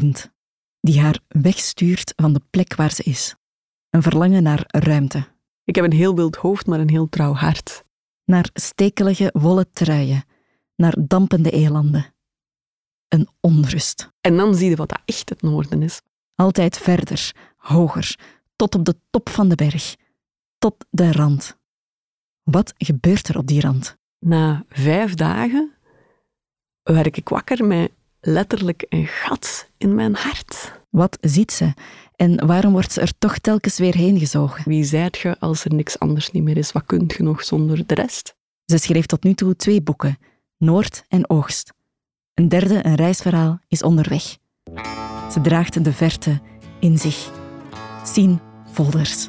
bindt, 0.00 0.32
die 0.80 1.00
haar 1.00 1.18
wegstuurt 1.28 2.12
van 2.16 2.32
de 2.32 2.40
plek 2.50 2.74
waar 2.74 2.92
ze 2.92 3.02
is. 3.02 3.34
Een 3.90 4.02
verlangen 4.02 4.42
naar 4.42 4.64
ruimte. 4.66 5.26
Ik 5.64 5.74
heb 5.74 5.84
een 5.84 5.92
heel 5.92 6.14
wild 6.14 6.36
hoofd, 6.36 6.66
maar 6.66 6.80
een 6.80 6.90
heel 6.90 7.08
trouw 7.08 7.32
hart. 7.32 7.84
Naar 8.24 8.50
stekelige 8.52 9.30
wollen 9.32 9.72
truien, 9.72 10.24
naar 10.76 10.94
dampende 10.98 11.50
elanden. 11.50 12.14
Een 13.08 13.28
onrust. 13.40 14.12
En 14.20 14.36
dan 14.36 14.54
zie 14.54 14.68
je 14.68 14.76
wat 14.76 14.88
dat 14.88 15.02
echt 15.04 15.28
het 15.28 15.42
noorden 15.42 15.82
is. 15.82 16.00
Altijd 16.34 16.78
verder, 16.78 17.34
hoger, 17.56 18.18
tot 18.56 18.74
op 18.74 18.84
de 18.84 18.96
top 19.10 19.28
van 19.28 19.48
de 19.48 19.54
berg, 19.54 19.96
tot 20.58 20.84
de 20.90 21.12
rand. 21.12 21.58
Wat 22.42 22.74
gebeurt 22.76 23.28
er 23.28 23.38
op 23.38 23.46
die 23.46 23.60
rand? 23.60 23.96
Na 24.18 24.64
vijf 24.68 25.14
dagen 25.14 25.72
werd 26.82 27.16
ik 27.16 27.28
wakker 27.28 27.64
met 27.64 27.92
letterlijk 28.24 28.86
een 28.88 29.06
gat 29.06 29.70
in 29.78 29.94
mijn 29.94 30.14
hart. 30.14 30.80
Wat 30.90 31.18
ziet 31.20 31.52
ze? 31.52 31.72
En 32.16 32.46
waarom 32.46 32.72
wordt 32.72 32.92
ze 32.92 33.00
er 33.00 33.18
toch 33.18 33.38
telkens 33.38 33.78
weer 33.78 33.94
heen 33.94 34.18
gezogen? 34.18 34.62
Wie 34.64 34.84
zijt 34.84 35.18
je 35.18 35.38
als 35.38 35.64
er 35.64 35.74
niks 35.74 35.98
anders 35.98 36.30
niet 36.30 36.42
meer 36.42 36.56
is? 36.56 36.72
Wat 36.72 36.86
kunt 36.86 37.12
je 37.12 37.22
nog 37.22 37.44
zonder 37.44 37.86
de 37.86 37.94
rest? 37.94 38.34
Ze 38.64 38.78
schreef 38.78 39.06
tot 39.06 39.22
nu 39.22 39.34
toe 39.34 39.56
twee 39.56 39.82
boeken, 39.82 40.18
Noord 40.58 41.04
en 41.08 41.30
Oogst. 41.30 41.72
Een 42.34 42.48
derde, 42.48 42.86
een 42.86 42.94
reisverhaal, 42.94 43.58
is 43.68 43.82
onderweg. 43.82 44.36
Ze 45.32 45.40
draagt 45.42 45.84
de 45.84 45.92
verte 45.92 46.40
in 46.80 46.98
zich. 46.98 47.30
Sien 48.04 48.40
Volders. 48.72 49.28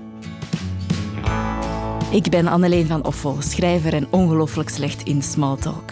Ik 2.12 2.30
ben 2.30 2.48
Anneleen 2.48 2.88
van 2.88 3.06
Offel, 3.06 3.42
schrijver 3.42 3.94
en 3.94 4.08
ongelooflijk 4.12 4.70
slecht 4.70 5.04
in 5.04 5.22
smalltalk. 5.22 5.92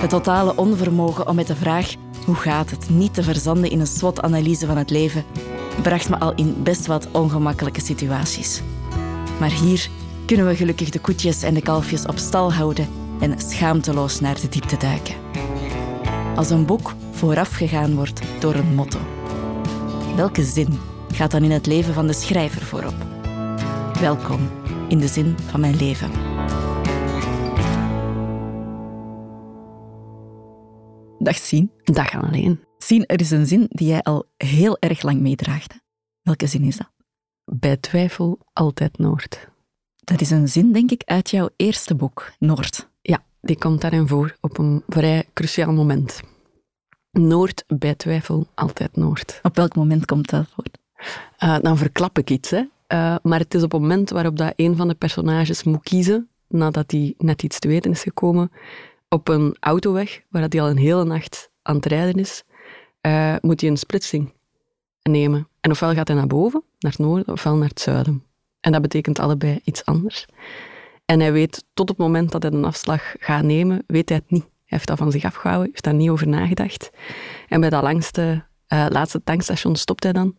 Het 0.00 0.10
totale 0.10 0.56
onvermogen 0.56 1.28
om 1.28 1.34
met 1.34 1.46
de 1.46 1.56
vraag 1.56 1.94
hoe 2.24 2.34
gaat 2.34 2.70
het 2.70 2.90
niet 2.90 3.14
te 3.14 3.22
verzanden 3.22 3.70
in 3.70 3.80
een 3.80 3.86
SWOT-analyse 3.86 4.66
van 4.66 4.76
het 4.76 4.90
leven 4.90 5.24
bracht 5.82 6.08
me 6.08 6.18
al 6.18 6.34
in 6.34 6.62
best 6.62 6.86
wat 6.86 7.08
ongemakkelijke 7.10 7.80
situaties. 7.80 8.62
Maar 9.38 9.50
hier 9.50 9.88
kunnen 10.26 10.46
we 10.46 10.56
gelukkig 10.56 10.90
de 10.90 10.98
koetjes 10.98 11.42
en 11.42 11.54
de 11.54 11.62
kalfjes 11.62 12.06
op 12.06 12.18
stal 12.18 12.52
houden 12.52 12.88
en 13.20 13.40
schaamteloos 13.40 14.20
naar 14.20 14.40
de 14.40 14.48
diepte 14.48 14.76
duiken. 14.76 15.14
Als 16.36 16.50
een 16.50 16.66
boek 16.66 16.94
voorafgegaan 17.12 17.94
wordt 17.94 18.20
door 18.38 18.54
een 18.54 18.74
motto. 18.74 18.98
Welke 20.16 20.44
zin 20.44 20.78
gaat 21.12 21.30
dan 21.30 21.42
in 21.42 21.50
het 21.50 21.66
leven 21.66 21.94
van 21.94 22.06
de 22.06 22.12
schrijver 22.12 22.62
voorop? 22.62 22.94
Welkom 24.00 24.50
in 24.88 24.98
de 24.98 25.08
zin 25.08 25.36
van 25.50 25.60
mijn 25.60 25.76
leven. 25.76 26.29
Dag 31.22 31.36
Sien. 31.36 31.70
Dag 31.84 32.22
alleen. 32.22 32.60
Sien, 32.78 33.06
er 33.06 33.20
is 33.20 33.30
een 33.30 33.46
zin 33.46 33.66
die 33.68 33.88
jij 33.88 34.00
al 34.00 34.24
heel 34.36 34.78
erg 34.78 35.02
lang 35.02 35.20
meedraagt. 35.20 35.80
Welke 36.22 36.46
zin 36.46 36.62
is 36.62 36.76
dat? 36.76 36.90
Bij 37.44 37.76
twijfel 37.76 38.38
altijd 38.52 38.98
Noord. 38.98 39.48
Dat 39.96 40.20
is 40.20 40.30
een 40.30 40.48
zin, 40.48 40.72
denk 40.72 40.90
ik, 40.90 41.02
uit 41.04 41.30
jouw 41.30 41.48
eerste 41.56 41.94
boek, 41.94 42.32
Noord. 42.38 42.88
Ja, 43.00 43.24
die 43.40 43.58
komt 43.58 43.80
daarin 43.80 44.08
voor 44.08 44.36
op 44.40 44.58
een 44.58 44.82
vrij 44.88 45.24
cruciaal 45.34 45.72
moment. 45.72 46.20
Noord, 47.10 47.64
bij 47.66 47.94
twijfel 47.94 48.46
altijd 48.54 48.96
Noord. 48.96 49.38
Op 49.42 49.56
welk 49.56 49.74
moment 49.74 50.04
komt 50.04 50.30
dat 50.30 50.46
voor? 50.54 50.64
Uh, 51.44 51.58
dan 51.58 51.76
verklap 51.78 52.18
ik 52.18 52.30
iets, 52.30 52.50
hè. 52.50 52.58
Uh, 52.58 53.16
maar 53.22 53.38
het 53.38 53.54
is 53.54 53.62
op 53.62 53.72
het 53.72 53.80
moment 53.80 54.10
waarop 54.10 54.36
dat 54.36 54.52
een 54.56 54.76
van 54.76 54.88
de 54.88 54.94
personages 54.94 55.62
moet 55.62 55.82
kiezen, 55.82 56.28
nadat 56.48 56.90
hij 56.90 57.14
net 57.18 57.42
iets 57.42 57.58
te 57.58 57.68
weten 57.68 57.90
is 57.90 58.02
gekomen, 58.02 58.50
op 59.10 59.28
een 59.28 59.56
autoweg, 59.60 60.22
waar 60.28 60.46
hij 60.48 60.60
al 60.60 60.68
een 60.68 60.76
hele 60.76 61.04
nacht 61.04 61.50
aan 61.62 61.76
het 61.76 61.86
rijden 61.86 62.14
is, 62.14 62.44
uh, 63.06 63.36
moet 63.40 63.60
hij 63.60 63.70
een 63.70 63.76
splitsing 63.76 64.32
nemen. 65.02 65.48
En 65.60 65.70
ofwel 65.70 65.94
gaat 65.94 66.08
hij 66.08 66.16
naar 66.16 66.26
boven, 66.26 66.62
naar 66.78 66.92
het 66.92 67.00
noorden, 67.00 67.32
ofwel 67.32 67.56
naar 67.56 67.68
het 67.68 67.80
zuiden. 67.80 68.24
En 68.60 68.72
dat 68.72 68.82
betekent 68.82 69.18
allebei 69.18 69.60
iets 69.64 69.84
anders. 69.84 70.26
En 71.04 71.20
hij 71.20 71.32
weet, 71.32 71.64
tot 71.74 71.88
het 71.88 71.98
moment 71.98 72.32
dat 72.32 72.42
hij 72.42 72.52
een 72.52 72.64
afslag 72.64 73.14
gaat 73.18 73.42
nemen, 73.42 73.84
weet 73.86 74.08
hij 74.08 74.18
het 74.18 74.30
niet. 74.30 74.42
Hij 74.42 74.78
heeft 74.78 74.86
dat 74.86 74.98
van 74.98 75.10
zich 75.10 75.24
afgehouden, 75.24 75.68
heeft 75.70 75.84
daar 75.84 75.94
niet 75.94 76.10
over 76.10 76.28
nagedacht. 76.28 76.90
En 77.48 77.60
bij 77.60 77.70
dat 77.70 77.82
langste, 77.82 78.44
uh, 78.68 78.86
laatste 78.88 79.22
tankstation 79.24 79.76
stopt 79.76 80.02
hij 80.02 80.12
dan, 80.12 80.36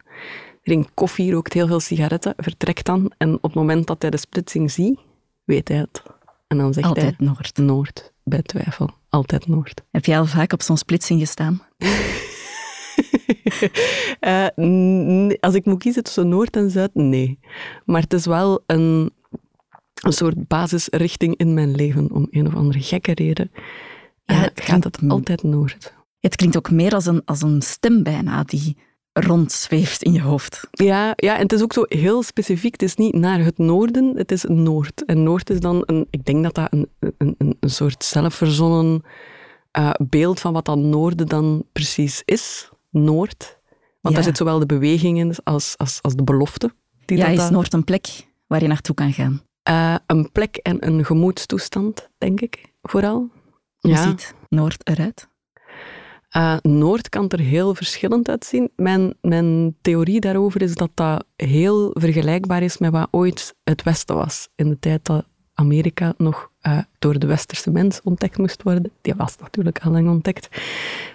drinkt 0.64 0.92
koffie, 0.94 1.32
rookt 1.32 1.54
heel 1.54 1.68
veel 1.68 1.80
sigaretten, 1.80 2.34
vertrekt 2.38 2.86
dan. 2.86 3.12
En 3.18 3.36
op 3.36 3.42
het 3.42 3.54
moment 3.54 3.88
dat 3.88 4.02
hij 4.02 4.12
de 4.12 4.18
splitsing 4.18 4.72
ziet, 4.72 5.00
weet 5.44 5.68
hij 5.68 5.78
het. 5.78 6.04
En 6.52 6.58
dan 6.58 6.74
zegt 6.74 6.88
Altijd 6.88 7.16
hij... 7.18 7.28
Noord. 7.28 7.58
Noord, 7.58 8.14
bij 8.24 8.42
twijfel. 8.42 8.90
Altijd 9.10 9.48
Noord. 9.48 9.82
Heb 9.92 10.06
jij 10.06 10.20
al 10.20 10.26
vaak 10.26 10.54
op 10.54 10.62
zo'n 10.62 10.78
splitsing 10.78 11.20
gestaan? 11.20 11.62
uh, 14.22 15.30
als 15.40 15.54
ik 15.54 15.66
moet 15.66 15.80
kiezen 15.80 16.04
tussen 16.04 16.30
Noord 16.30 16.56
en 16.56 16.70
Zuid, 16.70 16.94
nee. 16.94 17.40
Maar 17.86 18.02
het 18.02 18.14
is 18.14 18.26
wel 18.26 18.64
een, 18.66 19.12
een 19.94 20.14
soort 20.14 20.48
basisrichting 20.48 21.36
in 21.38 21.54
mijn 21.54 21.76
leven. 21.76 22.12
Om 22.12 22.28
een 22.30 22.48
of 22.48 22.56
andere 22.56 22.82
gekke 22.82 23.14
reden 23.14 23.52
ja, 24.26 24.42
uh, 24.42 24.48
gaat 24.56 24.84
het 24.84 25.00
altijd 25.08 25.44
Noord. 25.44 25.94
Het 26.20 26.36
klinkt 26.36 26.58
ook 26.58 26.72
meer 26.72 26.94
als 26.94 27.06
een, 27.06 27.22
als 27.26 27.42
een 27.42 27.62
stem 27.62 28.04
bijna, 28.04 28.44
die 28.44 28.78
rondzweeft 29.14 30.04
in 30.04 30.14
je 30.14 30.22
hoofd. 30.22 30.68
Ja, 30.72 31.14
ja, 31.16 31.36
en 31.36 31.42
het 31.42 31.54
is 31.54 31.62
ook 31.62 31.74
zo 31.74 31.84
heel 31.88 32.24
specifiek. 32.24 32.72
Het 32.72 32.82
is 32.82 32.96
niet 32.96 33.14
naar 33.14 33.40
het 33.40 33.58
noorden, 33.58 34.16
het 34.18 34.32
is 34.32 34.44
Noord. 34.44 35.06
En 35.06 35.24
Noord 35.24 35.50
is 35.50 35.60
dan, 35.60 35.84
een, 35.86 36.08
ik 36.10 36.26
denk 36.26 36.44
dat 36.44 36.56
dat 36.56 36.68
een, 36.74 36.90
een, 37.00 37.36
een, 37.38 37.58
een 37.60 37.70
soort 37.70 38.04
zelfverzonnen 38.04 39.02
uh, 39.78 39.92
beeld 40.10 40.40
van 40.40 40.54
wat 40.54 40.66
dat 40.66 40.78
noorden 40.78 41.28
dan 41.28 41.64
precies 41.72 42.22
is. 42.26 42.70
Noord. 42.90 43.60
Want 44.02 44.16
Ja. 44.16 44.22
daar 44.22 44.24
zit 44.24 44.38
zowel 44.38 44.60
de 44.60 44.66
beweging 44.66 45.18
in 45.18 45.36
als, 45.44 45.78
als, 45.78 46.00
als 46.02 46.16
de 46.16 46.24
belofte. 46.24 46.74
Die 47.06 47.18
Ja, 47.18 47.30
dat 47.30 47.38
is 47.40 47.50
Noord 47.50 47.74
een 47.74 47.84
plek 47.84 48.28
waar 48.48 48.62
je 48.62 48.68
naartoe 48.68 48.96
kan 48.96 49.14
gaan? 49.14 49.42
Eh, 49.64 49.96
een 50.08 50.32
plek 50.32 50.56
en 50.56 50.88
een 50.88 51.06
gemoedstoestand, 51.06 52.10
denk 52.18 52.42
ik, 52.42 52.66
vooral. 52.82 53.30
Hoe 53.80 53.98
ziet 53.98 54.36
Noord 54.50 54.88
eruit? 54.88 55.30
Eh, 56.32 56.58
Noord 56.62 57.10
kan 57.10 57.30
er 57.30 57.40
heel 57.40 57.76
verschillend 57.76 58.30
uitzien. 58.30 58.72
Mijn, 58.76 59.14
mijn 59.22 59.76
theorie 59.82 60.20
daarover 60.20 60.62
is 60.62 60.76
dat 60.76 60.90
dat 60.94 61.26
heel 61.36 61.92
vergelijkbaar 61.94 62.64
is 62.64 62.78
met 62.78 62.92
wat 62.92 63.08
ooit 63.12 63.56
het 63.64 63.84
Westen 63.84 64.16
was. 64.16 64.48
In 64.56 64.70
de 64.70 64.80
tijd 64.80 65.06
dat 65.06 65.26
Amerika 65.54 66.14
nog 66.18 66.50
eh, 66.62 66.78
door 67.00 67.20
de 67.20 67.28
westerse 67.28 67.72
mens 67.72 68.02
ontdekt 68.04 68.38
moest 68.38 68.64
worden. 68.64 68.92
Die 69.02 69.14
was 69.18 69.38
natuurlijk 69.38 69.80
al 69.80 69.92
lang 69.92 70.10
ontdekt. 70.10 70.48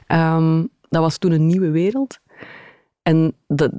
Ehm, 0.06 0.64
dat 0.88 1.02
was 1.02 1.18
toen 1.18 1.32
een 1.32 1.46
nieuwe 1.46 1.70
wereld. 1.70 2.18
En 3.02 3.34
dat, 3.46 3.70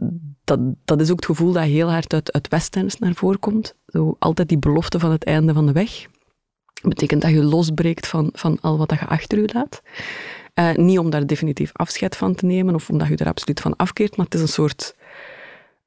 dat, 0.44 0.60
dat 0.86 1.02
is 1.02 1.10
ook 1.12 1.16
het 1.16 1.26
gevoel 1.26 1.52
dat 1.52 1.64
heel 1.64 1.92
hard 1.92 2.14
uit, 2.14 2.34
uit 2.34 2.48
Westends 2.48 3.00
naar 3.00 3.14
voren 3.14 3.40
komt. 3.40 3.76
Zo, 3.88 4.16
altijd 4.20 4.50
die 4.50 4.60
belofte 4.60 5.00
van 5.00 5.12
het 5.12 5.24
einde 5.24 5.54
van 5.54 5.66
de 5.66 5.72
weg. 5.72 6.02
Dat 6.74 6.90
betekent 6.90 7.22
dat 7.22 7.32
je 7.32 7.44
losbreekt 7.44 8.08
van, 8.08 8.30
van 8.34 8.58
al 8.62 8.78
wat 8.78 8.90
je 8.90 9.08
achter 9.08 9.42
je 9.42 9.50
laat. 9.54 9.82
Eh, 10.58 10.76
niet 10.76 11.00
om 11.00 11.10
daar 11.10 11.28
definitief 11.28 11.70
afscheid 11.74 12.16
van 12.16 12.36
te 12.36 12.46
nemen 12.46 12.76
of 12.76 12.90
omdat 12.90 13.08
je 13.08 13.16
er 13.16 13.28
absoluut 13.28 13.60
van 13.60 13.76
afkeert, 13.76 14.18
maar 14.18 14.26
het 14.26 14.36
is 14.36 14.42
een 14.42 14.48
soort 14.48 14.96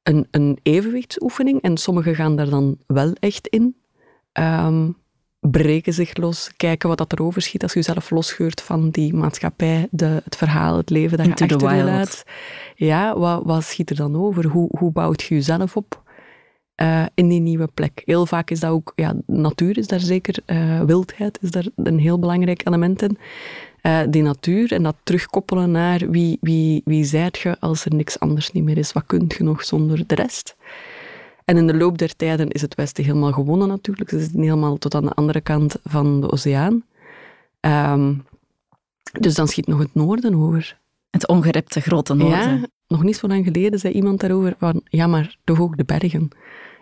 een, 0.03 0.27
een 0.31 0.59
evenwichtsoefening. 0.63 1.61
En 1.61 1.77
sommigen 1.77 2.15
gaan 2.15 2.35
daar 2.35 2.49
dan 2.49 2.77
wel 2.87 3.13
echt 3.19 3.47
in. 3.47 3.75
Ehm, 4.31 4.89
breken 5.39 5.93
zich 5.93 6.17
los, 6.17 6.51
kijken 6.57 6.89
wat 6.89 6.97
dat 6.97 7.13
erover 7.13 7.41
schiet 7.41 7.63
als 7.63 7.73
je 7.73 7.79
jezelf 7.79 8.09
losgeurt 8.09 8.61
van 8.61 8.89
die 8.89 9.13
maatschappij, 9.13 9.87
de, 9.91 10.21
het 10.23 10.35
verhaal, 10.35 10.77
het 10.77 10.89
leven 10.89 11.17
dat 11.17 11.27
Into 11.27 11.45
je 11.45 11.53
achter 11.53 11.69
je 11.69 11.75
wild. 11.75 11.87
laat. 11.95 12.23
Ja, 12.75 13.17
wat, 13.17 13.43
wat 13.43 13.63
schiet 13.63 13.89
er 13.89 13.95
dan 13.95 14.15
over? 14.15 14.45
Hoe, 14.45 14.69
hoe 14.77 14.91
bouwt 14.91 15.21
je 15.21 15.35
jezelf 15.35 15.75
op 15.77 16.03
eh, 16.75 17.05
in 17.13 17.27
die 17.27 17.39
nieuwe 17.39 17.67
plek? 17.67 18.01
Heel 18.05 18.25
vaak 18.25 18.49
is 18.49 18.59
dat 18.59 18.71
ook, 18.71 18.93
ja, 18.95 19.13
natuur 19.25 19.77
is 19.77 19.87
daar 19.87 19.99
zeker, 19.99 20.35
eh, 20.45 20.81
wildheid 20.81 21.37
is 21.41 21.51
daar 21.51 21.67
een 21.75 21.99
heel 21.99 22.19
belangrijk 22.19 22.67
element 22.67 23.01
in. 23.01 23.17
Eh, 23.81 23.99
die 24.09 24.21
natuur 24.21 24.71
en 24.71 24.83
dat 24.83 24.95
terugkoppelen 25.03 25.71
naar 25.71 26.09
wie, 26.09 26.37
wie, 26.41 26.81
wie 26.85 27.03
zijt 27.03 27.39
je 27.39 27.59
als 27.59 27.85
er 27.85 27.95
niks 27.95 28.19
anders 28.19 28.51
niet 28.51 28.63
meer 28.63 28.77
is? 28.77 28.93
Wat 28.93 29.03
kunt 29.05 29.33
je 29.33 29.43
nog 29.43 29.63
zonder 29.63 30.07
de 30.07 30.15
rest? 30.15 30.55
En 31.45 31.57
in 31.57 31.67
de 31.67 31.75
loop 31.75 31.97
der 31.97 32.15
tijden 32.15 32.49
is 32.49 32.61
het 32.61 32.75
Westen 32.75 33.03
helemaal 33.03 33.31
gewonnen 33.31 33.67
natuurlijk. 33.67 34.09
Ze 34.09 34.19
zitten 34.19 34.41
helemaal 34.41 34.77
tot 34.77 34.95
aan 34.95 35.05
de 35.05 35.13
andere 35.13 35.41
kant 35.41 35.75
van 35.83 36.21
de 36.21 36.31
oceaan. 36.31 36.83
Ehm, 37.59 38.13
dus 39.19 39.35
dan 39.35 39.47
schiet 39.47 39.67
nog 39.67 39.79
het 39.79 39.93
noorden 39.93 40.35
over. 40.35 40.79
Het 41.09 41.27
ongerepte 41.27 41.81
grote 41.81 42.13
noorden. 42.13 42.59
Ja, 42.59 42.67
nog 42.87 43.03
niet 43.03 43.17
zo 43.17 43.27
lang 43.27 43.45
geleden 43.45 43.79
zei 43.79 43.93
iemand 43.93 44.19
daarover 44.19 44.55
van, 44.57 44.81
ja, 44.89 45.07
maar 45.07 45.37
toch 45.43 45.61
ook 45.61 45.77
de 45.77 45.83
bergen. 45.83 46.29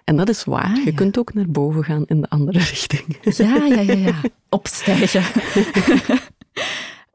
En 0.04 0.16
dat 0.16 0.30
is 0.30 0.44
waar. 0.44 0.63
Ah, 0.63 0.75
je 0.75 0.86
ja. 0.86 0.95
kunt 0.95 1.18
ook 1.18 1.34
naar 1.34 1.50
boven 1.50 1.84
gaan 1.84 2.04
in 2.06 2.22
de 2.22 2.30
andere 2.30 2.60
richting. 2.74 3.18
Ja, 3.22 3.66
ja, 3.66 3.80
ja, 3.80 3.94
ja. 3.94 4.22
Opstijgen. 4.50 5.24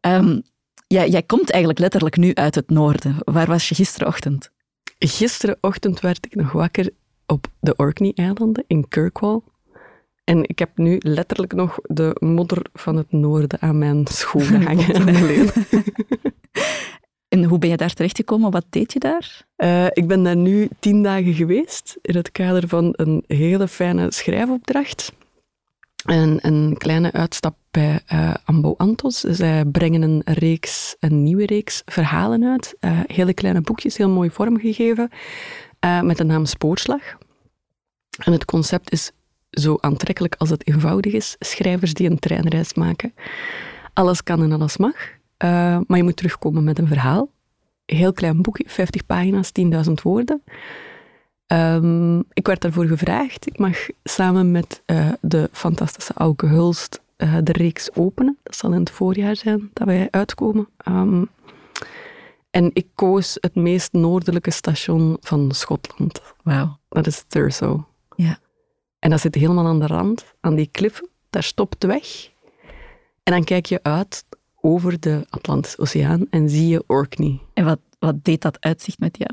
Ehm, 0.05 0.41
ja, 0.87 1.07
jij 1.07 1.23
komt 1.23 1.51
eigenlijk 1.51 1.81
letterlijk 1.81 2.17
nu 2.17 2.35
uit 2.35 2.55
het 2.55 2.71
noorden. 2.71 3.17
Waar 3.19 3.47
was 3.47 3.69
je 3.69 3.75
gisterochtend? 3.75 4.51
Gisterenochtend 4.99 6.01
werd 6.01 6.27
ik 6.27 6.35
nog 6.35 6.53
wakker 6.53 6.91
op 7.27 7.47
de 7.61 7.77
Orkney-eilanden 7.77 8.65
in 8.67 8.89
Kirkwall. 8.89 9.41
En 10.25 10.49
ik 10.49 10.59
heb 10.59 10.71
nu 10.75 10.97
letterlijk 11.01 11.53
nog 11.53 11.79
de 11.83 12.17
modder 12.21 12.67
van 12.73 12.97
het 12.97 13.13
noorden 13.13 13.61
aan 13.61 13.79
mijn 13.79 14.07
schoenen 14.07 14.63
hangen. 14.67 15.49
En 17.29 17.45
hoe 17.45 17.59
ben 17.59 17.71
je 17.71 17.77
daar 17.77 17.95
terechtgekomen? 17.95 18.51
Wat 18.51 18.67
deed 18.71 18.93
je 18.93 18.99
daar? 18.99 19.47
Uh, 19.57 19.87
ik 19.87 20.07
ben 20.07 20.23
daar 20.23 20.37
nu 20.37 20.69
tien 20.79 21.03
dagen 21.03 21.35
geweest 21.35 21.97
in 22.03 22.17
het 22.17 22.33
kader 22.33 22.69
van 22.69 22.93
een 22.97 23.25
hele 23.27 23.69
fijne 23.69 24.13
schrijfopdracht. 24.13 25.13
En 26.05 26.39
een 26.43 26.75
kleine 26.79 27.13
uitstap 27.13 27.57
bij 27.71 28.01
uh, 28.13 28.35
Ambo 28.45 28.75
Antos. 28.77 29.21
Zij 29.21 29.65
brengen 29.65 30.03
een 30.03 30.23
reeks, 30.25 30.97
een 31.01 31.23
nieuwe 31.23 31.47
reeks 31.47 31.83
verhalen 31.85 32.45
uit. 32.45 32.77
Uh, 32.81 33.01
hele 33.07 33.35
kleine 33.35 33.61
boekjes, 33.61 33.97
heel 33.97 34.09
mooi 34.09 34.31
vormgegeven, 34.31 35.11
met 36.03 36.17
de 36.17 36.25
naam 36.25 36.47
Spoorslag. 36.47 37.03
En 38.25 38.33
het 38.33 38.45
concept 38.45 38.93
is 38.93 39.11
zo 39.51 39.77
aantrekkelijk 39.81 40.35
als 40.39 40.51
het 40.51 40.69
eenvoudig 40.69 41.13
is. 41.13 41.37
Schrijvers 41.39 41.95
die 41.95 42.11
een 42.11 42.19
treinreis 42.19 42.75
maken. 42.75 43.15
Alles 43.93 44.23
kan 44.23 44.43
en 44.43 44.53
alles 44.53 44.77
mag. 44.77 44.95
Maar 45.87 45.97
je 45.97 46.03
moet 46.03 46.17
terugkomen 46.17 46.65
met 46.65 46.79
een 46.79 46.87
verhaal. 46.87 47.31
Heel 47.87 48.13
klein 48.13 48.43
boekje, 48.43 48.65
50 48.67 49.07
pagina's, 49.07 49.51
10.000 49.87 49.93
woorden. 50.03 50.43
Um, 51.55 52.25
ik 52.33 52.47
werd 52.47 52.61
daarvoor 52.61 52.87
gevraagd. 52.87 53.47
Ik 53.47 53.59
mag 53.59 53.87
samen 54.05 54.51
met 54.51 54.83
uh, 54.87 55.13
de 55.21 55.49
fantastische 55.53 56.13
Auke 56.15 56.47
Hulst 56.47 57.01
uh, 57.17 57.37
de 57.43 57.53
reeks 57.53 57.95
openen. 57.95 58.39
Dat 58.43 58.57
zal 58.57 58.73
in 58.73 58.79
het 58.79 58.91
voorjaar 58.91 59.37
zijn 59.37 59.71
dat 59.73 59.87
wij 59.87 60.09
uitkomen. 60.11 60.69
Um, 60.89 61.29
en 62.51 62.71
ik 62.73 62.87
koos 62.95 63.37
het 63.41 63.55
meest 63.55 63.93
noordelijke 63.93 64.51
station 64.51 65.17
van 65.21 65.53
Schotland. 65.53 66.21
Wauw. 66.43 66.79
Dat 66.89 67.07
is 67.07 67.25
Thurso. 67.29 67.87
Ja. 68.17 68.39
En 68.99 69.11
dat 69.11 69.21
zit 69.21 69.35
helemaal 69.35 69.67
aan 69.67 69.81
de 69.81 69.87
rand, 69.87 70.25
aan 70.41 70.55
die 70.55 70.69
kliffen. 70.71 71.09
Daar 71.31 71.43
stopt 71.43 71.81
de 71.81 71.87
weg. 71.87 72.31
En 73.23 73.33
dan 73.33 73.45
kijk 73.45 73.67
je 73.67 73.83
uit 73.83 74.25
over 74.61 75.01
de 75.01 75.27
Atlantische 75.31 75.79
Oceaan 75.79 76.27
en 76.31 76.49
zie 76.49 76.69
je 76.69 76.85
Orkney. 76.87 77.41
En 77.55 77.65
wat, 77.65 77.81
wat 77.99 78.25
deed 78.25 78.43
dat 78.43 78.57
uitzicht 78.61 78.99
met 78.99 79.19
jou? 79.19 79.33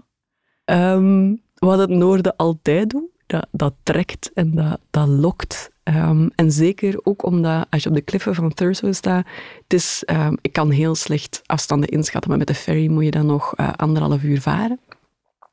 Um, 0.79 1.41
wat 1.65 1.79
het 1.79 1.89
noorden 1.89 2.35
altijd 2.35 2.89
doet, 2.89 3.09
dat, 3.51 3.73
trekt 3.83 4.31
en 4.33 4.77
dat, 4.91 5.07
lokt. 5.07 5.69
Um, 5.83 6.29
en 6.35 6.51
zeker 6.51 6.99
ook 7.03 7.25
omdat 7.25 7.65
als 7.69 7.83
je 7.83 7.89
op 7.89 7.95
de 7.95 8.01
kliffen 8.01 8.35
van 8.35 8.53
Thurso 8.53 8.91
staat, 8.91 9.25
het 9.63 9.73
is, 9.73 10.03
um, 10.05 10.37
ik 10.41 10.53
kan 10.53 10.69
heel 10.69 10.95
slecht 10.95 11.41
afstanden 11.45 11.89
inschatten, 11.89 12.29
maar 12.29 12.39
met 12.39 12.47
de 12.47 12.53
ferry 12.53 12.87
moet 12.87 13.03
je 13.03 13.11
dan 13.11 13.25
nog 13.25 13.53
uh, 13.59 13.73
anderhalf 13.75 14.23
uur 14.23 14.41
varen. 14.41 14.79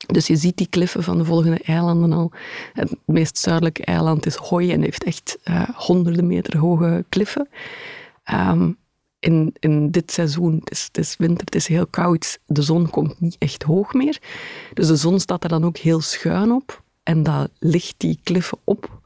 Dus 0.07 0.27
je 0.27 0.37
ziet 0.37 0.57
die 0.57 0.69
kliffen 0.69 1.03
van 1.03 1.19
de 1.19 1.25
volgende 1.25 1.61
eilanden 1.65 2.13
al. 2.13 2.33
Het 2.73 2.97
meest 3.05 3.39
zuidelijke 3.39 3.85
eiland 3.85 4.27
is 4.27 4.35
Hooi 4.35 4.73
en 4.73 4.83
heeft 4.83 5.05
echt 5.05 5.39
uh, 5.45 5.69
honderden 5.75 6.27
meter 6.27 6.59
hoge 6.59 7.05
kliffen. 7.09 7.49
Um, 8.33 8.77
in, 9.21 9.55
in 9.59 9.91
dit 9.91 10.13
seizoen, 10.13 10.55
het 10.55 10.71
is, 10.71 10.85
het 10.85 10.99
is 10.99 11.17
winter, 11.17 11.45
het 11.45 11.55
is 11.55 11.67
heel 11.67 11.87
koud, 11.87 12.39
de 12.47 12.63
zon 12.63 12.91
komt 12.91 13.21
niet 13.21 13.37
echt 13.39 13.63
hoog 13.63 13.93
meer. 13.93 14.19
Dus 14.75 14.87
de 14.87 14.97
zon 14.97 15.21
staat 15.21 15.43
er 15.43 15.49
dan 15.49 15.65
ook 15.65 15.77
heel 15.77 16.01
schuin 16.01 16.53
op 16.53 16.83
en 17.03 17.23
dat 17.23 17.51
ligt 17.59 17.95
die 17.97 18.21
kliffen 18.23 18.59
op. 18.65 19.01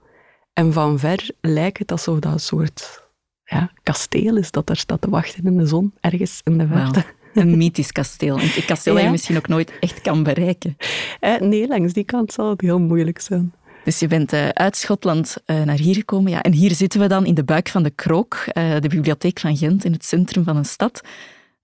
En 0.53 0.73
van 0.73 0.99
ver 0.99 1.31
lijkt 1.41 1.79
het 1.79 1.93
alsof 1.93 2.19
dat 2.19 2.33
een 2.33 2.41
soort 2.41 3.03
ja, 3.45 3.73
kasteel 3.83 4.37
is 4.37 4.51
dat 4.51 4.67
daar 4.67 4.77
staat 4.77 5.01
te 5.01 5.11
wachten 5.11 5.45
in 5.45 5.57
de 5.57 5.67
zon, 5.67 5.93
ergens 6.01 6.41
in 6.45 6.59
de 6.59 6.67
verte. 6.67 7.01
Wow. 7.01 7.43
Een 7.43 7.57
mythisch 7.57 7.93
kasteel. 7.93 8.41
Een 8.41 8.65
kasteel 8.67 8.95
dat 8.95 9.03
je 9.03 9.11
misschien 9.11 9.37
ook 9.37 9.49
nooit 9.49 9.73
echt 9.81 10.01
kan 10.01 10.23
bereiken. 10.23 10.77
Eh, 11.21 11.41
nee, 11.41 11.69
langs 11.69 11.93
die 11.93 12.05
kant 12.05 12.33
zal 12.33 12.51
het 12.51 12.61
heel 12.61 12.79
moeilijk 12.79 13.21
zijn. 13.21 13.53
Dus 13.85 13.99
je 13.99 14.07
bent 14.07 14.33
uh, 14.33 14.49
uit 14.49 14.77
Schotland 14.77 15.37
uh, 15.47 15.63
naar 15.63 15.79
hier 15.79 15.95
gekomen. 15.95 16.31
Ja, 16.31 16.43
en 16.43 16.53
hier 16.53 16.75
zitten 16.75 17.01
we 17.01 17.07
dan 17.07 17.27
in 17.27 17.35
de 17.35 17.45
buik 17.45 17.69
van 17.69 17.83
de 17.83 17.91
Krook, 17.91 18.45
uh, 18.53 18.81
de 18.81 18.89
bibliotheek 18.89 19.41
van 19.41 19.57
Gent, 19.57 19.85
in 19.85 19.93
het 19.93 20.05
centrum 20.05 20.45
van 20.45 20.57
een 20.57 20.65
stad. 20.65 21.01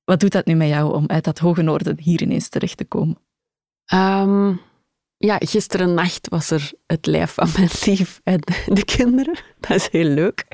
Wat 0.05 0.20
doet 0.20 0.32
dat 0.32 0.47
nu 0.47 0.55
met 0.55 0.69
jou 0.69 0.94
om 0.94 1.05
uit 1.06 1.25
dat 1.25 1.38
hoge 1.38 1.62
noorden 1.62 2.00
hier 2.00 2.23
ineens 2.23 2.49
terecht 2.49 2.76
te 2.76 2.85
komen? 2.85 3.19
Um, 3.94 4.61
ja, 5.17 5.37
gisteren 5.38 5.94
nacht 5.94 6.29
was 6.29 6.50
er 6.50 6.73
het 6.87 7.06
lijf 7.06 7.35
van 7.35 7.49
mijn 7.56 7.69
lief 7.85 8.21
en 8.25 8.41
de 8.67 8.85
kinderen. 8.85 9.38
Dat 9.61 9.76
is 9.76 9.88
heel 9.88 10.09
leuk. 10.09 10.47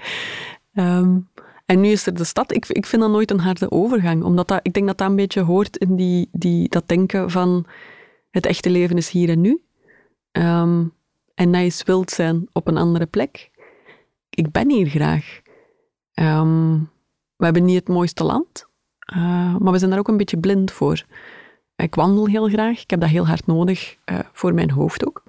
Um, 0.74 1.28
en 1.66 1.80
nu 1.80 1.88
is 1.88 2.06
er 2.06 2.14
de 2.14 2.24
stad. 2.24 2.54
Ik, 2.54 2.66
ik 2.66 2.86
vind 2.86 3.02
dat 3.02 3.10
nooit 3.10 3.30
een 3.30 3.40
harde 3.40 3.70
overgang, 3.70 4.22
omdat 4.22 4.48
dat, 4.48 4.60
ik 4.62 4.72
denk 4.72 4.86
dat 4.86 4.98
dat 4.98 5.08
een 5.08 5.16
beetje 5.16 5.40
hoort 5.40 5.76
in 5.76 5.96
die, 5.96 6.28
die, 6.32 6.68
dat 6.68 6.88
denken 6.88 7.30
van 7.30 7.66
het 8.30 8.46
echte 8.46 8.70
leven 8.70 8.96
is 8.96 9.10
hier 9.10 9.28
en 9.28 9.40
nu. 9.40 9.62
Um, 10.32 10.92
en 11.34 11.52
dat 11.52 11.62
is 11.62 11.82
wild 11.82 12.10
zijn 12.10 12.48
op 12.52 12.68
een 12.68 12.76
andere 12.76 13.06
plek. 13.06 13.50
Ik 14.30 14.50
ben 14.50 14.70
hier 14.70 14.86
graag. 14.86 15.40
Um, 16.14 16.90
we 17.36 17.44
hebben 17.44 17.64
niet 17.64 17.78
het 17.78 17.88
mooiste 17.88 18.24
land, 18.24 18.66
uh, 19.16 19.56
maar 19.56 19.72
we 19.72 19.78
zijn 19.78 19.90
daar 19.90 19.98
ook 19.98 20.08
een 20.08 20.16
beetje 20.16 20.38
blind 20.38 20.72
voor. 20.72 21.04
Ik 21.76 21.94
wandel 21.94 22.26
heel 22.26 22.48
graag. 22.48 22.82
Ik 22.82 22.90
heb 22.90 23.00
dat 23.00 23.08
heel 23.08 23.26
hard 23.26 23.46
nodig 23.46 23.96
uh, 24.06 24.18
voor 24.32 24.54
mijn 24.54 24.70
hoofd 24.70 25.06
ook. 25.06 25.22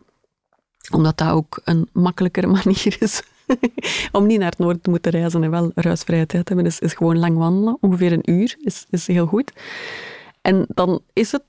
Omdat 0.91 1.17
dat 1.17 1.29
ook 1.29 1.61
een 1.63 1.89
makkelijkere 1.93 2.47
manier 2.63 2.97
is 2.99 3.23
om 4.11 4.25
niet 4.25 4.39
naar 4.39 4.49
het 4.49 4.59
noorden 4.59 4.81
te 4.81 4.89
moeten 4.89 5.11
reizen 5.11 5.43
en 5.43 5.51
wel 5.51 5.71
ruisvrije 5.75 6.25
tijd 6.25 6.47
hebben, 6.47 6.65
is, 6.65 6.79
is 6.79 6.93
gewoon 6.93 7.19
lang 7.19 7.37
wandelen. 7.37 7.77
Ongeveer 7.81 8.11
een 8.11 8.31
uur 8.31 8.55
is, 8.59 8.85
is 8.89 9.07
heel 9.07 9.25
goed. 9.25 9.51
En 10.41 10.65
dan 10.67 11.01
is 11.13 11.31
het 11.31 11.43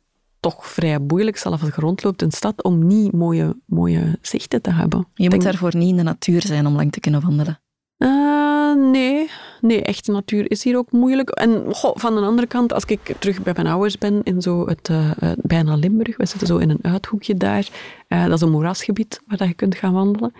toch 0.51 0.67
vrij 0.67 0.99
moeilijk, 0.99 1.37
zelfs 1.37 1.63
als 1.63 1.75
je 1.75 1.81
rondloopt 1.81 2.23
in 2.23 2.29
de 2.29 2.37
stad, 2.37 2.63
om 2.63 2.87
niet 2.87 3.13
mooie, 3.13 3.57
mooie 3.65 4.19
zichten 4.21 4.63
te 4.63 4.73
hebben. 4.73 5.07
Je 5.15 5.31
moet 5.31 5.43
daarvoor 5.43 5.77
niet 5.77 5.89
in 5.89 5.97
de 5.97 6.03
natuur 6.03 6.43
zijn 6.43 6.67
om 6.67 6.75
lang 6.75 6.93
te 6.93 7.01
kunnen 7.01 7.21
wandelen. 7.21 7.61
Uh, 7.99 8.91
nee, 8.91 9.31
nee, 9.61 9.83
echte 9.83 10.13
natuur 10.13 10.51
is 10.51 10.65
hier 10.65 10.77
ook 10.77 10.93
moeilijk. 10.93 11.31
En 11.31 11.75
goh, 11.75 11.97
van 11.97 12.15
de 12.15 12.21
andere 12.21 12.47
kant, 12.47 12.73
als 12.73 12.85
ik 12.85 13.17
terug 13.19 13.43
bij 13.43 13.53
mijn 13.57 13.67
ouders 13.67 13.99
ben, 13.99 14.21
in 14.23 14.43
zo 14.43 14.67
het, 14.67 14.89
uh, 14.89 15.11
bijna 15.37 15.75
Limburg, 15.75 16.17
we 16.17 16.27
zitten 16.27 16.47
zo 16.47 16.57
in 16.57 16.71
een 16.71 16.79
uithoekje 16.83 17.35
daar, 17.35 17.69
uh, 18.09 18.25
dat 18.25 18.33
is 18.33 18.41
een 18.41 18.51
moerasgebied 18.51 19.21
waar 19.27 19.39
dat 19.39 19.49
je 19.49 19.55
kunt 19.55 19.75
gaan 19.75 19.93
wandelen. 19.93 20.33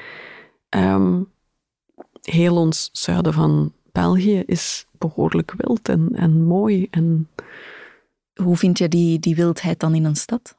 Um, 0.77 1.29
heel 2.23 2.57
ons 2.57 2.89
zuiden 2.93 3.33
van 3.33 3.73
België 3.93 4.43
is 4.47 4.87
behoorlijk 4.99 5.55
wild 5.57 5.89
en, 5.89 6.09
en 6.13 6.45
mooi. 6.45 6.87
En... 6.91 7.29
Hoe 8.43 8.57
vind 8.57 8.79
je 8.79 8.89
die, 8.89 9.19
die 9.19 9.37
wildheid 9.37 9.81
dan 9.81 9.95
in 9.95 10.05
een 10.05 10.17
stad? 10.17 10.57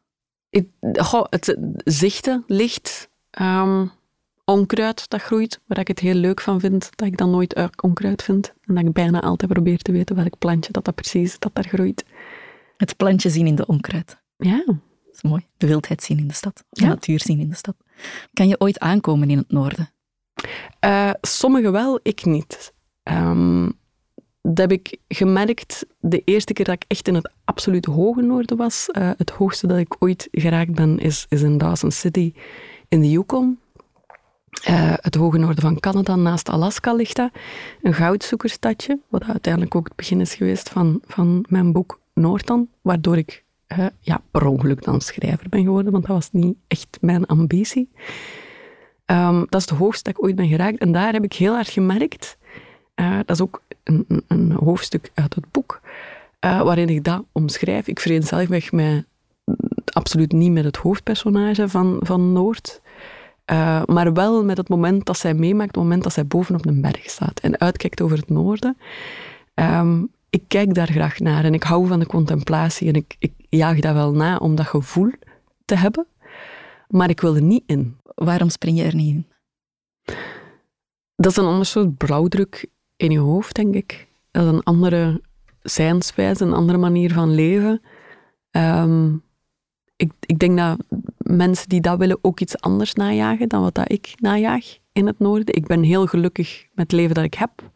Ik, 0.49 0.67
goh, 0.93 1.25
het 1.29 1.57
zichten, 1.83 2.43
licht, 2.47 3.09
um, 3.41 3.91
onkruid 4.45 5.09
dat 5.09 5.21
groeit, 5.21 5.61
waar 5.65 5.79
ik 5.79 5.87
het 5.87 5.99
heel 5.99 6.13
leuk 6.13 6.41
van 6.41 6.59
vind, 6.59 6.89
dat 6.95 7.07
ik 7.07 7.17
dan 7.17 7.29
nooit 7.29 7.81
onkruid 7.81 8.23
vind. 8.23 8.53
En 8.61 8.75
dat 8.75 8.85
ik 8.85 8.93
bijna 8.93 9.21
altijd 9.21 9.53
probeer 9.53 9.77
te 9.77 9.91
weten 9.91 10.15
welk 10.15 10.37
plantje 10.37 10.71
dat, 10.71 10.85
dat 10.85 10.95
precies 10.95 11.39
dat 11.39 11.55
daar 11.55 11.67
groeit. 11.67 12.05
Het 12.77 12.97
plantje 12.97 13.29
zien 13.29 13.47
in 13.47 13.55
de 13.55 13.65
onkruid. 13.65 14.21
Ja. 14.37 14.63
Dat 14.65 14.77
is 15.13 15.21
mooi. 15.21 15.45
De 15.57 15.67
wildheid 15.67 16.03
zien 16.03 16.17
in 16.17 16.27
de 16.27 16.33
stad. 16.33 16.63
De 16.69 16.81
ja. 16.81 16.87
natuur 16.87 17.19
zien 17.19 17.39
in 17.39 17.49
de 17.49 17.55
stad. 17.55 17.75
Kan 18.33 18.47
je 18.47 18.59
ooit 18.59 18.79
aankomen 18.79 19.29
in 19.29 19.37
het 19.37 19.51
noorden? 19.51 19.91
Uh, 20.85 21.11
sommigen 21.21 21.71
wel, 21.71 21.99
ik 22.03 22.25
niet. 22.25 22.73
Um, 23.03 23.79
dat 24.47 24.57
heb 24.57 24.71
ik 24.71 24.97
gemerkt 25.07 25.85
de 25.99 26.21
eerste 26.25 26.53
keer 26.53 26.65
dat 26.65 26.75
ik 26.75 26.85
echt 26.87 27.07
in 27.07 27.15
het 27.15 27.31
absoluut 27.45 27.85
hoge 27.85 28.21
noorden 28.21 28.57
was. 28.57 28.89
Uh, 28.91 29.09
het 29.17 29.29
hoogste 29.29 29.67
dat 29.67 29.77
ik 29.77 29.95
ooit 29.99 30.27
geraakt 30.31 30.71
ben, 30.71 30.99
is, 30.99 31.25
is 31.29 31.41
in 31.41 31.57
Dawson 31.57 31.91
City 31.91 32.33
in 32.87 33.01
de 33.01 33.09
Yukon. 33.09 33.59
Uh, 34.69 34.93
het 34.95 35.15
hoge 35.15 35.37
noorden 35.37 35.61
van 35.61 35.79
Canada, 35.79 36.15
naast 36.15 36.49
Alaska 36.49 36.93
ligt 36.93 37.15
dat. 37.15 37.31
Een 37.81 37.93
goudzoekerstadje, 37.93 38.99
wat 39.09 39.23
uiteindelijk 39.23 39.75
ook 39.75 39.87
het 39.87 39.95
begin 39.95 40.21
is 40.21 40.35
geweest 40.35 40.69
van, 40.69 41.01
van 41.05 41.45
mijn 41.49 41.71
boek 41.71 41.99
Noordan, 42.13 42.67
waardoor 42.81 43.17
ik 43.17 43.43
uh, 43.67 43.85
ja, 43.99 44.21
per 44.31 44.45
ongeluk 44.45 44.83
dan 44.83 45.01
schrijver 45.01 45.49
ben 45.49 45.63
geworden, 45.63 45.91
want 45.91 46.05
dat 46.05 46.15
was 46.15 46.29
niet 46.31 46.57
echt 46.67 46.97
mijn 47.01 47.25
ambitie. 47.25 47.89
Um, 49.05 49.45
dat 49.49 49.61
is 49.61 49.67
de 49.67 49.75
hoogste 49.75 50.03
dat 50.03 50.17
ik 50.17 50.23
ooit 50.23 50.35
ben 50.35 50.47
geraakt. 50.47 50.77
En 50.77 50.91
daar 50.91 51.13
heb 51.13 51.23
ik 51.23 51.33
heel 51.33 51.53
hard 51.53 51.69
gemerkt, 51.69 52.36
uh, 52.99 53.17
dat 53.17 53.29
is 53.29 53.41
ook 53.41 53.61
een, 53.83 54.05
een, 54.27 54.51
hoofdstuk 54.51 55.11
uit 55.13 55.35
het 55.35 55.51
boek, 55.51 55.81
uh, 56.45 56.61
waarin 56.61 56.89
ik 56.89 57.03
dat 57.03 57.23
omschrijf. 57.31 57.87
Ik 57.87 57.99
vereenzelvig 57.99 58.71
mij 58.71 59.05
absoluut 59.85 60.31
niet 60.31 60.51
met 60.51 60.63
het 60.63 60.77
hoofdpersonage 60.77 61.69
van, 61.69 61.97
van 61.99 62.33
Noord, 62.33 62.81
uh, 63.51 63.83
maar 63.85 64.13
wel 64.13 64.43
met 64.43 64.57
het 64.57 64.69
moment 64.69 65.05
dat 65.05 65.17
zij 65.17 65.33
meemaakt, 65.33 65.75
het 65.75 65.83
moment 65.83 66.03
dat 66.03 66.13
zij 66.13 66.27
bovenop 66.27 66.65
een 66.65 66.81
berg 66.81 67.09
staat 67.09 67.39
en 67.39 67.59
uitkijkt 67.59 68.01
over 68.01 68.17
het 68.17 68.29
noorden. 68.29 68.77
Um, 69.55 70.09
ik 70.29 70.43
kijk 70.47 70.73
daar 70.73 70.87
graag 70.87 71.19
naar 71.19 71.43
en 71.43 71.53
ik 71.53 71.63
hou 71.63 71.87
van 71.87 71.99
de 71.99 72.05
contemplatie 72.05 72.87
en 72.87 72.93
ik, 72.93 73.15
ik 73.19 73.33
jaag 73.49 73.79
dat 73.79 73.93
wel 73.93 74.11
na 74.11 74.37
om 74.37 74.55
dat 74.55 74.65
gevoel 74.65 75.11
te 75.65 75.75
hebben, 75.75 76.07
maar 76.87 77.09
ik 77.09 77.21
wil 77.21 77.35
er 77.35 77.41
niet 77.41 77.63
in. 77.65 77.97
Waarom 78.03 78.49
spring 78.49 78.77
je 78.77 78.83
er 78.83 78.95
niet 78.95 79.15
in? 79.15 79.27
Dat 81.15 81.31
is 81.31 81.37
een 81.37 81.45
ander 81.45 81.65
soort 81.65 81.97
blauwdruk 81.97 82.65
in 82.97 83.11
je 83.11 83.19
hoofd, 83.19 83.55
denk 83.55 83.75
ik. 83.75 84.07
Dat 84.31 84.45
is 84.45 84.51
een 84.51 84.63
andere 84.63 85.21
zijnswijze, 85.61 86.43
een 86.43 86.53
andere 86.53 86.77
manier 86.77 87.13
van 87.13 87.35
leven. 87.35 87.81
Um, 88.51 89.23
ik, 89.95 90.11
ik 90.19 90.39
denk 90.39 90.57
dat 90.57 90.77
mensen 91.17 91.69
die 91.69 91.81
dat 91.81 91.97
willen 91.97 92.17
ook 92.21 92.39
iets 92.39 92.59
anders 92.59 92.93
najagen 92.93 93.49
dan 93.49 93.61
wat 93.61 93.75
dat 93.75 93.91
ik 93.91 94.13
najaag 94.19 94.77
in 94.91 95.07
het 95.07 95.19
noorden. 95.19 95.55
Ik 95.55 95.67
ben 95.67 95.83
heel 95.83 96.05
gelukkig 96.05 96.65
met 96.73 96.91
het 96.91 96.91
leven 96.91 97.15
dat 97.15 97.23
ik 97.23 97.33
heb. 97.33 97.71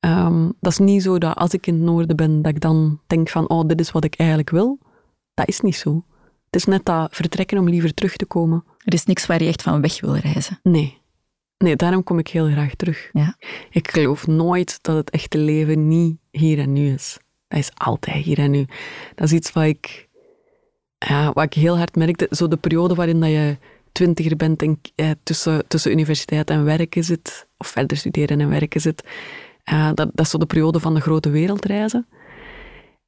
Ehm, 0.00 0.50
dat 0.60 0.72
is 0.72 0.78
niet 0.78 1.02
zo 1.02 1.18
dat 1.18 1.36
als 1.36 1.50
ik 1.50 1.66
in 1.66 1.74
het 1.74 1.82
noorden 1.82 2.16
ben, 2.16 2.42
dat 2.42 2.54
ik 2.54 2.60
dan 2.60 3.00
denk 3.06 3.28
van, 3.28 3.48
oh, 3.48 3.68
dit 3.68 3.80
is 3.80 3.90
wat 3.90 4.04
ik 4.04 4.14
eigenlijk 4.14 4.50
wil. 4.50 4.78
Dat 5.34 5.48
is 5.48 5.60
niet 5.60 5.76
zo. 5.76 6.04
Het 6.44 6.56
is 6.56 6.64
net 6.64 6.84
dat 6.84 7.14
vertrekken 7.14 7.58
om 7.58 7.68
liever 7.68 7.94
terug 7.94 8.16
te 8.16 8.26
komen. 8.26 8.64
Er 8.84 8.94
is 8.94 9.04
niks 9.04 9.26
waar 9.26 9.42
je 9.42 9.48
echt 9.48 9.62
van 9.62 9.80
weg 9.80 10.00
wil 10.00 10.16
reizen. 10.16 10.60
Nee. 10.62 10.98
Nee, 11.58 11.76
daarom 11.76 12.02
kom 12.02 12.18
ik 12.18 12.28
heel 12.28 12.50
graag 12.50 12.74
terug. 12.74 13.10
Ja. 13.12 13.36
Ik 13.70 13.90
geloof 13.90 14.26
nooit 14.26 14.78
dat 14.82 14.96
het 14.96 15.10
echte 15.10 15.38
leven 15.38 15.88
niet 15.88 16.16
hier 16.30 16.58
en 16.58 16.72
nu 16.72 16.92
is. 16.92 17.18
Dat 17.48 17.58
is 17.58 17.70
altijd 17.74 18.24
hier 18.24 18.38
en 18.38 18.50
nu. 18.50 18.66
Dat 19.14 19.26
is 19.26 19.32
iets 19.32 19.52
wat 19.52 19.64
ik, 19.64 20.08
ja, 20.98 21.32
wat 21.32 21.44
ik 21.44 21.54
heel 21.54 21.76
hard 21.76 21.96
merkte. 21.96 22.28
Zo 22.30 22.48
de 22.48 22.56
periode 22.56 22.94
waarin 22.94 23.20
dat 23.20 23.30
je 23.30 23.56
twintiger 23.92 24.36
bent 24.36 24.62
en 24.62 24.80
eh, 24.94 25.10
tussen, 25.22 25.68
tussen 25.68 25.90
universiteit 25.90 26.50
en 26.50 26.64
werken 26.64 27.04
zit, 27.04 27.48
of 27.56 27.66
verder 27.66 27.96
studeren 27.96 28.40
en 28.40 28.48
werken 28.48 28.80
zit. 28.80 29.04
Uh, 29.72 29.86
dat, 29.86 30.10
dat 30.14 30.24
is 30.24 30.30
zo 30.30 30.38
de 30.38 30.46
periode 30.46 30.80
van 30.80 30.94
de 30.94 31.00
grote 31.00 31.30
wereldreizen. 31.30 32.06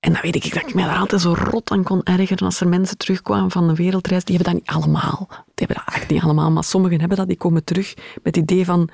En 0.00 0.12
dan 0.12 0.22
weet 0.22 0.34
ik 0.34 0.54
dat 0.54 0.68
ik 0.68 0.74
mij 0.74 0.84
daar 0.84 0.96
altijd 0.96 1.20
zo 1.20 1.34
rot 1.38 1.70
aan 1.70 1.82
kon 1.82 2.02
ergeren 2.02 2.46
als 2.46 2.60
er 2.60 2.68
mensen 2.68 2.96
terugkwamen 2.96 3.50
van 3.50 3.68
de 3.68 3.74
wereldreis. 3.74 4.24
Die 4.24 4.36
hebben 4.36 4.54
dat 4.54 4.62
niet 4.62 4.76
allemaal. 4.76 5.26
Die 5.28 5.66
hebben 5.66 5.76
dat 5.76 5.86
eigenlijk 5.86 6.10
niet 6.10 6.22
allemaal, 6.22 6.50
maar 6.50 6.64
sommigen 6.64 7.00
hebben 7.00 7.18
dat. 7.18 7.26
Die 7.26 7.36
komen 7.36 7.64
terug 7.64 7.94
met 7.96 8.36
het 8.36 8.36
idee 8.36 8.64
van 8.64 8.88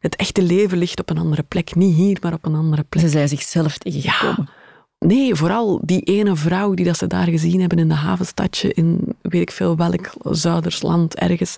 het 0.00 0.16
echte 0.16 0.42
leven 0.42 0.78
ligt 0.78 1.00
op 1.00 1.10
een 1.10 1.18
andere 1.18 1.42
plek. 1.42 1.74
Niet 1.74 1.94
hier, 1.94 2.18
maar 2.22 2.32
op 2.32 2.44
een 2.44 2.54
andere 2.54 2.82
plek. 2.82 3.02
Ze 3.02 3.08
zijn 3.08 3.28
zichzelf 3.28 3.78
tegengekomen. 3.78 4.48
Ja. 4.48 4.54
Nee, 4.98 5.34
vooral 5.34 5.80
die 5.82 6.00
ene 6.00 6.36
vrouw 6.36 6.74
die 6.74 6.84
dat 6.84 6.96
ze 6.96 7.06
daar 7.06 7.26
gezien 7.26 7.60
hebben 7.60 7.78
in 7.78 7.88
de 7.88 7.94
havenstadje 7.94 8.72
in 8.72 9.16
weet 9.22 9.42
ik 9.42 9.50
veel 9.50 9.76
welk 9.76 10.10
Zuidersland 10.22 11.14
ergens. 11.14 11.56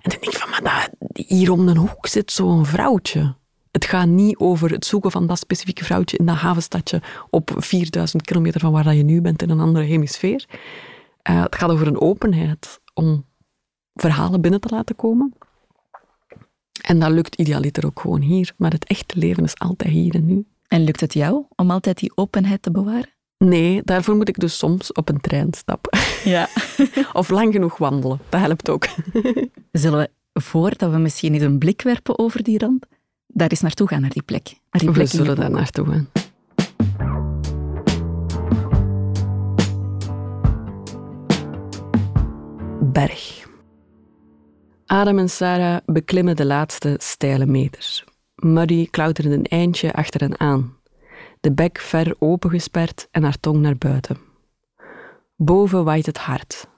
En 0.00 0.10
dan 0.10 0.18
denk 0.20 0.32
ik 0.32 0.40
van, 0.40 0.50
maar 0.50 0.62
dat, 0.62 1.26
hier 1.26 1.50
om 1.50 1.66
de 1.66 1.78
hoek 1.78 2.06
zit 2.06 2.32
zo'n 2.32 2.66
vrouwtje. 2.66 3.34
Het 3.74 3.84
gaat 3.84 4.08
niet 4.08 4.36
over 4.36 4.70
het 4.70 4.84
zoeken 4.84 5.10
van 5.10 5.26
dat 5.26 5.38
specifieke 5.38 5.84
vrouwtje 5.84 6.16
in 6.16 6.26
dat 6.26 6.36
havenstadje 6.36 7.02
op 7.30 7.50
4000 7.56 8.22
kilometer 8.22 8.60
van 8.60 8.72
waar 8.72 8.84
dat 8.84 8.96
je 8.96 9.02
nu 9.02 9.20
bent 9.20 9.42
in 9.42 9.50
een 9.50 9.60
andere 9.60 9.84
hemisfeer. 9.84 10.44
Uh, 11.30 11.42
het 11.42 11.56
gaat 11.56 11.70
over 11.70 11.86
een 11.86 12.00
openheid 12.00 12.80
om 12.94 13.24
verhalen 13.94 14.40
binnen 14.40 14.60
te 14.60 14.74
laten 14.74 14.96
komen. 14.96 15.34
En 16.82 16.98
dat 16.98 17.10
lukt 17.10 17.34
idealiter 17.34 17.86
ook 17.86 18.00
gewoon 18.00 18.20
hier. 18.20 18.52
Maar 18.56 18.70
het 18.70 18.84
echte 18.84 19.18
leven 19.18 19.44
is 19.44 19.58
altijd 19.58 19.90
hier 19.90 20.14
en 20.14 20.26
nu. 20.26 20.46
En 20.68 20.84
lukt 20.84 21.00
het 21.00 21.12
jou 21.14 21.44
om 21.56 21.70
altijd 21.70 21.98
die 21.98 22.12
openheid 22.14 22.62
te 22.62 22.70
bewaren? 22.70 23.10
Nee, 23.38 23.82
daarvoor 23.84 24.16
moet 24.16 24.28
ik 24.28 24.38
dus 24.38 24.58
soms 24.58 24.92
op 24.92 25.08
een 25.08 25.20
trein 25.20 25.54
stappen. 25.54 25.98
Ja. 26.24 26.48
of 27.12 27.28
lang 27.28 27.52
genoeg 27.52 27.76
wandelen. 27.76 28.20
Dat 28.28 28.40
helpt 28.40 28.70
ook. 28.70 28.86
Zullen 29.72 29.98
we, 29.98 30.40
voordat 30.40 30.90
we 30.90 30.98
misschien 30.98 31.34
eens 31.34 31.42
een 31.42 31.58
blik 31.58 31.82
werpen 31.82 32.18
over 32.18 32.42
die 32.42 32.58
rand, 32.58 32.86
daar 33.34 33.48
eens 33.48 33.60
naartoe 33.60 33.88
gaan, 33.88 34.00
naar 34.00 34.10
die 34.10 34.22
plek? 34.22 34.44
Naar 34.70 34.82
die 34.82 34.90
plek 34.90 35.06
we 35.06 35.16
zullen 35.16 35.36
daar 35.36 35.50
naartoe 35.50 35.86
gaan. 35.86 36.08
Berg. 42.92 43.46
Adam 44.86 45.18
en 45.18 45.30
Sarah 45.30 45.76
beklimmen 45.86 46.36
de 46.36 46.44
laatste 46.44 46.96
steile 46.98 47.46
meters. 47.46 48.04
Muddy 48.34 48.88
klauterde 48.90 49.34
een 49.34 49.44
eindje 49.44 49.92
achter 49.92 50.20
hen 50.20 50.40
aan, 50.40 50.76
de 51.40 51.52
bek 51.52 51.78
ver 51.78 52.16
opengesperd 52.18 53.08
en 53.10 53.22
haar 53.22 53.40
tong 53.40 53.58
naar 53.58 53.76
buiten. 53.76 54.18
Boven 55.36 55.84
waait 55.84 56.06
het 56.06 56.18
hard. 56.18 56.68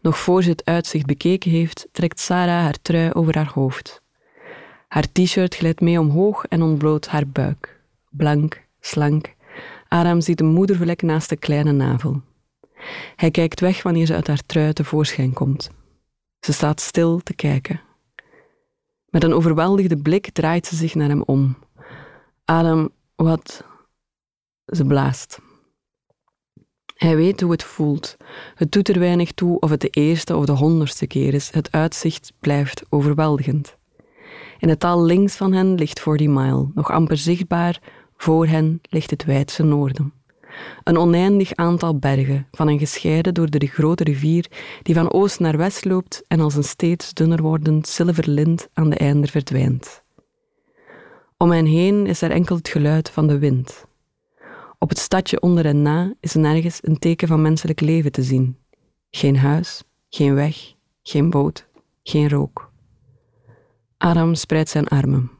Nog 0.00 0.18
voor 0.18 0.42
ze 0.42 0.50
het 0.50 0.64
uitzicht 0.64 1.06
bekeken 1.06 1.50
heeft, 1.50 1.88
trekt 1.92 2.20
Sarah 2.20 2.62
haar 2.62 2.82
trui 2.82 3.12
over 3.12 3.36
haar 3.36 3.50
hoofd. 3.54 4.02
Haar 4.90 5.12
t-shirt 5.12 5.54
glijdt 5.54 5.80
mee 5.80 5.98
omhoog 6.00 6.44
en 6.44 6.62
ontbloot 6.62 7.06
haar 7.06 7.26
buik. 7.26 7.80
Blank, 8.10 8.62
slank. 8.80 9.34
Aram 9.88 10.20
ziet 10.20 10.40
een 10.40 10.46
moedervlek 10.46 11.02
naast 11.02 11.28
de 11.28 11.36
kleine 11.36 11.72
navel. 11.72 12.22
Hij 13.16 13.30
kijkt 13.30 13.60
weg 13.60 13.82
wanneer 13.82 14.06
ze 14.06 14.14
uit 14.14 14.26
haar 14.26 14.46
trui 14.46 14.72
tevoorschijn 14.72 15.32
komt. 15.32 15.70
Ze 16.40 16.52
staat 16.52 16.80
stil 16.80 17.20
te 17.20 17.34
kijken. 17.34 17.80
Met 19.08 19.24
een 19.24 19.32
overweldigde 19.32 19.96
blik 19.96 20.30
draait 20.30 20.66
ze 20.66 20.76
zich 20.76 20.94
naar 20.94 21.08
hem 21.08 21.22
om. 21.22 21.56
Adam, 22.44 22.90
wat? 23.14 23.64
Ze 24.66 24.84
blaast. 24.84 25.40
Hij 26.94 27.16
weet 27.16 27.40
hoe 27.40 27.50
het 27.50 27.64
voelt. 27.64 28.16
Het 28.54 28.72
doet 28.72 28.88
er 28.88 28.98
weinig 28.98 29.32
toe 29.32 29.58
of 29.58 29.70
het 29.70 29.80
de 29.80 29.88
eerste 29.88 30.36
of 30.36 30.44
de 30.44 30.52
honderdste 30.52 31.06
keer 31.06 31.34
is. 31.34 31.50
Het 31.50 31.72
uitzicht 31.72 32.32
blijft 32.38 32.82
overweldigend. 32.88 33.78
In 34.60 34.68
het 34.68 34.80
tal 34.80 35.04
links 35.04 35.36
van 35.36 35.52
hen 35.52 35.74
ligt 35.74 36.00
Forty 36.00 36.26
Mile, 36.26 36.70
nog 36.74 36.90
amper 36.90 37.16
zichtbaar. 37.16 37.80
Voor 38.16 38.46
hen 38.46 38.80
ligt 38.82 39.10
het 39.10 39.24
wijdse 39.24 39.62
noorden. 39.62 40.12
Een 40.84 40.98
oneindig 40.98 41.54
aantal 41.54 41.98
bergen, 41.98 42.46
van 42.50 42.68
een 42.68 42.78
gescheiden 42.78 43.34
door 43.34 43.50
de 43.50 43.66
grote 43.66 44.04
rivier 44.04 44.46
die 44.82 44.94
van 44.94 45.12
oost 45.12 45.40
naar 45.40 45.56
west 45.56 45.84
loopt 45.84 46.24
en 46.28 46.40
als 46.40 46.54
een 46.54 46.64
steeds 46.64 47.14
dunner 47.14 47.42
wordend 47.42 47.88
zilverlint 47.88 48.68
aan 48.72 48.90
de 48.90 48.96
einder 48.96 49.30
verdwijnt. 49.30 50.02
Om 51.36 51.50
hen 51.50 51.66
heen 51.66 52.06
is 52.06 52.22
er 52.22 52.30
enkel 52.30 52.56
het 52.56 52.68
geluid 52.68 53.10
van 53.10 53.26
de 53.26 53.38
wind. 53.38 53.84
Op 54.78 54.88
het 54.88 54.98
stadje 54.98 55.40
onder 55.40 55.66
en 55.66 55.82
na 55.82 56.14
is 56.20 56.34
nergens 56.34 56.78
een 56.82 56.98
teken 56.98 57.28
van 57.28 57.42
menselijk 57.42 57.80
leven 57.80 58.12
te 58.12 58.22
zien. 58.22 58.56
Geen 59.10 59.36
huis, 59.36 59.82
geen 60.08 60.34
weg, 60.34 60.74
geen 61.02 61.30
boot, 61.30 61.66
geen 62.02 62.28
rook. 62.28 62.69
Adam 64.02 64.34
spreidt 64.34 64.68
zijn 64.68 64.88
armen. 64.88 65.30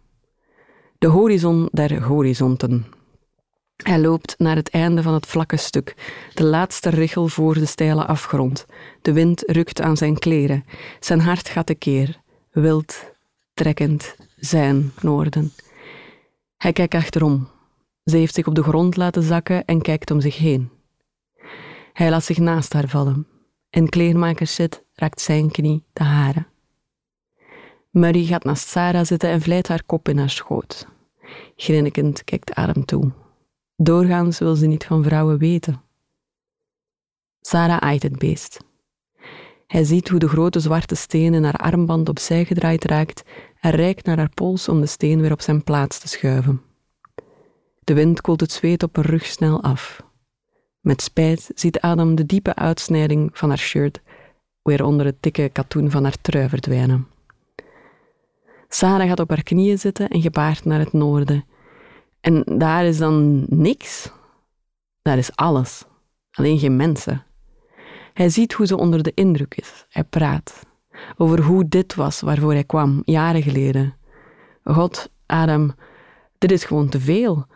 De 0.99 1.07
horizon 1.07 1.69
der 1.73 2.03
horizonten, 2.03 2.87
hij 3.77 4.01
loopt 4.01 4.35
naar 4.39 4.57
het 4.57 4.71
einde 4.71 5.03
van 5.03 5.15
het 5.15 5.27
vlakke 5.27 5.57
stuk, 5.57 5.95
de 6.35 6.45
laatste 6.45 6.91
richel 6.91 7.29
voor 7.29 7.55
de 7.55 7.67
steile 7.67 8.07
afgrond. 8.07 8.67
De 9.03 9.13
wind 9.13 9.43
rukt 9.47 9.81
aan 9.81 9.97
zijn 9.97 10.19
kleren. 10.19 10.65
Zijn 11.01 11.21
hart 11.21 11.49
gaat 11.49 11.67
tekeer, 11.67 12.21
wild, 12.51 13.13
trekkend, 13.55 14.17
zijn 14.37 14.93
noorden. 15.01 15.53
Hij 16.57 16.73
kijkt 16.73 16.95
achterom. 16.95 17.49
Ze 18.05 18.17
heeft 18.17 18.35
zich 18.35 18.47
op 18.47 18.55
de 18.55 18.63
grond 18.63 18.97
laten 18.97 19.23
zakken 19.23 19.65
en 19.65 19.83
kijkt 19.83 20.11
om 20.11 20.21
zich 20.21 20.37
heen. 20.37 20.71
Hij 21.93 22.11
laat 22.11 22.25
zich 22.25 22.39
naast 22.39 22.73
haar 22.73 22.89
vallen. 22.89 23.27
In 23.71 23.89
kleermakerszit 23.89 24.85
raakt 24.95 25.21
zijn 25.21 25.51
knie 25.51 25.85
de 25.93 26.05
haren. 26.05 26.47
Murray 27.91 28.25
gaat 28.25 28.45
naast 28.45 28.69
Sarah 28.69 29.05
zitten 29.05 29.31
en 29.31 29.41
vlijt 29.41 29.69
haar 29.69 29.83
kop 29.87 30.09
in 30.09 30.19
haar 30.19 30.31
schoot. 30.31 30.87
Grinnikend 31.57 32.25
kijkt 32.25 32.55
Adam 32.55 32.85
toe. 32.85 33.11
Doorgaans 33.77 34.39
wil 34.39 34.55
ze 34.55 34.67
niet 34.67 34.85
van 34.85 35.05
vrouwen 35.05 35.39
weten. 35.39 35.83
Sarah 37.41 37.77
aait 37.79 38.03
het 38.03 38.19
beest. 38.19 38.59
Hij 39.67 39.85
ziet 39.85 40.09
hoe 40.09 40.19
de 40.19 40.29
grote 40.29 40.61
zwarte 40.61 40.95
steen 40.95 41.35
in 41.35 41.45
haar 41.45 41.57
armband 41.57 42.09
opzij 42.09 42.45
gedraaid 42.45 42.85
raakt 42.85 43.23
en 43.61 43.71
reikt 43.71 44.07
naar 44.07 44.17
haar 44.17 44.35
pols 44.35 44.69
om 44.69 44.81
de 44.81 44.87
steen 44.87 45.21
weer 45.21 45.33
op 45.33 45.41
zijn 45.41 45.65
plaats 45.65 45.99
te 45.99 46.09
schuiven. 46.09 46.63
De 47.85 47.95
wind 47.95 48.21
koelt 48.21 48.41
het 48.41 48.53
zweet 48.53 48.83
op 48.83 48.97
haar 48.97 49.07
rug 49.07 49.27
snel 49.27 49.63
af. 49.63 50.03
Met 50.81 51.03
spijt 51.03 51.51
ziet 51.55 51.81
Adam 51.81 52.15
de 52.15 52.27
diepe 52.27 52.55
uitsnijding 52.55 53.31
van 53.33 53.49
haar 53.49 53.59
shirt 53.59 54.01
weer 54.63 54.85
onder 54.85 55.07
het 55.07 55.17
dikke 55.21 55.49
katoen 55.49 55.91
van 55.91 56.03
haar 56.03 56.21
trui 56.21 56.49
verdwijnen. 56.49 57.07
Sarah 58.73 59.09
gaat 59.09 59.21
op 59.21 59.29
haar 59.29 59.43
knieën 59.43 59.79
zitten 59.79 60.09
en 60.09 60.21
gebaart 60.21 60.65
naar 60.65 60.79
het 60.79 60.93
noorden, 60.93 61.45
en 62.21 62.43
daar 62.59 62.85
is 62.85 62.99
dan 62.99 63.47
niks. 63.49 64.13
Daar 65.03 65.19
is 65.19 65.37
alles. 65.37 65.85
Alleen 66.31 66.59
geen 66.59 66.77
mensen. 66.77 67.25
Hij 68.13 68.29
ziet 68.29 68.53
hoe 68.53 68.67
ze 68.67 68.77
onder 68.77 69.03
de 69.03 69.13
indruk 69.15 69.55
is. 69.55 69.87
Hij 69.89 70.05
praat 70.05 70.67
over 71.17 71.43
hoe 71.43 71.69
dit 71.69 71.95
was 71.95 72.21
waarvoor 72.21 72.53
hij 72.53 72.65
kwam, 72.65 73.03
jaren 73.05 73.43
geleden. 73.43 73.95
God, 74.65 75.11
Adam, 75.27 75.75
dit 76.39 76.53
is 76.53 76.65
gewoon 76.65 76.89
te 76.89 77.01
veel. 77.01 77.47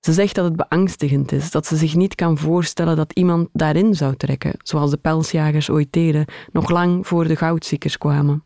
Ze 0.00 0.12
zegt 0.12 0.34
dat 0.34 0.44
het 0.44 0.56
beangstigend 0.56 1.32
is, 1.32 1.50
dat 1.50 1.66
ze 1.66 1.76
zich 1.76 1.94
niet 1.94 2.14
kan 2.14 2.38
voorstellen 2.38 2.96
dat 2.96 3.12
iemand 3.12 3.48
daarin 3.52 3.94
zou 3.94 4.16
trekken, 4.16 4.54
zoals 4.58 4.90
de 4.90 4.96
pelsjagers 4.96 5.70
ooit 5.70 5.92
deden, 5.92 6.24
nog 6.52 6.70
lang 6.70 7.06
voor 7.06 7.28
de 7.28 7.36
goudziekers 7.36 7.98
kwamen. 7.98 8.44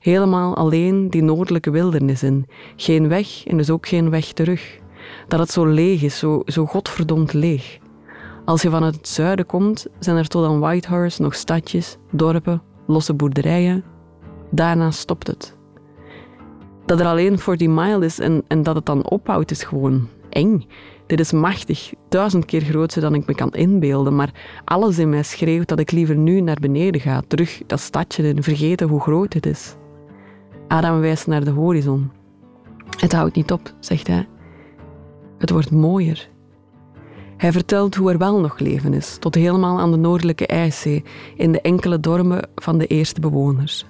Helemaal 0.00 0.56
alleen 0.56 1.10
die 1.10 1.22
noordelijke 1.22 1.70
wildernis 1.70 2.22
in, 2.22 2.46
geen 2.76 3.08
weg 3.08 3.46
en 3.46 3.56
dus 3.56 3.70
ook 3.70 3.88
geen 3.88 4.10
weg 4.10 4.32
terug 4.32 4.78
dat 5.28 5.38
het 5.38 5.50
zo 5.50 5.66
leeg 5.66 6.02
is, 6.02 6.18
zo, 6.18 6.42
zo 6.46 6.66
godverdomd 6.66 7.32
leeg. 7.32 7.78
Als 8.44 8.62
je 8.62 8.70
vanuit 8.70 8.94
het 8.94 9.08
zuiden 9.08 9.46
komt, 9.46 9.86
zijn 9.98 10.16
er 10.16 10.28
tot 10.28 10.44
aan 10.44 10.60
Whitehorse 10.60 11.22
nog 11.22 11.34
stadjes, 11.34 11.96
dorpen, 12.10 12.62
losse 12.86 13.14
boerderijen. 13.14 13.84
Daarna 14.50 14.90
stopt 14.90 15.26
het. 15.26 15.56
Dat 16.86 17.00
er 17.00 17.06
alleen 17.06 17.38
40 17.38 17.68
mile 17.68 18.04
is 18.04 18.18
en, 18.18 18.44
en 18.46 18.62
dat 18.62 18.74
het 18.74 18.86
dan 18.86 19.08
ophoudt, 19.08 19.50
is 19.50 19.62
gewoon 19.62 20.08
eng. 20.30 20.64
Dit 21.08 21.20
is 21.20 21.32
machtig, 21.32 21.92
duizend 22.08 22.44
keer 22.44 22.60
groter 22.60 23.00
dan 23.00 23.14
ik 23.14 23.26
me 23.26 23.34
kan 23.34 23.52
inbeelden, 23.52 24.16
maar 24.16 24.32
alles 24.64 24.98
in 24.98 25.08
mij 25.08 25.22
schreeuwt 25.22 25.68
dat 25.68 25.78
ik 25.78 25.90
liever 25.90 26.16
nu 26.16 26.40
naar 26.40 26.56
beneden 26.60 27.00
ga, 27.00 27.22
terug 27.28 27.62
dat 27.66 27.80
stadje 27.80 28.22
en 28.22 28.42
vergeten 28.42 28.88
hoe 28.88 29.00
groot 29.00 29.32
het 29.32 29.46
is. 29.46 29.76
Adam 30.66 31.00
wijst 31.00 31.26
naar 31.26 31.44
de 31.44 31.50
horizon. 31.50 32.10
Het 32.98 33.12
houdt 33.12 33.34
niet 33.34 33.52
op, 33.52 33.72
zegt 33.80 34.06
hij. 34.06 34.28
Het 35.38 35.50
wordt 35.50 35.70
mooier. 35.70 36.28
Hij 37.36 37.52
vertelt 37.52 37.94
hoe 37.94 38.12
er 38.12 38.18
wel 38.18 38.40
nog 38.40 38.58
leven 38.58 38.94
is, 38.94 39.16
tot 39.18 39.34
helemaal 39.34 39.78
aan 39.78 39.90
de 39.90 39.96
noordelijke 39.96 40.46
IJszee, 40.46 41.04
in 41.36 41.52
de 41.52 41.60
enkele 41.60 42.00
dorpen 42.00 42.48
van 42.54 42.78
de 42.78 42.86
eerste 42.86 43.20
bewoners. 43.20 43.86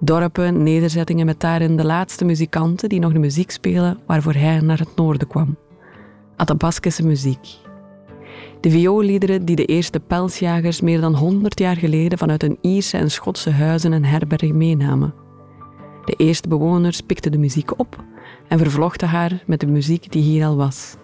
Dorpen, 0.00 0.62
nederzettingen 0.62 1.26
met 1.26 1.40
daarin 1.40 1.76
de 1.76 1.84
laatste 1.84 2.24
muzikanten 2.24 2.88
die 2.88 3.00
nog 3.00 3.12
de 3.12 3.18
muziek 3.18 3.50
spelen 3.50 3.98
waarvoor 4.06 4.34
hij 4.34 4.60
naar 4.60 4.78
het 4.78 4.96
noorden 4.96 5.28
kwam. 5.28 5.56
Athabascische 6.36 7.06
muziek. 7.06 7.64
De 8.60 8.70
vioolliederen 8.70 9.44
die 9.44 9.56
de 9.56 9.64
eerste 9.64 10.00
pelsjagers 10.00 10.80
meer 10.80 11.00
dan 11.00 11.14
honderd 11.14 11.58
jaar 11.58 11.76
geleden 11.76 12.18
vanuit 12.18 12.42
hun 12.42 12.58
Ierse 12.60 12.96
en 12.96 13.10
Schotse 13.10 13.50
huizen 13.50 13.92
en 13.92 14.04
herbergen 14.04 14.56
meenamen. 14.56 15.14
De 16.04 16.14
eerste 16.16 16.48
bewoners 16.48 17.00
pikten 17.00 17.32
de 17.32 17.38
muziek 17.38 17.78
op 17.78 18.04
en 18.48 18.58
vervlochten 18.58 19.08
haar 19.08 19.42
met 19.46 19.60
de 19.60 19.66
muziek 19.66 20.12
die 20.12 20.22
hier 20.22 20.46
al 20.46 20.56
was. 20.56 20.96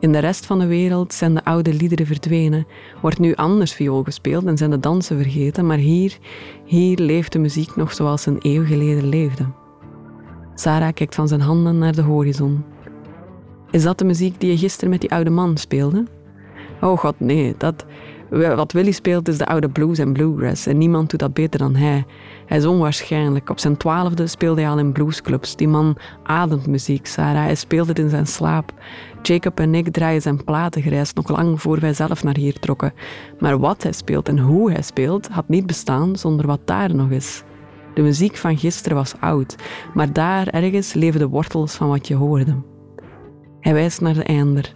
In 0.00 0.12
de 0.12 0.18
rest 0.18 0.46
van 0.46 0.58
de 0.58 0.66
wereld 0.66 1.14
zijn 1.14 1.34
de 1.34 1.44
oude 1.44 1.74
liederen 1.74 2.06
verdwenen, 2.06 2.66
wordt 3.02 3.18
nu 3.18 3.34
anders 3.34 3.72
viool 3.72 4.02
gespeeld 4.02 4.44
en 4.44 4.56
zijn 4.56 4.70
de 4.70 4.80
dansen 4.80 5.16
vergeten, 5.16 5.66
maar 5.66 5.76
hier, 5.76 6.18
hier 6.64 6.98
leeft 6.98 7.32
de 7.32 7.38
muziek 7.38 7.76
nog 7.76 7.92
zoals 7.92 8.26
een 8.26 8.38
eeuw 8.40 8.64
geleden 8.64 9.08
leefde. 9.08 9.46
Sarah 10.54 10.92
kijkt 10.94 11.14
van 11.14 11.28
zijn 11.28 11.40
handen 11.40 11.78
naar 11.78 11.94
de 11.94 12.02
horizon. 12.02 12.64
Is 13.70 13.82
dat 13.82 13.98
de 13.98 14.04
muziek 14.04 14.40
die 14.40 14.50
je 14.50 14.58
gisteren 14.58 14.90
met 14.90 15.00
die 15.00 15.12
oude 15.12 15.30
man 15.30 15.56
speelde? 15.56 16.04
Oh 16.80 16.98
god, 16.98 17.14
nee. 17.18 17.54
Dat, 17.58 17.84
wat 18.30 18.72
Willy 18.72 18.92
speelt 18.92 19.28
is 19.28 19.38
de 19.38 19.46
oude 19.46 19.68
blues 19.68 19.98
en 19.98 20.12
bluegrass 20.12 20.66
en 20.66 20.78
niemand 20.78 21.10
doet 21.10 21.20
dat 21.20 21.34
beter 21.34 21.58
dan 21.58 21.74
hij. 21.74 22.04
Hij 22.46 22.58
is 22.58 22.66
onwaarschijnlijk. 22.66 23.50
Op 23.50 23.58
zijn 23.58 23.76
twaalfde 23.76 24.26
speelde 24.26 24.60
hij 24.60 24.70
al 24.70 24.78
in 24.78 24.92
bluesclubs. 24.92 25.56
Die 25.56 25.68
man 25.68 25.96
ademt 26.22 26.66
muziek, 26.66 27.06
Sarah. 27.06 27.44
Hij 27.44 27.54
speelt 27.54 27.88
het 27.88 27.98
in 27.98 28.10
zijn 28.10 28.26
slaap. 28.26 28.72
Jacob 29.22 29.60
en 29.60 29.74
ik 29.74 29.92
draaien 29.92 30.22
zijn 30.22 30.44
platen 30.44 30.82
grijs 30.82 31.12
nog 31.12 31.28
lang 31.28 31.60
voor 31.60 31.80
wij 31.80 31.94
zelf 31.94 32.22
naar 32.22 32.36
hier 32.36 32.58
trokken. 32.58 32.92
Maar 33.38 33.58
wat 33.58 33.82
hij 33.82 33.92
speelt 33.92 34.28
en 34.28 34.38
hoe 34.38 34.72
hij 34.72 34.82
speelt 34.82 35.28
had 35.28 35.48
niet 35.48 35.66
bestaan 35.66 36.16
zonder 36.16 36.46
wat 36.46 36.60
daar 36.64 36.94
nog 36.94 37.10
is. 37.10 37.42
De 37.94 38.02
muziek 38.02 38.36
van 38.36 38.58
gisteren 38.58 38.96
was 38.96 39.14
oud, 39.20 39.56
maar 39.94 40.12
daar 40.12 40.46
ergens 40.46 40.92
leven 40.92 41.20
de 41.20 41.28
wortels 41.28 41.74
van 41.74 41.88
wat 41.88 42.08
je 42.08 42.14
hoorde. 42.14 42.69
Hij 43.60 43.72
wijst 43.72 44.00
naar 44.00 44.14
de 44.14 44.22
einder. 44.22 44.74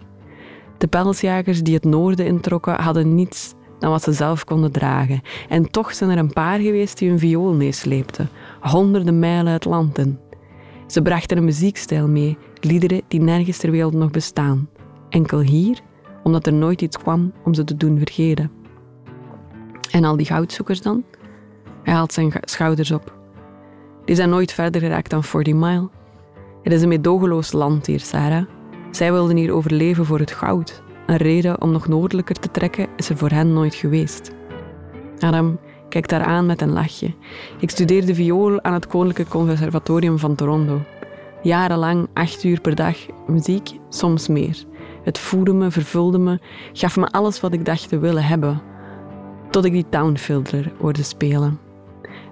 De 0.77 0.87
pelsjagers 0.87 1.63
die 1.63 1.73
het 1.73 1.83
noorden 1.83 2.25
introkken 2.25 2.81
hadden 2.81 3.15
niets 3.15 3.53
dan 3.79 3.89
wat 3.89 4.03
ze 4.03 4.11
zelf 4.11 4.43
konden 4.43 4.71
dragen. 4.71 5.21
En 5.49 5.71
toch 5.71 5.93
zijn 5.93 6.09
er 6.09 6.17
een 6.17 6.33
paar 6.33 6.59
geweest 6.59 6.97
die 6.97 7.09
hun 7.09 7.19
viool 7.19 7.53
meesleepten, 7.53 8.29
honderden 8.61 9.19
mijlen 9.19 9.53
het 9.53 9.65
land 9.65 9.97
in. 9.97 10.19
Ze 10.87 11.01
brachten 11.01 11.37
een 11.37 11.43
muziekstijl 11.45 12.07
mee, 12.07 12.37
liederen 12.59 13.01
die 13.07 13.21
nergens 13.21 13.57
ter 13.57 13.71
wereld 13.71 13.93
nog 13.93 14.11
bestaan. 14.11 14.69
Enkel 15.09 15.39
hier, 15.39 15.79
omdat 16.23 16.47
er 16.47 16.53
nooit 16.53 16.81
iets 16.81 16.97
kwam 16.97 17.31
om 17.43 17.53
ze 17.53 17.63
te 17.63 17.77
doen 17.77 17.97
vergeten. 17.97 18.51
En 19.91 20.03
al 20.03 20.17
die 20.17 20.25
goudzoekers 20.25 20.81
dan? 20.81 21.03
Hij 21.83 21.93
haalt 21.93 22.13
zijn 22.13 22.33
schouders 22.41 22.91
op. 22.91 23.13
Die 24.05 24.15
zijn 24.15 24.29
nooit 24.29 24.51
verder 24.51 24.81
geraakt 24.81 25.09
dan 25.09 25.23
40 25.23 25.53
mile. 25.53 25.89
Het 26.63 26.73
is 26.73 26.81
een 26.81 26.87
medogeloos 26.87 27.51
land 27.51 27.85
hier, 27.85 27.99
Sarah. 27.99 28.45
Zij 28.95 29.11
wilden 29.11 29.35
hier 29.35 29.53
overleven 29.53 30.05
voor 30.05 30.19
het 30.19 30.31
goud. 30.31 30.83
Een 31.05 31.17
reden 31.17 31.61
om 31.61 31.71
nog 31.71 31.87
noordelijker 31.87 32.35
te 32.35 32.51
trekken 32.51 32.87
is 32.95 33.09
er 33.09 33.17
voor 33.17 33.29
hen 33.29 33.53
nooit 33.53 33.75
geweest. 33.75 34.31
Adam 35.19 35.59
kijkt 35.89 36.09
daar 36.09 36.23
aan 36.23 36.45
met 36.45 36.61
een 36.61 36.71
lachje. 36.71 37.13
Ik 37.59 37.69
studeerde 37.69 38.15
viool 38.15 38.63
aan 38.63 38.73
het 38.73 38.87
Koninklijke 38.87 39.31
Conservatorium 39.31 40.19
van 40.19 40.35
Toronto. 40.35 40.81
Jarenlang, 41.41 42.07
acht 42.13 42.43
uur 42.43 42.61
per 42.61 42.75
dag, 42.75 42.97
muziek, 43.27 43.69
soms 43.89 44.27
meer. 44.27 44.63
Het 45.03 45.19
voedde 45.19 45.53
me, 45.53 45.71
vervulde 45.71 46.17
me, 46.17 46.39
gaf 46.73 46.97
me 46.97 47.07
alles 47.07 47.39
wat 47.39 47.53
ik 47.53 47.65
dacht 47.65 47.89
te 47.89 47.99
willen 47.99 48.23
hebben. 48.23 48.61
Tot 49.49 49.65
ik 49.65 49.71
die 49.71 49.89
Townfilter 49.89 50.71
hoorde 50.79 51.03
spelen. 51.03 51.64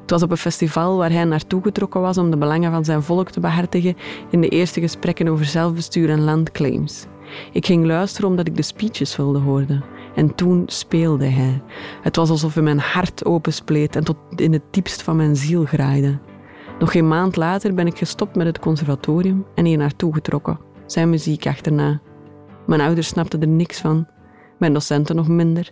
Het 0.04 0.12
was 0.12 0.24
op 0.24 0.32
een 0.32 0.38
festival 0.38 0.98
waar 0.98 1.12
hij 1.12 1.24
naartoe 1.24 1.62
getrokken 1.62 2.02
was 2.02 2.18
om 2.18 2.32
de 2.32 2.38
belangen 2.38 2.72
van 2.72 2.86
zijn 2.86 3.04
volk 3.04 3.30
te 3.30 3.40
behartigen 3.40 3.96
in 4.30 4.42
de 4.42 4.50
eerste 4.50 4.80
gesprekken 4.80 5.28
over 5.28 5.46
zelfbestuur 5.46 6.10
en 6.10 6.24
landclaims. 6.24 7.06
Ik 7.52 7.66
ging 7.66 7.86
luisteren 7.86 8.30
omdat 8.30 8.48
ik 8.48 8.56
de 8.56 8.62
speeches 8.62 9.16
wilde 9.16 9.40
horen. 9.40 9.84
En 10.16 10.36
toen 10.36 10.64
speelde 10.66 11.26
hij. 11.26 11.62
Het 12.02 12.16
was 12.16 12.30
alsof 12.30 12.54
hij 12.54 12.64
mijn 12.64 12.80
hart 12.80 13.26
openspleet 13.26 13.96
en 13.96 14.04
tot 14.04 14.18
in 14.36 14.54
het 14.54 14.62
diepst 14.72 15.02
van 15.02 15.16
mijn 15.16 15.36
ziel 15.36 15.66
graaide. 15.66 16.20
Nog 16.80 16.92
geen 16.92 17.08
maand 17.08 17.36
later 17.36 17.74
ben 17.74 17.88
ik 17.88 17.98
gestopt 17.98 18.36
met 18.36 18.46
het 18.46 18.60
conservatorium 18.60 19.46
en 19.56 19.66
hier 19.66 19.78
naartoe 19.78 20.14
getrokken. 20.14 20.60
Zijn 20.86 21.10
muziek 21.10 21.48
achterna. 21.48 22.02
Mijn 22.66 22.82
ouders 22.82 23.08
snapten 23.08 23.42
er 23.42 23.48
niks 23.48 23.80
van. 23.80 24.08
Mijn 24.60 24.74
docenten 24.74 25.16
nog 25.16 25.28
minder. 25.28 25.72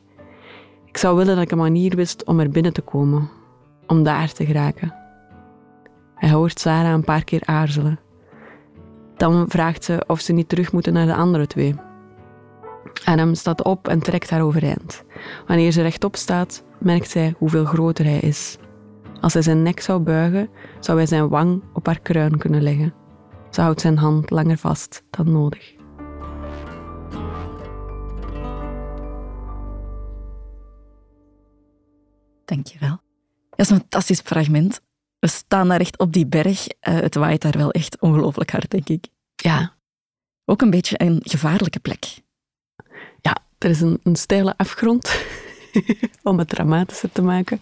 Ik 0.86 0.98
zou 0.98 1.18
willen 1.18 1.36
dat 1.36 1.44
ik 1.44 1.52
een 1.52 1.58
manier 1.58 1.96
wist 1.96 2.26
om 2.26 2.40
er 2.40 2.50
binnen 2.50 2.74
te 2.74 2.82
komen, 2.82 3.30
om 3.92 4.04
daar 4.04 4.32
te 4.34 4.46
geraken. 4.46 4.94
Hij 6.16 6.30
hoort 6.30 6.60
Sarah 6.60 6.92
een 6.92 7.04
paar 7.04 7.24
keer 7.24 7.42
aarzelen. 7.46 8.00
Dan 9.16 9.46
vraagt 9.50 9.84
ze 9.84 10.04
of 10.08 10.20
ze 10.20 10.34
niet 10.34 10.50
terug 10.50 10.72
moeten 10.72 10.94
naar 10.94 11.06
de 11.06 11.16
andere 11.16 11.48
twee. 11.48 11.76
Adam 13.06 13.36
staat 13.36 13.64
op 13.64 13.88
en 13.88 14.00
trekt 14.00 14.30
haar 14.30 14.42
overeind. 14.42 15.04
Wanneer 15.48 15.72
ze 15.72 15.82
rechtop 15.82 16.16
staat, 16.16 16.64
merkt 16.80 17.10
zij 17.10 17.34
hoeveel 17.38 17.66
groter 17.66 18.06
hij 18.06 18.20
is. 18.20 18.58
Als 19.22 19.34
hij 19.34 19.42
zijn 19.42 19.64
nek 19.64 19.80
zou 19.80 20.00
buigen, 20.00 20.50
zou 20.80 20.98
hij 20.98 21.08
zijn 21.08 21.30
wang 21.30 21.64
op 21.74 21.86
haar 21.86 22.00
kruin 22.00 22.38
kunnen 22.38 22.62
leggen. 22.62 22.94
Ze 23.50 23.62
houdt 23.62 23.82
zijn 23.82 23.98
hand 23.98 24.30
langer 24.30 24.58
vast 24.58 25.04
dan 25.10 25.32
nodig. 25.32 25.76
Dankjewel. 32.46 33.11
Dat 33.62 33.70
is 33.70 33.76
een 33.76 33.82
fantastisch 33.82 34.20
fragment. 34.20 34.82
We 35.20 35.28
staan 35.28 35.68
daar 35.68 35.80
echt 35.80 35.98
op 35.98 36.14
die 36.14 36.26
berg. 36.26 36.68
Uh, 36.68 37.00
het 37.00 37.16
waait 37.16 37.42
daar 37.42 37.58
wel 37.58 37.72
echt 37.72 38.00
ongelooflijk 38.00 38.52
hard, 38.52 38.72
denk 38.72 38.90
ik. 38.90 39.08
Ja. 39.36 39.76
Ook 40.46 40.62
een 40.62 40.70
beetje 40.70 41.02
een 41.02 41.20
gevaarlijke 41.24 41.80
plek. 41.80 42.06
Ja, 43.22 43.38
er 43.58 43.70
is 43.70 43.82
een, 43.82 44.00
een 44.04 44.16
steile 44.16 44.54
afgrond, 44.58 45.26
om 46.24 46.38
het 46.38 46.50
dramatischer 46.50 47.12
te 47.12 47.22
maken. 47.22 47.60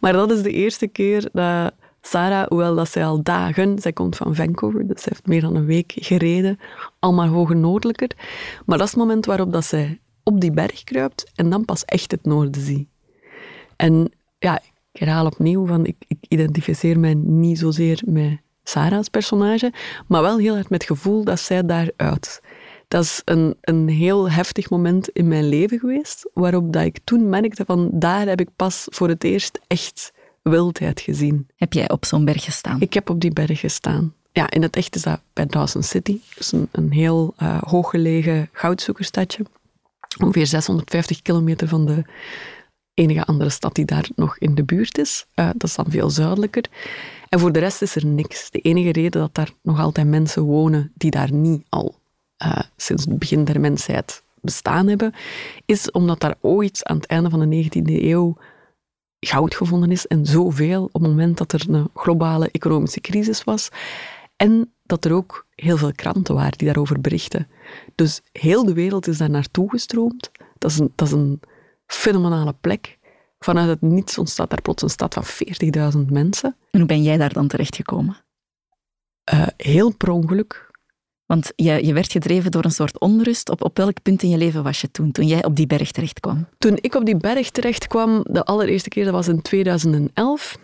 Maar 0.00 0.12
dat 0.12 0.30
is 0.30 0.42
de 0.42 0.50
eerste 0.50 0.86
keer 0.86 1.28
dat 1.32 1.72
Sarah, 2.02 2.48
hoewel 2.48 2.74
dat 2.74 2.90
zij 2.90 3.04
al 3.04 3.22
dagen, 3.22 3.78
zij 3.78 3.92
komt 3.92 4.16
van 4.16 4.34
Vancouver, 4.34 4.86
dus 4.86 5.02
ze 5.02 5.08
heeft 5.12 5.26
meer 5.26 5.40
dan 5.40 5.54
een 5.54 5.66
week 5.66 5.92
gereden, 5.96 6.58
allemaal 6.98 7.28
hoger 7.28 7.56
noordelijker. 7.56 8.10
Maar 8.66 8.78
dat 8.78 8.86
is 8.86 8.92
het 8.92 9.02
moment 9.02 9.26
waarop 9.26 9.52
dat 9.52 9.64
zij 9.64 10.00
op 10.22 10.40
die 10.40 10.52
berg 10.52 10.84
kruipt 10.84 11.30
en 11.34 11.50
dan 11.50 11.64
pas 11.64 11.84
echt 11.84 12.10
het 12.10 12.24
noorden 12.24 12.62
ziet. 12.62 12.88
En 13.76 14.12
ja, 14.38 14.60
ik 14.92 15.00
herhaal 15.00 15.26
opnieuw, 15.26 15.66
van 15.66 15.86
ik, 15.86 15.96
ik 16.06 16.18
identificeer 16.28 16.98
mij 16.98 17.14
niet 17.14 17.58
zozeer 17.58 18.02
met 18.06 18.38
Sarah's 18.62 19.08
personage, 19.08 19.72
maar 20.06 20.22
wel 20.22 20.38
heel 20.38 20.54
hard 20.54 20.70
met 20.70 20.82
het 20.82 20.90
gevoel 20.90 21.24
dat 21.24 21.40
zij 21.40 21.66
daaruit. 21.66 22.40
Dat 22.88 23.04
is 23.04 23.22
een, 23.24 23.56
een 23.60 23.88
heel 23.88 24.30
heftig 24.30 24.70
moment 24.70 25.08
in 25.08 25.28
mijn 25.28 25.48
leven 25.48 25.78
geweest, 25.78 26.30
waarop 26.34 26.72
dat 26.72 26.84
ik 26.84 26.98
toen 27.04 27.28
merkte 27.28 27.64
van 27.64 27.90
daar 27.92 28.26
heb 28.26 28.40
ik 28.40 28.48
pas 28.56 28.86
voor 28.88 29.08
het 29.08 29.24
eerst 29.24 29.60
echt 29.66 30.12
wildheid 30.42 31.00
gezien. 31.00 31.48
Heb 31.56 31.72
jij 31.72 31.90
op 31.90 32.04
zo'n 32.04 32.24
berg 32.24 32.44
gestaan? 32.44 32.80
Ik 32.80 32.94
heb 32.94 33.10
op 33.10 33.20
die 33.20 33.32
berg 33.32 33.60
gestaan. 33.60 34.14
Ja, 34.32 34.50
in 34.50 34.62
het 34.62 34.76
echt 34.76 34.94
is 34.94 35.02
dat 35.02 35.20
bij 35.32 35.46
Dawson 35.46 35.82
City. 35.82 36.18
Dus 36.36 36.52
een, 36.52 36.68
een 36.72 36.92
heel 36.92 37.34
uh, 37.42 37.62
hooggelegen 37.62 38.48
goudzoekerstadje. 38.52 39.44
Ongeveer 40.18 40.46
650 40.46 41.22
kilometer 41.22 41.68
van 41.68 41.86
de 41.86 42.04
enige 43.00 43.24
andere 43.24 43.50
stad 43.50 43.74
die 43.74 43.84
daar 43.84 44.08
nog 44.14 44.38
in 44.38 44.54
de 44.54 44.64
buurt 44.64 44.98
is. 44.98 45.26
Uh, 45.34 45.46
dat 45.46 45.68
is 45.68 45.74
dan 45.74 45.86
veel 45.88 46.10
zuidelijker. 46.10 46.64
En 47.28 47.38
voor 47.38 47.52
de 47.52 47.58
rest 47.58 47.82
is 47.82 47.94
er 47.94 48.06
niks. 48.06 48.50
De 48.50 48.58
enige 48.58 48.92
reden 48.92 49.20
dat 49.20 49.34
daar 49.34 49.52
nog 49.62 49.80
altijd 49.80 50.06
mensen 50.06 50.42
wonen 50.42 50.92
die 50.94 51.10
daar 51.10 51.32
niet 51.32 51.64
al 51.68 51.94
uh, 52.44 52.58
sinds 52.76 53.04
het 53.04 53.18
begin 53.18 53.44
der 53.44 53.60
mensheid 53.60 54.22
bestaan 54.40 54.86
hebben, 54.86 55.14
is 55.66 55.90
omdat 55.90 56.20
daar 56.20 56.34
ooit 56.40 56.84
aan 56.84 56.96
het 56.96 57.06
einde 57.06 57.30
van 57.30 57.50
de 57.50 57.64
19e 57.64 58.02
eeuw 58.02 58.36
goud 59.20 59.54
gevonden 59.54 59.90
is 59.90 60.06
en 60.06 60.26
zoveel 60.26 60.84
op 60.84 61.00
het 61.00 61.10
moment 61.10 61.38
dat 61.38 61.52
er 61.52 61.64
een 61.68 61.88
globale 61.94 62.48
economische 62.50 63.00
crisis 63.00 63.44
was. 63.44 63.68
En 64.36 64.72
dat 64.82 65.04
er 65.04 65.12
ook 65.12 65.46
heel 65.54 65.76
veel 65.76 65.92
kranten 65.94 66.34
waren 66.34 66.58
die 66.58 66.66
daarover 66.66 67.00
berichten. 67.00 67.48
Dus 67.94 68.20
heel 68.32 68.64
de 68.64 68.72
wereld 68.72 69.06
is 69.06 69.18
daar 69.18 69.30
naartoe 69.30 69.70
gestroomd. 69.70 70.30
Dat 70.58 70.70
is 70.70 70.76
dat 70.94 71.06
is 71.06 71.12
een 71.12 71.40
fenomenale 71.92 72.54
plek. 72.60 72.98
Vanuit 73.38 73.68
het 73.68 73.80
niets 73.80 74.18
ontstaat 74.18 74.50
daar 74.50 74.62
plots 74.62 74.82
een 74.82 74.90
stad 74.90 75.14
van 75.14 75.24
40.000 75.94 76.12
mensen. 76.12 76.56
En 76.70 76.78
hoe 76.78 76.88
ben 76.88 77.02
jij 77.02 77.16
daar 77.16 77.32
dan 77.32 77.48
terechtgekomen? 77.48 78.16
Uh, 79.34 79.46
heel 79.56 79.96
per 79.96 80.10
ongeluk. 80.10 80.70
Want 81.26 81.52
je, 81.56 81.86
je 81.86 81.92
werd 81.92 82.12
gedreven 82.12 82.50
door 82.50 82.64
een 82.64 82.70
soort 82.70 82.98
onrust. 82.98 83.48
Op, 83.48 83.64
op 83.64 83.76
welk 83.76 84.02
punt 84.02 84.22
in 84.22 84.28
je 84.28 84.36
leven 84.36 84.62
was 84.62 84.80
je 84.80 84.90
toen, 84.90 85.12
toen 85.12 85.26
jij 85.26 85.44
op 85.44 85.56
die 85.56 85.66
berg 85.66 85.90
terecht 85.90 86.20
kwam? 86.20 86.46
Toen 86.58 86.76
ik 86.80 86.94
op 86.94 87.04
die 87.04 87.16
berg 87.16 87.50
terecht 87.50 87.86
kwam, 87.86 88.20
de 88.22 88.44
allereerste 88.44 88.88
keer, 88.88 89.04
dat 89.04 89.12
was 89.12 89.28
in 89.28 89.42
2011. 89.42 90.58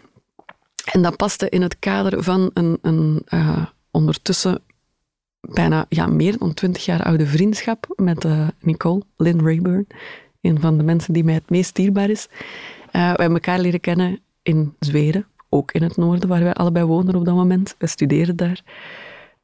En 0.84 1.02
dat 1.02 1.16
paste 1.16 1.48
in 1.48 1.62
het 1.62 1.78
kader 1.78 2.22
van 2.22 2.50
een, 2.54 2.78
een 2.82 3.22
uh, 3.28 3.66
ondertussen 3.90 4.62
bijna 5.40 5.86
ja, 5.88 6.06
meer 6.06 6.38
dan 6.38 6.54
twintig 6.54 6.84
jaar 6.84 7.02
oude 7.02 7.26
vriendschap 7.26 7.86
met 7.96 8.24
uh, 8.24 8.48
Nicole 8.60 9.02
Lynn 9.16 9.44
Rayburn. 9.44 9.86
Een 10.40 10.60
van 10.60 10.76
de 10.76 10.84
mensen 10.84 11.12
die 11.12 11.24
mij 11.24 11.34
het 11.34 11.50
meest 11.50 11.74
dierbaar 11.74 12.10
is. 12.10 12.28
Uh, 12.30 12.36
we 12.92 12.98
hebben 12.98 13.32
elkaar 13.32 13.58
leren 13.58 13.80
kennen 13.80 14.20
in 14.42 14.74
Zweden, 14.78 15.26
ook 15.48 15.72
in 15.72 15.82
het 15.82 15.96
noorden, 15.96 16.28
waar 16.28 16.42
wij 16.42 16.54
allebei 16.54 16.84
woonden 16.84 17.14
op 17.14 17.24
dat 17.24 17.34
moment. 17.34 17.74
We 17.78 17.86
studeerden 17.86 18.36
daar. 18.36 18.62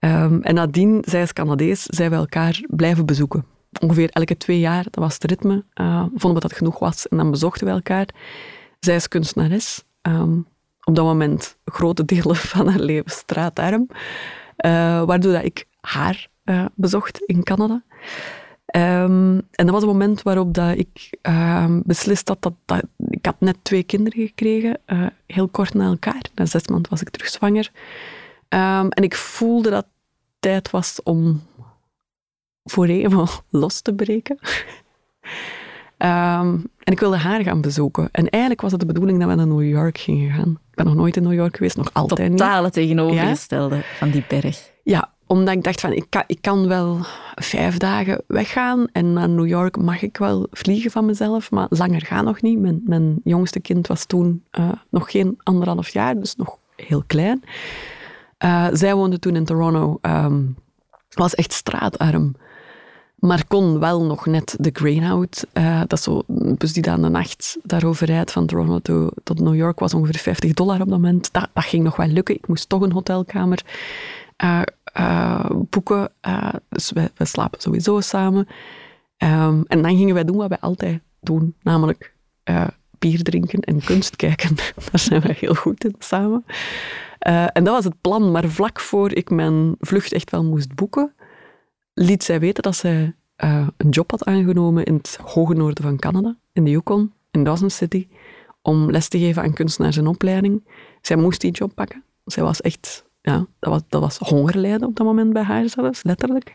Um, 0.04 0.42
en 0.42 0.54
nadien, 0.54 1.02
zij 1.06 1.22
is 1.22 1.32
Canadees, 1.32 1.82
zijn 1.82 2.10
we 2.10 2.16
elkaar 2.16 2.60
blijven 2.68 3.06
bezoeken. 3.06 3.44
Ongeveer 3.80 4.10
elke 4.10 4.36
twee 4.36 4.58
jaar, 4.58 4.82
dat 4.82 4.94
was 4.94 5.14
het 5.14 5.24
ritme, 5.24 5.64
uh, 5.74 6.04
vonden 6.14 6.42
we 6.42 6.48
dat 6.48 6.56
genoeg 6.56 6.78
was 6.78 7.08
en 7.08 7.16
dan 7.16 7.30
bezochten 7.30 7.66
we 7.66 7.72
elkaar. 7.72 8.06
Zij 8.80 8.94
is 8.94 9.08
kunstenares, 9.08 9.84
um, 10.02 10.46
op 10.84 10.94
dat 10.94 11.04
moment 11.04 11.56
grote 11.64 12.04
delen 12.04 12.36
van 12.54 12.68
haar 12.68 12.80
leven 12.80 13.10
straatarm, 13.10 13.86
uh, 13.90 15.02
waardoor 15.04 15.32
dat 15.32 15.44
ik 15.44 15.66
haar 15.80 16.30
bezocht 16.74 17.20
in 17.20 17.42
Canada. 17.42 17.82
Um, 18.76 19.34
en 19.34 19.66
dat 19.66 19.70
was 19.70 19.82
het 19.82 19.92
moment 19.92 20.22
waarop 20.22 20.54
dat 20.54 20.78
ik 20.78 21.18
uh, 21.22 21.66
beslist 21.84 22.28
had 22.28 22.42
dat, 22.42 22.52
dat, 22.64 22.82
Ik 23.08 23.26
had 23.26 23.36
net 23.38 23.56
twee 23.62 23.82
kinderen 23.82 24.26
gekregen, 24.26 24.78
uh, 24.86 25.06
heel 25.26 25.48
kort 25.48 25.74
na 25.74 25.86
elkaar. 25.86 26.22
Na 26.34 26.46
zes 26.46 26.66
maanden 26.66 26.90
was 26.90 27.00
ik 27.00 27.10
terug 27.10 27.28
zwanger. 27.28 27.70
Um, 28.48 28.88
en 28.88 29.02
ik 29.02 29.14
voelde 29.14 29.70
dat 29.70 29.84
het 29.84 29.92
tijd 30.40 30.70
was 30.70 31.00
om 31.02 31.42
voor 32.64 32.86
even 32.86 33.26
los 33.50 33.80
te 33.80 33.94
breken. 33.94 34.38
Um, 35.98 36.70
en 36.78 36.92
ik 36.92 37.00
wilde 37.00 37.16
haar 37.16 37.42
gaan 37.42 37.60
bezoeken. 37.60 38.08
En 38.12 38.28
eigenlijk 38.28 38.62
was 38.62 38.70
het 38.70 38.80
de 38.80 38.86
bedoeling 38.86 39.18
dat 39.18 39.28
we 39.28 39.34
naar 39.34 39.46
New 39.46 39.68
York 39.68 39.98
gingen 39.98 40.32
gaan. 40.32 40.58
Ik 40.70 40.74
ben 40.74 40.86
nog 40.86 40.94
nooit 40.94 41.16
in 41.16 41.22
New 41.22 41.32
York 41.32 41.56
geweest, 41.56 41.76
nog 41.76 41.90
altijd 41.92 42.28
niet. 42.28 42.38
Totale 42.38 42.70
tegenovergestelde 42.70 43.76
ja? 43.76 43.82
van 43.98 44.10
die 44.10 44.24
berg. 44.28 44.70
Ja, 44.82 45.11
omdat 45.32 45.54
ik 45.54 45.62
dacht 45.62 45.80
van, 45.80 45.92
ik 45.92 46.06
kan, 46.08 46.22
ik 46.26 46.38
kan 46.40 46.68
wel 46.68 46.98
vijf 47.34 47.76
dagen 47.76 48.22
weggaan 48.26 48.86
en 48.92 49.12
naar 49.12 49.28
New 49.28 49.46
York 49.46 49.76
mag 49.76 50.02
ik 50.02 50.16
wel 50.16 50.46
vliegen 50.50 50.90
van 50.90 51.06
mezelf, 51.06 51.50
maar 51.50 51.66
langer 51.68 52.00
gaan 52.00 52.24
nog 52.24 52.42
niet. 52.42 52.58
Mijn, 52.58 52.80
mijn 52.84 53.20
jongste 53.24 53.60
kind 53.60 53.86
was 53.86 54.04
toen 54.04 54.44
uh, 54.58 54.72
nog 54.90 55.10
geen 55.10 55.38
anderhalf 55.42 55.88
jaar, 55.88 56.18
dus 56.18 56.36
nog 56.36 56.58
heel 56.76 57.02
klein. 57.06 57.42
Uh, 58.44 58.66
zij 58.72 58.94
woonde 58.94 59.18
toen 59.18 59.36
in 59.36 59.44
Toronto, 59.44 59.98
um, 60.02 60.56
was 61.10 61.34
echt 61.34 61.52
straatarm. 61.52 62.34
Maar 63.14 63.44
kon 63.48 63.78
wel 63.78 64.04
nog 64.04 64.26
net 64.26 64.56
de 64.58 64.70
Greyhound, 64.72 65.44
uh, 65.52 65.80
dat 65.80 65.92
is 65.92 66.02
zo 66.02 66.22
een 66.28 66.56
bus 66.58 66.72
die 66.72 66.82
dan 66.82 67.02
de 67.02 67.08
nacht 67.08 67.58
daarover 67.62 68.06
rijdt 68.06 68.32
van 68.32 68.46
Toronto 68.46 69.08
tot 69.24 69.40
New 69.40 69.54
York, 69.54 69.78
was 69.78 69.94
ongeveer 69.94 70.20
50 70.20 70.52
dollar 70.52 70.80
op 70.80 70.88
dat 70.88 71.00
moment. 71.00 71.32
Dat, 71.32 71.48
ging 71.54 71.84
nog 71.84 71.96
wel 71.96 72.06
lukken. 72.06 72.34
Ik 72.34 72.48
moest 72.48 72.68
toch 72.68 72.82
een 72.82 72.92
hotelkamer 72.92 73.62
uh, 74.98 75.50
boeken. 75.50 76.12
dus 76.68 76.90
we, 76.90 77.10
we, 77.16 77.24
slapen 77.24 77.60
sowieso 77.60 78.00
samen. 78.00 78.46
Um, 79.18 79.64
en 79.66 79.82
dan 79.82 79.96
gingen 79.96 80.14
wij 80.14 80.24
doen 80.24 80.36
wat 80.36 80.48
wij 80.48 80.60
altijd 80.60 81.00
doen, 81.20 81.54
namelijk 81.62 82.14
bier 82.98 83.22
drinken 83.22 83.60
en 83.60 83.84
kunst 83.84 84.16
kijken. 84.16 84.56
Daar 84.90 84.98
zijn 84.98 85.20
we 85.20 85.34
heel 85.36 85.54
goed 85.54 85.84
in 85.84 85.94
samen. 85.98 86.44
en 87.18 87.64
dat 87.64 87.74
was 87.74 87.84
het 87.84 88.00
plan. 88.00 88.30
Maar 88.30 88.48
vlak 88.48 88.80
voor 88.80 89.14
ik 89.14 89.30
mijn 89.30 89.74
vlucht 89.78 90.12
echt 90.12 90.30
wel 90.30 90.44
moest 90.44 90.74
boeken, 90.74 91.14
liet 91.94 92.24
zij 92.24 92.40
weten 92.40 92.62
dat 92.62 92.76
zij 92.76 93.14
een 93.76 93.88
job 93.90 94.10
had 94.10 94.24
aangenomen 94.24 94.84
in 94.84 94.94
het 94.94 95.18
hoge 95.24 95.54
noorden 95.54 95.84
van 95.84 95.98
Canada, 95.98 96.36
in 96.52 96.64
de 96.64 96.70
Yukon, 96.70 97.12
in 97.30 97.44
Dawson 97.44 97.70
City, 97.70 98.08
om 98.62 98.90
les 98.90 99.08
te 99.08 99.18
geven 99.18 99.42
aan 99.42 99.52
kunstenaars 99.52 99.96
en 99.96 100.06
opleiding. 100.06 100.68
Zij 101.00 101.16
moest 101.16 101.40
die 101.40 101.50
job 101.50 101.74
pakken. 101.74 102.04
Zij 102.24 102.42
was 102.42 102.60
echt, 102.60 103.04
ja, 103.22 103.46
dat 103.58 103.70
was, 103.70 103.80
dat 103.88 104.00
was 104.00 104.18
hongerlijden 104.18 104.88
op 104.88 104.96
dat 104.96 105.06
moment 105.06 105.32
bij 105.32 105.42
haar 105.42 105.68
zelfs, 105.68 106.02
letterlijk. 106.02 106.54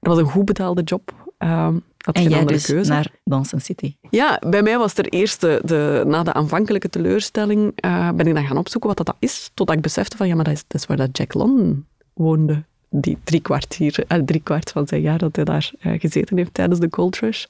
Dat 0.00 0.14
was 0.14 0.18
een 0.18 0.30
goed 0.30 0.44
betaalde 0.44 0.82
job. 0.82 1.12
Uh, 1.38 1.68
had 1.98 2.14
en 2.14 2.28
jij 2.28 2.44
dus 2.44 2.66
keuze. 2.66 2.90
naar 2.90 3.10
Dawson 3.24 3.60
City? 3.60 3.96
Ja, 4.10 4.40
bij 4.46 4.62
mij 4.62 4.78
was 4.78 4.94
er 4.94 5.08
eerst, 5.08 5.40
de, 5.40 5.60
de, 5.64 6.04
na 6.06 6.22
de 6.22 6.32
aanvankelijke 6.32 6.88
teleurstelling, 6.88 7.84
uh, 7.84 8.10
ben 8.10 8.26
ik 8.26 8.34
dan 8.34 8.46
gaan 8.46 8.56
opzoeken 8.56 8.94
wat 8.94 9.06
dat 9.06 9.16
is, 9.18 9.50
totdat 9.54 9.76
ik 9.76 9.82
besefte 9.82 10.16
van, 10.16 10.28
ja, 10.28 10.34
maar 10.34 10.44
dat 10.44 10.54
is, 10.54 10.64
dat 10.66 10.80
is 10.80 10.86
waar 10.86 10.96
dat 10.96 11.16
Jack 11.16 11.34
London 11.34 11.86
woonde 12.12 12.64
die 12.90 13.18
drie 13.24 13.40
kwart, 13.40 13.74
hier, 13.74 14.04
uh, 14.08 14.18
drie 14.18 14.40
kwart 14.40 14.70
van 14.70 14.86
zijn 14.86 15.00
jaar 15.00 15.18
dat 15.18 15.36
hij 15.36 15.44
daar 15.44 15.70
uh, 15.80 16.00
gezeten 16.00 16.36
heeft 16.36 16.54
tijdens 16.54 16.80
de 16.80 16.88
Gold 16.90 17.18
Rush. 17.18 17.44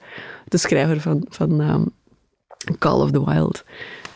De 0.44 0.58
schrijver 0.58 1.00
van, 1.00 1.26
van 1.28 1.60
um, 1.60 1.90
Call 2.78 3.00
of 3.00 3.10
the 3.10 3.24
Wild 3.24 3.64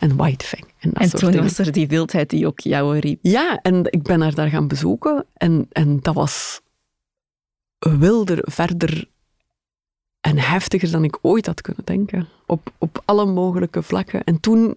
en 0.00 0.16
Whitefang. 0.16 0.64
En, 0.78 0.92
en 0.92 1.10
toen 1.10 1.36
was 1.36 1.58
er 1.58 1.72
die 1.72 1.88
wildheid 1.88 2.30
die 2.30 2.46
ook 2.46 2.60
jou 2.60 2.98
riep. 2.98 3.18
Ja, 3.22 3.58
en 3.62 3.84
ik 3.90 4.02
ben 4.02 4.20
haar 4.20 4.34
daar 4.34 4.48
gaan 4.48 4.68
bezoeken 4.68 5.26
en, 5.32 5.66
en 5.72 6.00
dat 6.00 6.14
was 6.14 6.60
wilder, 7.78 8.38
verder 8.42 9.08
en 10.20 10.38
heftiger 10.38 10.90
dan 10.90 11.04
ik 11.04 11.18
ooit 11.22 11.46
had 11.46 11.60
kunnen 11.60 11.84
denken. 11.84 12.28
Op, 12.46 12.72
op 12.78 13.02
alle 13.04 13.26
mogelijke 13.26 13.82
vlakken. 13.82 14.24
En 14.24 14.40
toen, 14.40 14.76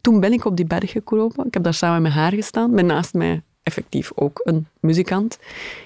toen 0.00 0.20
ben 0.20 0.32
ik 0.32 0.44
op 0.44 0.56
die 0.56 0.66
berg 0.66 0.90
gekropen. 0.90 1.46
Ik 1.46 1.54
heb 1.54 1.62
daar 1.62 1.74
samen 1.74 2.02
met 2.02 2.12
haar 2.12 2.32
gestaan, 2.32 2.70
met 2.70 2.84
naast 2.84 3.14
mij 3.14 3.42
effectief 3.62 4.12
ook 4.14 4.40
een 4.44 4.66
muzikant, 4.80 5.38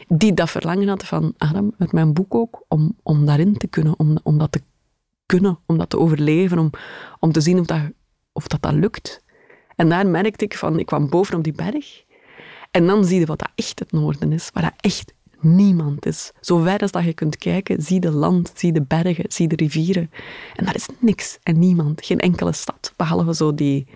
die 0.08 0.34
dat 0.34 0.50
verlangen 0.50 0.88
had 0.88 1.04
van 1.04 1.34
Adam, 1.38 1.74
met 1.76 1.92
mijn 1.92 2.12
boek 2.12 2.34
ook, 2.34 2.64
om, 2.68 2.96
om 3.02 3.26
daarin 3.26 3.56
te 3.56 3.66
kunnen, 3.66 3.94
om, 3.96 4.18
om 4.22 4.38
dat 4.38 4.52
te 4.52 4.62
kunnen, 5.30 5.58
om 5.66 5.78
dat 5.78 5.90
te 5.90 5.98
overleven, 5.98 6.58
om, 6.58 6.70
om 7.18 7.32
te 7.32 7.40
zien 7.40 7.58
of 7.58 7.66
dat, 7.66 7.80
of 8.32 8.46
dat, 8.46 8.62
dat 8.62 8.72
lukt. 8.72 9.22
En 9.76 9.88
daar 9.88 10.06
merkte 10.06 10.44
ik 10.44 10.56
van, 10.56 10.78
ik 10.78 10.86
kwam 10.86 11.10
boven 11.10 11.36
op 11.36 11.44
die 11.44 11.52
berg, 11.52 12.04
en 12.70 12.86
dan 12.86 13.04
zie 13.04 13.20
je 13.20 13.26
wat 13.26 13.38
dat 13.38 13.50
echt 13.54 13.78
het 13.78 13.92
noorden 13.92 14.32
is, 14.32 14.50
waar 14.52 14.62
dat 14.62 14.74
echt 14.76 15.14
niemand 15.40 16.06
is. 16.06 16.32
Zo 16.40 16.58
ver 16.58 16.78
als 16.78 16.90
dat 16.90 17.04
je 17.04 17.12
kunt 17.12 17.36
kijken, 17.36 17.82
zie 17.82 18.00
de 18.00 18.10
land, 18.10 18.52
zie 18.54 18.72
de 18.72 18.82
bergen, 18.82 19.24
zie 19.28 19.48
de 19.48 19.56
rivieren. 19.56 20.10
En 20.56 20.64
daar 20.64 20.74
is 20.74 20.86
niks 20.98 21.38
en 21.42 21.58
niemand, 21.58 22.04
geen 22.04 22.18
enkele 22.18 22.52
stad, 22.52 22.92
behalve 22.96 23.34
zo 23.34 23.54
die 23.54 23.86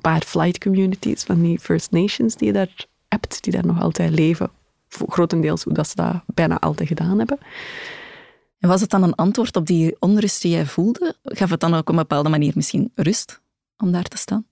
paar 0.00 0.22
flight 0.22 0.58
communities 0.58 1.22
van 1.22 1.42
die 1.42 1.58
First 1.58 1.90
Nations 1.90 2.36
die 2.36 2.46
je 2.46 2.52
daar 2.52 2.86
hebt, 3.08 3.42
die 3.42 3.52
daar 3.52 3.66
nog 3.66 3.80
altijd 3.80 4.10
leven. 4.10 4.50
Grotendeels 4.88 5.62
hoe 5.64 5.72
dat 5.72 5.88
ze 5.88 5.94
dat 5.94 6.22
bijna 6.26 6.58
altijd 6.58 6.88
gedaan 6.88 7.18
hebben. 7.18 7.38
En 8.58 8.68
was 8.68 8.80
het 8.80 8.90
dan 8.90 9.02
een 9.02 9.14
antwoord 9.14 9.56
op 9.56 9.66
die 9.66 9.96
onrust 9.98 10.42
die 10.42 10.50
jij 10.50 10.66
voelde? 10.66 11.16
Gaf 11.22 11.50
het 11.50 11.60
dan 11.60 11.74
ook 11.74 11.80
op 11.80 11.88
een 11.88 11.96
bepaalde 11.96 12.28
manier 12.28 12.52
misschien 12.54 12.92
rust 12.94 13.40
om 13.76 13.92
daar 13.92 14.04
te 14.04 14.16
staan? 14.16 14.46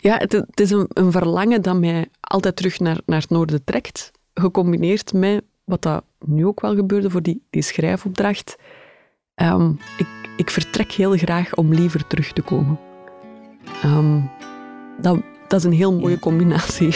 Ja, 0.00 0.16
het, 0.16 0.32
het 0.32 0.60
is 0.60 0.70
een, 0.70 0.86
een, 0.88 1.12
verlangen 1.12 1.62
dat 1.62 1.76
mij 1.76 2.08
altijd 2.20 2.56
terug 2.56 2.78
naar, 2.78 3.00
naar 3.06 3.20
het 3.20 3.30
noorden 3.30 3.64
trekt, 3.64 4.10
gecombineerd 4.34 5.12
met 5.12 5.44
wat 5.64 5.82
dat 5.82 6.04
nu 6.18 6.46
ook 6.46 6.60
wel 6.60 6.74
gebeurde 6.74 7.10
voor 7.10 7.22
die, 7.22 7.42
die 7.50 7.62
schrijfopdracht. 7.62 8.56
Um, 9.34 9.78
ik, 9.98 10.06
ik 10.36 10.50
vertrek 10.50 10.92
heel 10.92 11.16
graag 11.16 11.54
om 11.54 11.74
liever 11.74 12.06
terug 12.06 12.32
te 12.32 12.42
komen. 12.42 12.78
Um, 13.84 14.30
dat, 15.00 15.20
dat 15.48 15.58
is 15.58 15.64
een 15.66 15.72
heel 15.72 15.98
mooie 15.98 16.18
combinatie. 16.18 16.94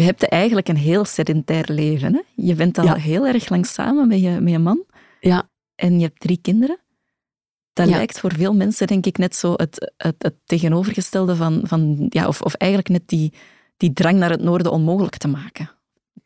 Je 0.00 0.06
hebt 0.06 0.28
eigenlijk 0.28 0.68
een 0.68 0.76
heel 0.76 1.04
sedentair 1.04 1.64
leven. 1.72 2.14
Hè? 2.14 2.20
Je 2.34 2.54
bent 2.54 2.78
al 2.78 2.94
heel 2.94 3.26
erg 3.26 3.48
lang 3.48 3.66
samen 3.66 4.08
met 4.08 4.20
je, 4.20 4.40
met 4.40 4.52
je 4.52 4.58
man. 4.58 4.84
Ja. 5.20 5.48
En 5.74 5.98
je 5.98 6.04
hebt 6.04 6.20
drie 6.20 6.38
kinderen. 6.42 6.78
Dat 7.72 7.88
lijkt 7.88 8.20
voor 8.20 8.32
veel 8.32 8.54
mensen, 8.54 8.86
denk 8.86 9.06
ik, 9.06 9.18
net 9.18 9.36
zo 9.36 9.52
het, 9.56 9.92
het, 9.96 10.14
het 10.18 10.34
tegenovergestelde 10.44 11.36
van, 11.36 11.60
van 11.62 12.06
ja, 12.08 12.26
of, 12.26 12.42
of 12.42 12.54
eigenlijk 12.54 12.90
net 12.92 13.08
die, 13.08 13.32
die 13.76 13.92
drang 13.92 14.18
naar 14.18 14.30
het 14.30 14.42
noorden 14.42 14.72
onmogelijk 14.72 15.16
te 15.16 15.28
maken. 15.28 15.70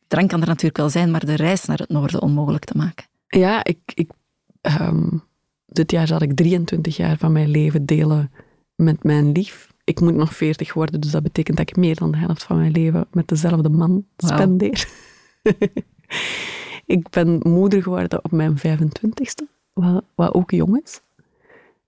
Drang 0.08 0.28
kan 0.28 0.40
er 0.40 0.46
natuurlijk 0.46 0.76
wel 0.76 0.88
zijn, 0.88 1.10
maar 1.10 1.26
de 1.26 1.34
reis 1.34 1.64
naar 1.64 1.78
het 1.78 1.88
noorden 1.88 2.22
onmogelijk 2.22 2.64
te 2.64 2.76
maken. 2.76 3.06
Ja, 3.26 3.64
ik, 3.64 3.78
ik, 3.94 4.10
ehm, 4.60 5.08
dit 5.66 5.90
jaar 5.90 6.06
zal 6.06 6.22
ik 6.22 6.36
23 6.36 6.96
jaar 6.96 7.18
van 7.18 7.32
mijn 7.32 7.48
leven 7.48 7.86
delen 7.86 8.32
met 8.74 9.02
mijn 9.02 9.32
lief 9.32 9.69
ik 9.90 10.00
moet 10.00 10.14
nog 10.14 10.34
40 10.34 10.72
worden, 10.72 11.00
dus 11.00 11.10
dat 11.10 11.22
betekent 11.22 11.56
dat 11.56 11.68
ik 11.68 11.76
meer 11.76 11.94
dan 11.96 12.10
de 12.10 12.18
helft 12.18 12.42
van 12.42 12.56
mijn 12.56 12.72
leven 12.72 13.06
met 13.12 13.28
dezelfde 13.28 13.68
man 13.68 14.06
spendeer. 14.16 14.88
ik 16.96 17.08
ben 17.10 17.40
moeder 17.42 17.82
geworden 17.82 18.24
op 18.24 18.30
mijn 18.30 18.58
25ste, 18.58 19.44
wat, 19.72 20.04
wat 20.14 20.34
ook 20.34 20.50
jong 20.50 20.80
is. 20.82 21.00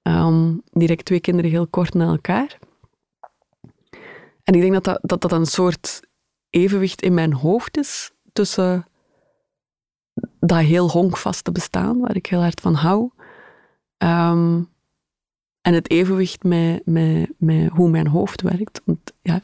Um, 0.02 0.62
direct 0.72 1.04
twee 1.04 1.20
kinderen 1.20 1.50
heel 1.50 1.66
kort 1.66 1.94
na 1.94 2.06
elkaar. 2.06 2.58
En 4.42 4.54
ik 4.54 4.60
denk 4.60 4.72
dat 4.72 4.84
dat, 4.84 4.98
dat 5.02 5.20
dat 5.20 5.32
een 5.32 5.46
soort 5.46 6.00
evenwicht 6.50 7.02
in 7.02 7.14
mijn 7.14 7.32
hoofd 7.32 7.76
is 7.76 8.12
tussen 8.32 8.86
dat 10.40 10.58
heel 10.58 10.90
honkvaste 10.90 11.52
bestaan, 11.52 12.00
waar 12.00 12.16
ik 12.16 12.26
heel 12.26 12.40
hard 12.40 12.60
van 12.60 12.74
hou, 12.74 13.10
ehm, 13.96 14.62
en 15.62 15.75
het 15.75 15.90
evenwicht 15.90 16.42
met, 16.42 16.83
met, 16.85 17.31
met 17.37 17.68
hoe 17.68 17.90
mijn 17.90 18.07
hoofd 18.07 18.42
werkt. 18.42 18.81
Want 18.85 19.12
ja, 19.22 19.40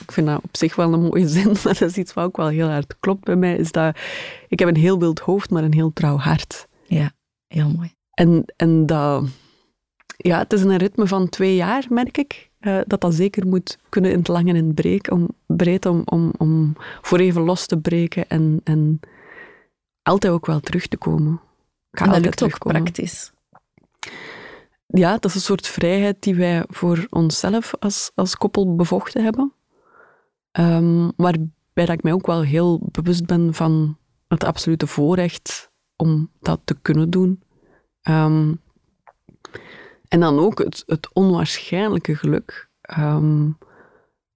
ik 0.00 0.12
vind 0.12 0.26
dat 0.26 0.42
op 0.42 0.56
zich 0.56 0.76
wel 0.76 0.92
een 0.92 1.00
mooie 1.00 1.28
zin, 1.38 1.46
maar 1.46 1.78
dat 1.78 1.80
is 1.80 1.96
iets 1.96 2.14
wat 2.14 2.24
ook 2.24 2.36
wel 2.36 2.48
heel 2.48 2.68
hard 2.68 2.96
klopt 3.00 3.24
bij 3.24 3.36
mij, 3.36 3.56
is 3.56 3.72
dat 3.72 3.96
ik 4.48 4.58
heb 4.58 4.68
een 4.68 4.76
heel 4.76 4.98
wild 4.98 5.18
hoofd, 5.18 5.50
maar 5.50 5.64
een 5.64 5.74
heel 5.74 5.92
trouw 5.92 6.16
hart. 6.16 6.66
Ja, 6.86 7.12
heel 7.46 7.70
mooi. 7.70 7.92
En, 8.10 8.44
en 8.56 8.86
dat, 8.86 9.24
ja, 10.16 10.38
het 10.38 10.52
is 10.52 10.62
een 10.62 10.76
ritme 10.76 11.06
van 11.06 11.28
twee 11.28 11.54
jaar, 11.54 11.86
merk 11.88 12.18
ik. 12.18 12.52
Uh, 12.60 12.80
dat 12.86 13.00
dat 13.00 13.14
zeker 13.14 13.46
moet 13.46 13.78
kunnen 13.88 14.10
in 14.10 14.18
het 14.18 14.28
lang 14.28 14.48
en 14.48 14.56
in 14.56 14.66
het 14.66 14.74
breed, 14.74 15.10
om, 15.10 15.28
breed 15.46 15.86
om, 15.86 16.02
om, 16.04 16.32
om 16.38 16.76
voor 17.02 17.18
even 17.18 17.42
los 17.42 17.66
te 17.66 17.78
breken 17.78 18.28
en, 18.28 18.60
en 18.64 19.00
altijd 20.02 20.32
ook 20.32 20.46
wel 20.46 20.60
terug 20.60 20.86
te 20.86 20.96
komen. 20.96 21.40
en 21.90 22.10
dat 22.10 22.20
lukt 22.20 22.42
ook 22.42 22.58
praktisch. 22.58 23.32
Ja, 24.96 25.12
dat 25.12 25.24
is 25.24 25.34
een 25.34 25.40
soort 25.40 25.66
vrijheid 25.66 26.22
die 26.22 26.34
wij 26.34 26.64
voor 26.68 27.06
onszelf 27.10 27.74
als, 27.78 28.10
als 28.14 28.36
koppel 28.36 28.74
bevochten 28.74 29.24
hebben. 29.24 29.52
Um, 30.58 31.12
waarbij 31.16 31.50
dat 31.72 31.88
ik 31.88 32.02
mij 32.02 32.12
ook 32.12 32.26
wel 32.26 32.42
heel 32.42 32.88
bewust 32.90 33.26
ben 33.26 33.54
van 33.54 33.98
het 34.28 34.44
absolute 34.44 34.86
voorrecht 34.86 35.72
om 35.96 36.30
dat 36.40 36.60
te 36.64 36.74
kunnen 36.82 37.10
doen. 37.10 37.42
Um, 38.08 38.60
en 40.08 40.20
dan 40.20 40.38
ook 40.38 40.58
het, 40.58 40.82
het 40.86 41.08
onwaarschijnlijke 41.12 42.16
geluk 42.16 42.70
um, 42.98 43.58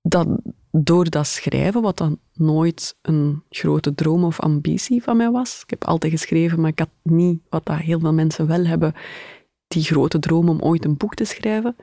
dat 0.02 0.28
door 0.70 1.10
dat 1.10 1.26
schrijven, 1.26 1.82
wat 1.82 1.96
dan 1.96 2.18
nooit 2.32 2.96
een 3.02 3.42
grote 3.50 3.94
droom 3.94 4.24
of 4.24 4.40
ambitie 4.40 5.02
van 5.02 5.16
mij 5.16 5.30
was. 5.30 5.62
Ik 5.62 5.70
heb 5.70 5.84
altijd 5.84 6.12
geschreven, 6.12 6.60
maar 6.60 6.70
ik 6.70 6.78
had 6.78 6.90
niet 7.02 7.40
wat 7.48 7.66
dat 7.66 7.76
heel 7.76 8.00
veel 8.00 8.12
mensen 8.12 8.46
wel 8.46 8.64
hebben, 8.64 8.94
die 9.68 9.82
grote 9.82 10.18
droom 10.18 10.48
om 10.48 10.60
ooit 10.60 10.84
een 10.84 10.96
boek 10.96 11.14
te 11.14 11.24
schrijven. 11.24 11.76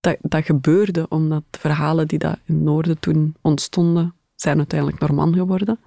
Dat, 0.00 0.16
dat 0.20 0.44
gebeurde 0.44 1.06
omdat 1.08 1.42
verhalen 1.50 2.08
die 2.08 2.18
daar 2.18 2.40
in 2.44 2.54
het 2.54 2.64
noorden 2.64 2.98
toen 2.98 3.34
ontstonden, 3.40 4.14
zijn 4.34 4.58
uiteindelijk 4.58 5.00
normaal 5.00 5.32
geworden. 5.32 5.78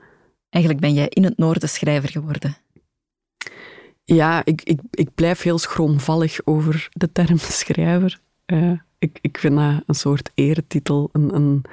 Eigenlijk 0.49 0.85
ben 0.85 0.93
jij 0.93 1.07
in 1.09 1.23
het 1.23 1.37
noorden 1.37 1.69
schrijver 1.69 2.09
geworden. 2.09 2.57
Ja, 4.03 4.41
ik, 4.45 4.61
ik, 4.61 4.79
ik 4.91 5.15
blijf 5.15 5.41
heel 5.41 5.57
schroomvallig 5.57 6.39
over 6.43 6.89
de 6.91 7.11
term 7.11 7.37
schrijver. 7.61 8.19
Uh, 8.45 8.79
ik, 8.97 9.19
ik 9.21 9.37
vind 9.37 9.55
dat 9.55 9.83
een 9.85 9.95
soort 9.95 10.31
eretitel, 10.33 11.09
een, 11.11 11.35
een, 11.35 11.63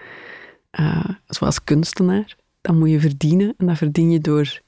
uh, 0.80 1.08
zoals 1.26 1.64
kunstenaar. 1.64 2.36
Dat 2.60 2.74
moet 2.74 2.90
je 2.90 3.00
verdienen 3.00 3.54
en 3.56 3.66
dat 3.66 3.76
verdien 3.76 4.10
je 4.10 4.20
door 4.20 4.60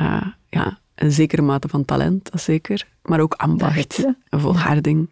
uh, 0.00 0.26
ja, 0.46 0.78
een 0.98 1.12
zekere 1.12 1.42
mate 1.42 1.68
van 1.68 1.84
talent, 1.84 2.30
dat 2.32 2.40
zeker, 2.40 2.86
maar 3.02 3.20
ook 3.20 3.34
ambacht 3.34 4.04
en 4.28 4.40
volharding. 4.40 5.10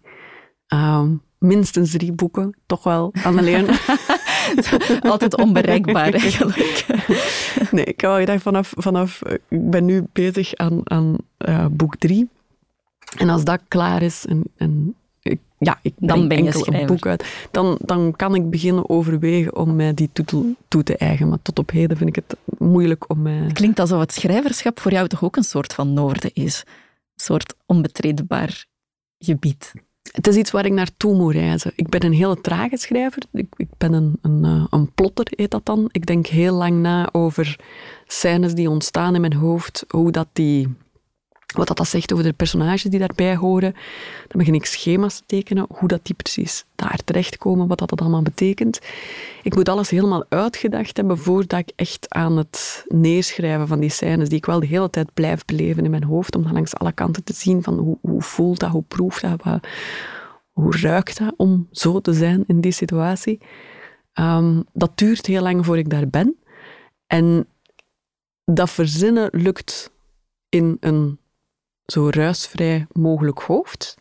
Um, 0.75 1.22
minstens 1.38 1.90
drie 1.90 2.12
boeken, 2.12 2.57
toch 2.66 2.83
wel, 2.83 3.12
Annelien. 3.22 3.66
Altijd 5.01 5.37
onbereikbaar 5.37 6.12
eigenlijk. 6.12 6.87
nee, 7.70 7.85
ik 7.85 8.01
heb 8.01 8.12
gedacht, 8.12 8.42
vanaf, 8.42 8.72
vanaf, 8.77 9.20
ik 9.49 9.70
ben 9.70 9.85
nu 9.85 10.07
bezig 10.12 10.55
aan, 10.55 10.81
aan 10.85 11.16
uh, 11.49 11.66
boek 11.70 11.96
drie. 11.96 12.29
En 13.16 13.29
als 13.29 13.44
dat 13.44 13.61
klaar 13.68 14.03
is 14.03 14.27
en, 14.27 14.42
en 14.57 14.94
ja, 15.59 15.79
ik 15.83 15.93
dan 15.99 16.29
ben 16.29 16.39
enkel 16.39 16.75
een 16.75 16.87
boek 16.87 17.07
uit, 17.07 17.49
dan, 17.51 17.79
dan 17.81 18.12
kan 18.17 18.35
ik 18.35 18.51
beginnen 18.51 18.89
overwegen 18.89 19.57
om 19.57 19.77
mij 19.77 19.95
die 19.95 20.11
titel 20.12 20.55
toe 20.69 20.83
te 20.83 20.97
eigenen. 20.97 21.29
Maar 21.29 21.43
tot 21.43 21.59
op 21.59 21.71
heden 21.71 21.97
vind 21.97 22.17
ik 22.17 22.25
het 22.27 22.37
moeilijk 22.59 23.11
om 23.11 23.23
mij... 23.23 23.33
Het 23.33 23.53
klinkt 23.53 23.79
alsof 23.79 24.01
het 24.01 24.12
schrijverschap 24.12 24.81
voor 24.81 24.93
jou 24.93 25.09
toch 25.09 25.25
ook 25.25 25.37
een 25.37 25.45
soort 25.45 25.75
van 25.75 25.93
noorden 25.93 26.31
is. 26.35 26.62
Een 26.67 27.25
soort 27.25 27.55
onbetreedbaar 27.67 28.65
gebied. 29.19 29.73
Het 30.12 30.27
is 30.27 30.37
iets 30.37 30.51
waar 30.51 30.65
ik 30.65 30.73
naartoe 30.73 31.15
moet 31.17 31.33
reizen. 31.33 31.73
Ik 31.75 31.89
ben 31.89 32.05
een 32.05 32.12
hele 32.12 32.41
trage 32.41 32.77
schrijver. 32.77 33.23
Ik, 33.33 33.47
ik 33.57 33.69
ben 33.77 33.93
een, 33.93 34.19
een, 34.23 34.45
eh, 34.45 34.67
een 34.71 34.93
plotter, 34.93 35.27
heet 35.31 35.51
dat 35.51 35.67
dan. 35.67 35.89
Ik 35.91 36.07
denk 36.07 36.27
heel 36.27 36.55
lang 36.55 36.81
na 36.81 37.09
over 37.12 37.59
scènes 38.07 38.55
die 38.55 38.71
ontstaan 38.71 39.15
in 39.15 39.21
mijn 39.21 39.35
hoofd, 39.35 39.85
hoe 39.89 40.11
dat 40.11 40.29
die 40.33 40.69
wat 41.54 41.76
dat, 41.76 41.88
zegt 41.88 42.12
over 42.12 42.24
de 42.24 42.32
personages 42.32 42.82
die 42.82 42.98
daarbij 42.98 43.37
horen. 43.37 43.72
Dan 44.28 44.38
begin 44.38 44.54
ik 44.54 44.64
schema's 44.64 45.16
te 45.16 45.22
tekenen, 45.26 45.66
hoe 45.68 45.88
dat 45.88 46.00
die 46.06 46.14
precies 46.14 46.64
daar 46.74 46.98
terechtkomen, 47.04 47.66
wat 47.66 47.78
dat, 47.78 47.88
dat 47.88 48.00
allemaal 48.00 48.22
betekent. 48.22 48.80
Ik 49.42 49.54
moet 49.54 49.68
alles 49.68 49.90
helemaal 49.90 50.24
uitgedacht 50.28 50.96
hebben 50.96 51.18
voordat 51.18 51.59
ik 51.59 51.72
echt 51.76 52.06
aan 52.14 52.37
het 52.37 52.85
neerschrijven 52.88 53.68
van 53.68 53.80
die 53.80 53.90
scènes, 53.90 54.28
die 54.28 54.38
ik 54.38 54.46
wel 54.46 54.61
de 54.61 54.66
hele 54.66 54.90
tijd 54.90 55.14
blijf 55.14 55.44
beleven 55.44 55.85
in 55.85 55.90
mijn 55.90 56.04
hoofd, 56.04 56.37
om 56.37 56.42
dan 56.42 56.52
langs 56.52 56.74
alle 56.74 56.92
kanten 56.92 57.24
te 57.24 57.32
zien 57.32 57.62
van 57.62 57.78
hoe, 57.78 57.98
hoe 58.00 58.22
voelt 58.22 58.61
dat, 58.61 58.70
hoe 58.70 58.85
proeft 58.88 59.22
dat, 59.22 59.42
wat, 59.42 59.66
hoe 60.52 60.76
ruikt 60.76 61.18
dat 61.18 61.35
om 61.37 61.68
zo 61.70 62.00
te 62.00 62.12
zijn 62.12 62.44
in 62.46 62.61
die 62.61 62.72
situatie. 62.72 63.40
Um, 64.14 64.64
dat 64.72 64.98
duurt 64.98 65.26
heel 65.26 65.42
lang 65.42 65.64
voor 65.64 65.78
ik 65.78 65.90
daar 65.90 66.09
ben. 66.09 66.37
En 67.06 67.46
dat 68.44 68.70
verzinnen 68.70 69.28
lukt 69.32 69.92
in 70.48 70.76
een 70.80 71.18
zo 71.87 72.09
ruisvrij 72.11 72.87
mogelijk 72.92 73.38
hoofd. 73.38 73.96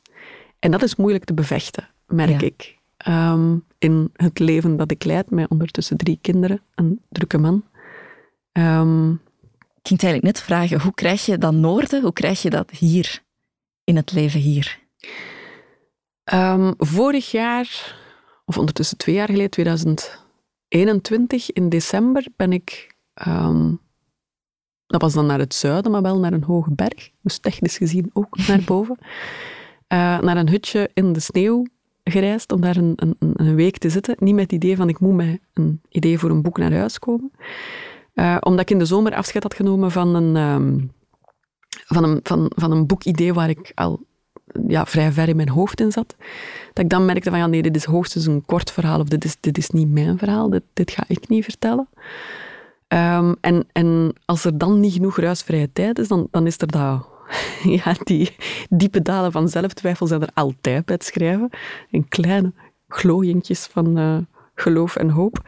En 0.60 0.72
dat 0.72 0.82
is 0.82 0.96
moeilijk 0.96 1.24
te 1.24 1.34
bevechten, 1.34 1.90
merk 2.08 2.42
ik. 2.42 2.78
Um, 3.08 3.66
in 3.78 4.10
het 4.14 4.40
leven 4.40 4.78
dat 4.78 4.92
ik 4.92 5.04
leid, 5.04 5.30
met 5.30 5.50
ondertussen 5.50 5.98
drie 5.98 6.20
kinderen, 6.22 6.62
een 6.76 7.02
drukke 7.10 7.38
man. 7.38 7.64
Um, 8.52 9.12
ik 9.82 9.88
ging 9.88 10.02
eigenlijk 10.02 10.24
net 10.24 10.42
vragen, 10.42 10.82
hoe 10.82 10.94
krijg 10.94 11.26
je 11.26 11.38
dat 11.38 11.54
noorden, 11.54 12.02
hoe 12.02 12.14
krijg 12.14 12.42
je 12.42 12.50
dat 12.50 12.72
hier, 12.72 13.24
in 13.84 13.96
het 13.96 14.12
leven 14.12 14.40
hier? 14.40 14.80
Um, 16.34 16.74
vorig 16.78 17.32
jaar, 17.32 17.98
of 18.46 18.58
ondertussen 18.58 18.98
twee 18.98 19.16
jaar 19.16 19.28
geleden, 19.28 19.50
2021, 19.50 21.52
in 21.52 21.70
december, 21.70 22.26
ben 22.36 22.54
ik 22.54 22.96
dat 25.00 25.04
was 25.04 25.14
dan 25.14 25.26
naar 25.26 25.40
het 25.40 25.54
zuiden, 25.54 25.92
maar 25.92 26.02
wel 26.02 26.20
naar 26.20 26.34
een 26.34 26.44
hoge 26.44 26.72
berg. 26.72 27.10
Dus 27.22 27.38
technisch 27.38 27.78
gezien 27.78 28.10
ook 28.14 28.38
naar 28.48 28.62
boven. 28.66 28.98
Uh, 29.00 30.20
naar 30.20 30.38
een 30.38 30.50
hutje 30.50 30.90
in 30.94 31.14
de 31.14 31.20
sneeuw 31.20 31.66
gereisd 32.04 32.52
om 32.52 32.62
daar 32.62 32.76
een, 32.76 32.94
een, 32.96 33.16
een, 33.20 33.56
week 33.56 33.78
te 33.78 33.90
zitten. 33.90 34.16
Niet 34.20 34.34
met 34.34 34.44
het 34.44 34.52
idee 34.52 34.76
van 34.76 34.90
ik 34.90 35.00
moet 35.00 35.14
met 35.14 35.40
een 35.54 35.82
idee 35.90 36.20
voor 36.20 36.30
een 36.30 36.42
boek 36.42 36.58
naar 36.58 36.74
huis 36.74 37.00
komen. 37.00 37.32
Uh, 38.14 38.38
omdat 38.40 38.62
ik 38.62 38.70
in 38.70 38.80
de 38.80 38.86
zomer 38.86 39.16
afscheid 39.16 39.44
had 39.44 39.54
genomen 39.54 39.92
van 39.92 40.16
een, 40.16 40.36
um, 40.36 40.92
van 41.86 42.04
een, 42.04 42.20
van, 42.24 42.52
van 42.56 42.72
een 42.72 42.86
boekidee 42.86 43.34
waar 43.34 43.50
ik 43.50 43.72
al 43.74 44.00
ja, 44.68 44.86
vrij 44.86 45.12
ver 45.12 45.28
in 45.28 45.36
mijn 45.36 45.50
hoofd 45.50 45.80
in 45.80 45.92
zat. 45.92 46.16
Dat 46.74 46.84
ik 46.84 46.90
dan 46.90 47.06
merkte 47.06 47.30
van 47.30 47.50
nee, 47.50 47.62
dit 47.62 47.76
is 47.76 47.86
hoogstens 47.86 48.26
een 48.26 48.46
kort 48.46 48.72
verhaal 48.72 49.00
of 49.00 49.08
dit 49.08 49.26
is, 49.26 49.38
dit 49.40 49.58
is 49.58 49.70
niet 49.70 49.90
mijn 49.90 50.18
verhaal, 50.18 50.50
dit, 50.50 50.64
dit 50.74 50.92
ga 50.92 51.04
ik 51.08 51.28
niet 51.30 51.44
vertellen. 51.44 51.88
Um, 52.96 53.36
en, 53.42 53.68
en 53.72 54.14
als 54.26 54.46
er 54.46 54.58
dan 54.58 54.80
niet 54.80 54.94
genoeg 54.94 55.18
ruisvrije 55.18 55.72
tijd 55.74 56.00
is, 56.00 56.08
dan, 56.08 56.28
dan 56.32 56.48
is 56.48 56.58
er 56.58 56.68
dat... 56.68 57.08
Ja, 57.64 57.96
die 58.04 58.36
diepe 58.70 59.02
dalen 59.02 59.32
van 59.32 59.50
zelftwijfel 59.50 60.08
zijn 60.08 60.22
er 60.22 60.30
altijd 60.34 60.86
bij 60.86 60.96
het 60.96 61.04
schrijven. 61.04 61.50
En 61.92 62.08
kleine 62.08 62.54
glooientjes 62.88 63.66
van 63.66 63.98
uh, 63.98 64.18
geloof 64.56 64.96
en 64.96 65.10
hoop. 65.10 65.48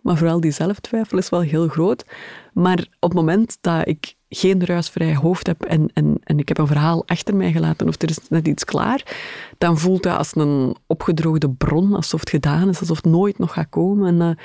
Maar 0.00 0.16
vooral 0.16 0.40
die 0.40 0.50
zelftwijfel 0.50 1.18
is 1.18 1.28
wel 1.28 1.40
heel 1.40 1.68
groot. 1.68 2.04
Maar 2.52 2.78
op 2.78 3.10
het 3.10 3.18
moment 3.18 3.58
dat 3.60 3.88
ik 3.88 4.14
geen 4.28 4.64
ruisvrij 4.64 5.14
hoofd 5.14 5.46
heb 5.46 5.62
en, 5.62 5.90
en, 5.94 6.20
en 6.24 6.38
ik 6.38 6.48
heb 6.48 6.58
een 6.58 6.66
verhaal 6.66 7.02
achter 7.06 7.36
mij 7.36 7.52
gelaten 7.52 7.88
of 7.88 8.02
er 8.02 8.08
is 8.08 8.28
net 8.28 8.48
iets 8.48 8.64
klaar, 8.64 9.16
dan 9.58 9.78
voelt 9.78 10.02
dat 10.02 10.18
als 10.18 10.36
een 10.36 10.76
opgedroogde 10.86 11.50
bron, 11.50 11.94
alsof 11.94 12.20
het 12.20 12.30
gedaan 12.30 12.68
is, 12.68 12.80
alsof 12.80 12.96
het 12.96 13.06
nooit 13.06 13.38
nog 13.38 13.52
gaat 13.52 13.68
komen. 13.68 14.20
En, 14.20 14.28
uh, 14.28 14.44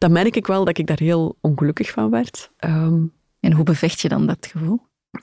dan 0.00 0.12
merk 0.12 0.36
ik 0.36 0.46
wel 0.46 0.64
dat 0.64 0.78
ik 0.78 0.86
daar 0.86 0.98
heel 0.98 1.36
ongelukkig 1.40 1.90
van 1.90 2.10
werd. 2.10 2.50
Ehm, 2.56 3.02
en 3.40 3.52
hoe 3.52 3.64
bevecht 3.64 4.00
je 4.00 4.08
dan 4.08 4.26
dat 4.26 4.46
gevoel? 4.46 4.80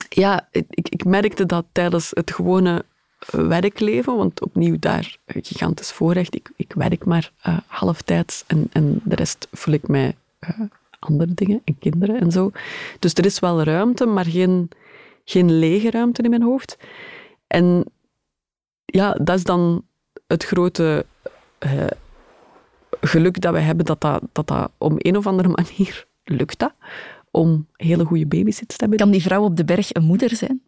Ja, 0.10 0.48
ik, 0.52 0.90
ik 0.90 1.06
merkte 1.06 1.46
dat 1.46 1.66
tijdens 1.72 2.12
het 2.14 2.32
gewone 2.32 2.86
werkleven, 3.32 4.16
want 4.16 4.42
opnieuw 4.42 4.80
daar 4.80 5.18
een 5.26 5.46
gigantisch 5.46 5.92
voorrecht. 5.92 6.36
Ik, 6.36 6.52
ik 6.56 6.74
werk 6.74 7.06
maar 7.06 7.32
uh, 7.48 7.58
halftijds 7.66 8.44
en, 8.48 8.68
en 8.72 9.02
de 9.04 9.16
rest 9.16 9.48
voel 9.52 9.74
ik 9.74 9.88
mij 9.88 10.16
uh, 10.40 10.60
andere 11.00 11.34
dingen 11.34 11.62
en 11.64 11.80
kinderen 11.80 12.20
en 12.20 12.32
zo. 12.32 12.52
Dus 13.00 13.14
er 13.14 13.26
is 13.26 13.40
wel 13.40 13.64
ruimte, 13.64 14.06
maar 14.06 14.26
geen, 14.26 14.70
geen 15.26 15.60
lege 15.60 15.92
ruimte 15.92 16.22
in 16.22 16.30
mijn 16.30 16.42
hoofd. 16.42 16.78
En 17.48 17.86
ja, 18.86 19.14
dat 19.14 19.38
is 19.38 19.44
dan 19.44 19.86
het 20.28 20.44
grote 20.44 21.06
uh, 21.66 21.88
geluk 23.02 23.42
dat 23.42 23.54
we 23.54 23.60
hebben 23.60 23.86
dat 23.86 24.02
dat, 24.02 24.22
dat 24.32 24.48
dat 24.48 24.72
om 24.78 24.96
een 24.98 25.18
of 25.18 25.28
andere 25.28 25.50
manier 25.62 26.08
lukt 26.24 26.60
dat, 26.60 26.74
om 27.32 27.68
hele 27.74 28.06
goede 28.06 28.26
babysits 28.26 28.76
te 28.76 28.80
hebben. 28.80 28.98
Kan 28.98 29.12
die 29.12 29.22
vrouw 29.22 29.44
op 29.44 29.58
de 29.58 29.66
berg 29.66 29.94
een 29.94 30.04
moeder 30.04 30.36
zijn? 30.36 30.62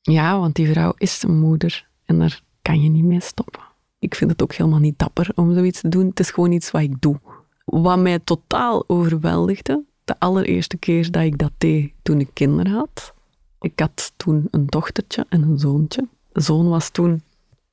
Ja, 0.00 0.38
want 0.38 0.54
die 0.54 0.70
vrouw 0.70 0.92
is 0.96 1.22
een 1.22 1.38
moeder 1.38 1.86
en 2.04 2.18
daar 2.18 2.42
kan 2.62 2.82
je 2.82 2.88
niet 2.88 3.04
mee 3.04 3.20
stoppen. 3.20 3.62
Ik 3.98 4.14
vind 4.14 4.30
het 4.30 4.42
ook 4.42 4.52
helemaal 4.52 4.78
niet 4.78 4.98
dapper 4.98 5.30
om 5.34 5.54
zoiets 5.54 5.80
te 5.80 5.88
doen. 5.88 6.06
Het 6.06 6.20
is 6.20 6.30
gewoon 6.30 6.52
iets 6.52 6.70
wat 6.70 6.82
ik 6.82 7.00
doe. 7.00 7.20
wat 7.64 7.98
mij 7.98 8.18
totaal 8.18 8.84
overweldigde, 8.86 9.84
de 10.04 10.14
allereerste 10.18 10.76
keer 10.76 11.10
dat 11.10 11.22
ik 11.22 11.38
dat 11.38 11.52
deed 11.58 11.92
toen 12.02 12.20
ik 12.20 12.30
kinderen 12.32 12.72
had. 12.72 13.14
Ik 13.60 13.80
had 13.80 14.12
toen 14.16 14.48
een 14.50 14.66
dochtertje 14.66 15.26
en 15.28 15.42
een 15.42 15.58
zoontje. 15.58 16.08
De 16.32 16.40
zoon 16.40 16.68
was 16.68 16.90
toen 16.90 17.22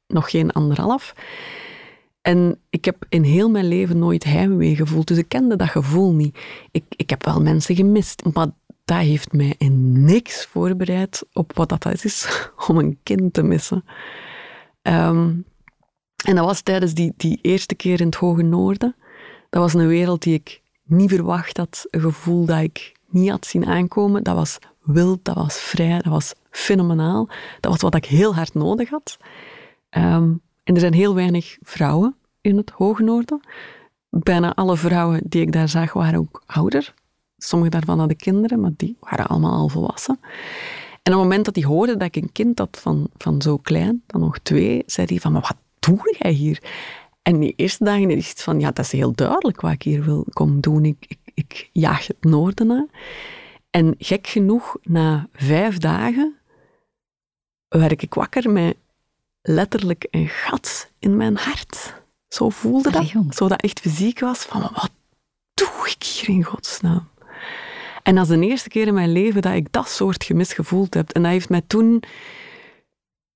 nog 0.08 0.30
geen 0.30 0.52
anderhalf. 0.52 1.14
En 2.28 2.60
ik 2.70 2.86
heb 2.86 3.06
in 3.10 3.24
heel 3.24 3.50
mijn 3.50 3.68
leven 3.68 4.00
nooit 4.00 4.24
heimwee 4.24 4.76
gevoeld, 4.76 5.08
dus 5.08 5.18
ik 5.18 5.30
kende 5.30 5.56
dat 5.56 5.70
gevoel 5.70 6.14
niet. 6.14 6.38
Ik, 6.72 6.84
ik 6.90 7.10
heb 7.10 7.26
wel 7.26 7.42
mensen 7.42 7.76
gemist, 7.76 8.24
maar 8.34 8.48
dat 8.86 8.98
heeft 8.98 9.34
mij 9.34 9.56
in 9.58 10.04
niks 10.06 10.46
voorbereid 10.46 11.24
op 11.34 11.52
wat 11.56 11.70
dat 11.70 12.04
is 12.04 12.28
om 12.68 12.78
een 12.78 13.00
kind 13.04 13.34
te 13.34 13.44
missen. 13.44 13.84
Ehm, 14.82 15.34
en 16.26 16.36
dat 16.36 16.46
was 16.46 16.62
tijdens 16.62 16.94
die, 16.94 17.14
die 17.18 17.40
eerste 17.42 17.76
keer 17.76 18.00
in 18.00 18.06
het 18.06 18.16
Hoge 18.16 18.42
Noorden. 18.44 18.96
Dat 19.50 19.62
was 19.62 19.74
een 19.74 19.88
wereld 19.88 20.24
die 20.24 20.34
ik 20.34 20.62
niet 20.84 21.10
verwacht 21.10 21.58
had, 21.58 21.86
een 21.90 22.02
gevoel 22.02 22.46
dat 22.46 22.62
ik 22.62 22.94
niet 23.10 23.30
had 23.30 23.46
zien 23.46 23.66
aankomen. 23.66 24.24
Dat 24.24 24.36
was 24.36 24.58
wild, 24.82 25.26
dat 25.26 25.36
was 25.36 25.60
vrij, 25.60 25.96
dat 26.02 26.12
was 26.12 26.34
fenomenaal. 26.50 27.30
Dat 27.60 27.72
was 27.72 27.82
wat 27.82 27.96
ik 27.96 28.06
heel 28.06 28.36
hard 28.36 28.54
nodig 28.54 28.90
had. 28.90 29.18
Ehm, 29.90 30.34
en 30.68 30.74
er 30.74 30.80
zijn 30.80 30.94
heel 30.94 31.16
weinig 31.16 31.58
vrouwen 31.62 32.16
in 32.42 32.58
het 32.58 32.70
Hoge 32.70 33.04
Noorden. 33.04 33.40
Bijna 34.10 34.56
alle 34.56 34.78
vrouwen 34.78 35.22
die 35.24 35.42
ik 35.42 35.52
daar 35.52 35.70
zag 35.70 35.94
waren 35.94 36.20
ook 36.20 36.44
ouder. 36.46 36.94
Sommige 37.38 37.70
daarvan 37.70 38.00
hadden 38.00 38.18
kinderen, 38.18 38.60
maar 38.60 38.72
die 38.78 38.98
waren 39.00 39.28
allemaal 39.28 39.54
al 39.54 39.70
volwassen. 39.70 40.20
En 41.04 41.14
op 41.14 41.20
het 41.20 41.28
moment 41.28 41.46
dat 41.46 41.56
hij 41.56 41.64
hoorde 41.64 41.98
dat 41.98 42.08
ik 42.08 42.24
een 42.24 42.32
kind 42.32 42.60
had 42.60 42.78
van, 42.82 43.10
van 43.18 43.42
zo 43.42 43.58
klein, 43.58 44.04
dan 44.08 44.22
nog 44.22 44.40
twee, 44.40 44.84
zei 44.86 45.08
hij 45.10 45.20
van, 45.20 45.32
maar 45.32 45.42
wat 45.42 45.58
doe 45.80 46.16
jij 46.20 46.32
hier? 46.32 46.64
En 47.22 47.40
die 47.40 47.54
eerste 47.56 47.84
dagen 47.84 48.10
is 48.10 48.30
het 48.30 48.42
van, 48.42 48.60
ja, 48.60 48.72
dat 48.72 48.86
is 48.86 48.92
heel 48.92 49.14
duidelijk 49.14 49.62
wat 49.62 49.72
ik 49.72 49.82
hier 49.82 50.04
wil 50.04 50.26
komen 50.30 50.62
doen. 50.62 50.86
Ik, 50.86 51.06
ik, 51.08 51.20
ik 51.34 51.70
jaag 51.74 52.08
het 52.08 52.24
noorden 52.24 52.68
na. 52.68 52.88
En 53.70 53.96
gek 53.98 54.28
genoeg, 54.28 54.78
na 54.82 55.28
vijf 55.34 55.78
dagen 55.78 56.36
werd 57.68 58.02
ik 58.02 58.14
wakker 58.14 58.52
met 58.52 58.78
letterlijk 59.48 60.08
een 60.12 60.28
gat 60.28 60.92
in 61.00 61.18
mijn 61.18 61.38
hart. 61.38 61.94
Zo 62.28 62.50
voelde 62.50 62.92
dat. 62.92 63.14
Zo 63.30 63.48
dat 63.48 63.62
echt 63.62 63.80
fysiek 63.80 64.20
was 64.20 64.40
van, 64.40 64.62
wat 64.62 64.92
doe 65.54 65.88
ik 65.96 66.04
hier 66.04 66.30
in 66.30 66.44
godsnaam? 66.44 67.08
En 68.04 68.16
dat 68.16 68.30
is 68.30 68.38
de 68.40 68.46
eerste 68.46 68.70
keer 68.70 68.88
in 68.88 68.94
mijn 68.94 69.12
leven 69.12 69.42
dat 69.42 69.54
ik 69.54 69.72
dat 69.72 69.90
soort 69.90 70.24
gemis 70.24 70.54
gevoeld 70.54 70.94
heb. 70.94 71.12
En 71.12 71.22
dat 71.22 71.32
heeft 71.32 71.50
mij 71.50 71.62
toen 71.68 72.04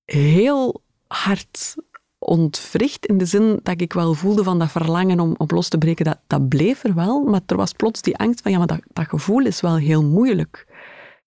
heel 0.06 0.82
hard 1.08 1.76
ontwricht 2.20 3.06
in 3.06 3.18
de 3.18 3.26
zin 3.26 3.60
dat 3.64 3.82
ik 3.82 3.94
wel 3.94 4.14
voelde 4.14 4.44
van 4.44 4.60
dat 4.60 4.72
verlangen 4.72 5.20
om 5.20 5.36
op 5.38 5.52
los 5.52 5.68
te 5.68 5.78
breken, 5.78 6.06
dat, 6.06 6.20
dat 6.28 6.50
bleef 6.50 6.84
er 6.84 6.94
wel, 6.94 7.24
maar 7.24 7.42
er 7.46 7.56
was 7.56 7.74
plots 7.74 8.02
die 8.02 8.18
angst 8.18 8.42
van 8.42 8.52
ja, 8.52 8.58
maar 8.58 8.68
dat, 8.68 8.82
dat 8.88 9.08
gevoel 9.08 9.46
is 9.46 9.62
wel 9.62 9.76
heel 9.76 10.04
moeilijk. 10.04 10.66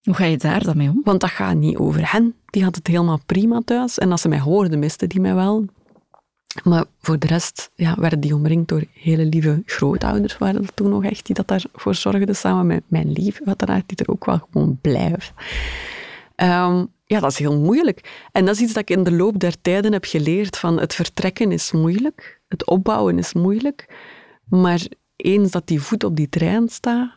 Hoe 0.04 0.14
ga 0.14 0.24
je 0.24 0.36
daar 0.36 0.64
dan 0.64 0.76
mee 0.76 0.88
om? 0.88 1.00
Want 1.04 1.20
dat 1.20 1.30
gaat 1.30 1.56
niet 1.56 1.76
over 1.76 2.12
hen. 2.12 2.34
Die 2.46 2.64
had 2.64 2.74
het 2.74 2.86
helemaal 2.86 3.20
prima 3.26 3.60
thuis. 3.64 3.98
En 3.98 4.10
als 4.10 4.20
ze 4.20 4.28
mij 4.28 4.40
hoorden, 4.40 4.78
misten 4.78 5.08
die 5.08 5.20
mij 5.20 5.34
wel. 5.34 5.64
Maar 6.62 6.84
voor 7.00 7.18
de 7.18 7.26
rest 7.26 7.70
ja, 7.74 7.94
werden 7.98 8.20
die 8.20 8.34
omringd 8.34 8.68
door 8.68 8.84
hele 8.92 9.24
lieve 9.24 9.62
grootouders, 9.66 10.38
waren 10.38 10.62
dat 10.62 10.76
toen 10.76 10.90
nog 10.90 11.04
echt, 11.04 11.26
die 11.26 11.34
dat 11.34 11.48
daarvoor 11.48 11.94
zorgden, 11.94 12.36
samen 12.36 12.66
met 12.66 12.82
mijn 12.86 13.12
lief, 13.12 13.40
uiteraard, 13.44 13.88
die 13.88 13.96
er 13.96 14.12
ook 14.12 14.24
wel 14.24 14.40
gewoon 14.50 14.78
blijft. 14.80 15.32
Um, 16.36 16.92
ja, 17.06 17.20
dat 17.20 17.30
is 17.30 17.38
heel 17.38 17.58
moeilijk. 17.58 18.26
En 18.32 18.44
dat 18.44 18.54
is 18.54 18.60
iets 18.60 18.72
dat 18.72 18.82
ik 18.82 18.96
in 18.96 19.04
de 19.04 19.12
loop 19.12 19.38
der 19.38 19.60
tijden 19.60 19.92
heb 19.92 20.04
geleerd, 20.04 20.56
van 20.56 20.80
het 20.80 20.94
vertrekken 20.94 21.52
is 21.52 21.72
moeilijk, 21.72 22.40
het 22.48 22.66
opbouwen 22.66 23.18
is 23.18 23.32
moeilijk, 23.32 23.86
maar 24.48 24.86
eens 25.16 25.50
dat 25.50 25.66
die 25.66 25.80
voet 25.80 26.04
op 26.04 26.16
die 26.16 26.28
trein 26.28 26.68
staat, 26.68 27.10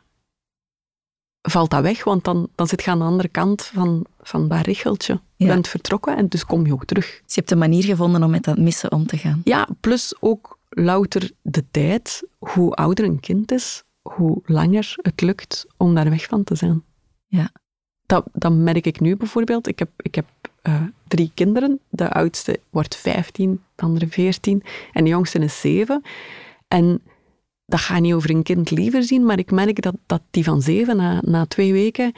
valt 1.51 1.69
dat 1.69 1.81
weg, 1.81 2.03
want 2.03 2.23
dan, 2.23 2.47
dan 2.55 2.67
zit 2.67 2.83
je 2.83 2.91
aan 2.91 2.99
de 2.99 3.05
andere 3.05 3.27
kant 3.27 3.63
van, 3.63 4.05
van 4.21 4.47
dat 4.47 4.65
richeltje. 4.65 5.19
Je 5.35 5.45
bent 5.45 5.67
vertrokken 5.67 6.17
en 6.17 6.27
dus 6.27 6.45
kom 6.45 6.65
je 6.65 6.73
ook 6.73 6.85
terug. 6.85 7.05
Dus 7.05 7.35
je 7.35 7.39
hebt 7.39 7.51
een 7.51 7.57
manier 7.57 7.83
gevonden 7.83 8.23
om 8.23 8.29
met 8.29 8.43
dat 8.43 8.57
missen 8.57 8.91
om 8.91 9.05
te 9.05 9.17
gaan. 9.17 9.41
Ja, 9.43 9.67
plus 9.79 10.15
ook 10.19 10.59
louter 10.69 11.31
de 11.41 11.63
tijd. 11.71 12.23
Hoe 12.37 12.73
ouder 12.73 13.05
een 13.05 13.19
kind 13.19 13.51
is, 13.51 13.83
hoe 14.01 14.41
langer 14.45 14.93
het 15.01 15.21
lukt 15.21 15.65
om 15.77 15.95
daar 15.95 16.09
weg 16.09 16.25
van 16.25 16.43
te 16.43 16.55
zijn. 16.55 16.83
Ja. 17.25 17.51
Dat, 18.05 18.25
dat 18.33 18.53
merk 18.53 18.85
ik 18.85 18.99
nu 18.99 19.15
bijvoorbeeld. 19.15 19.67
Ik 19.67 19.79
heb, 19.79 19.89
ik 19.97 20.15
heb 20.15 20.25
uh, 20.63 20.81
drie 21.07 21.31
kinderen. 21.33 21.79
De 21.89 22.11
oudste 22.11 22.59
wordt 22.69 22.95
15, 22.95 23.61
de 23.75 23.83
andere 23.83 24.07
14 24.07 24.63
en 24.93 25.03
de 25.03 25.09
jongste 25.09 25.39
is 25.39 25.59
7. 25.59 26.01
En 26.67 27.01
dat 27.67 27.79
gaat 27.79 28.01
niet 28.01 28.13
over 28.13 28.29
een 28.29 28.43
kind 28.43 28.71
liever 28.71 29.03
zien, 29.03 29.25
maar 29.25 29.37
ik 29.37 29.51
merk 29.51 29.81
dat, 29.81 29.95
dat 30.05 30.21
die 30.31 30.43
van 30.43 30.61
zeven 30.61 30.97
na, 30.97 31.21
na 31.21 31.45
twee 31.45 31.73
weken, 31.73 32.11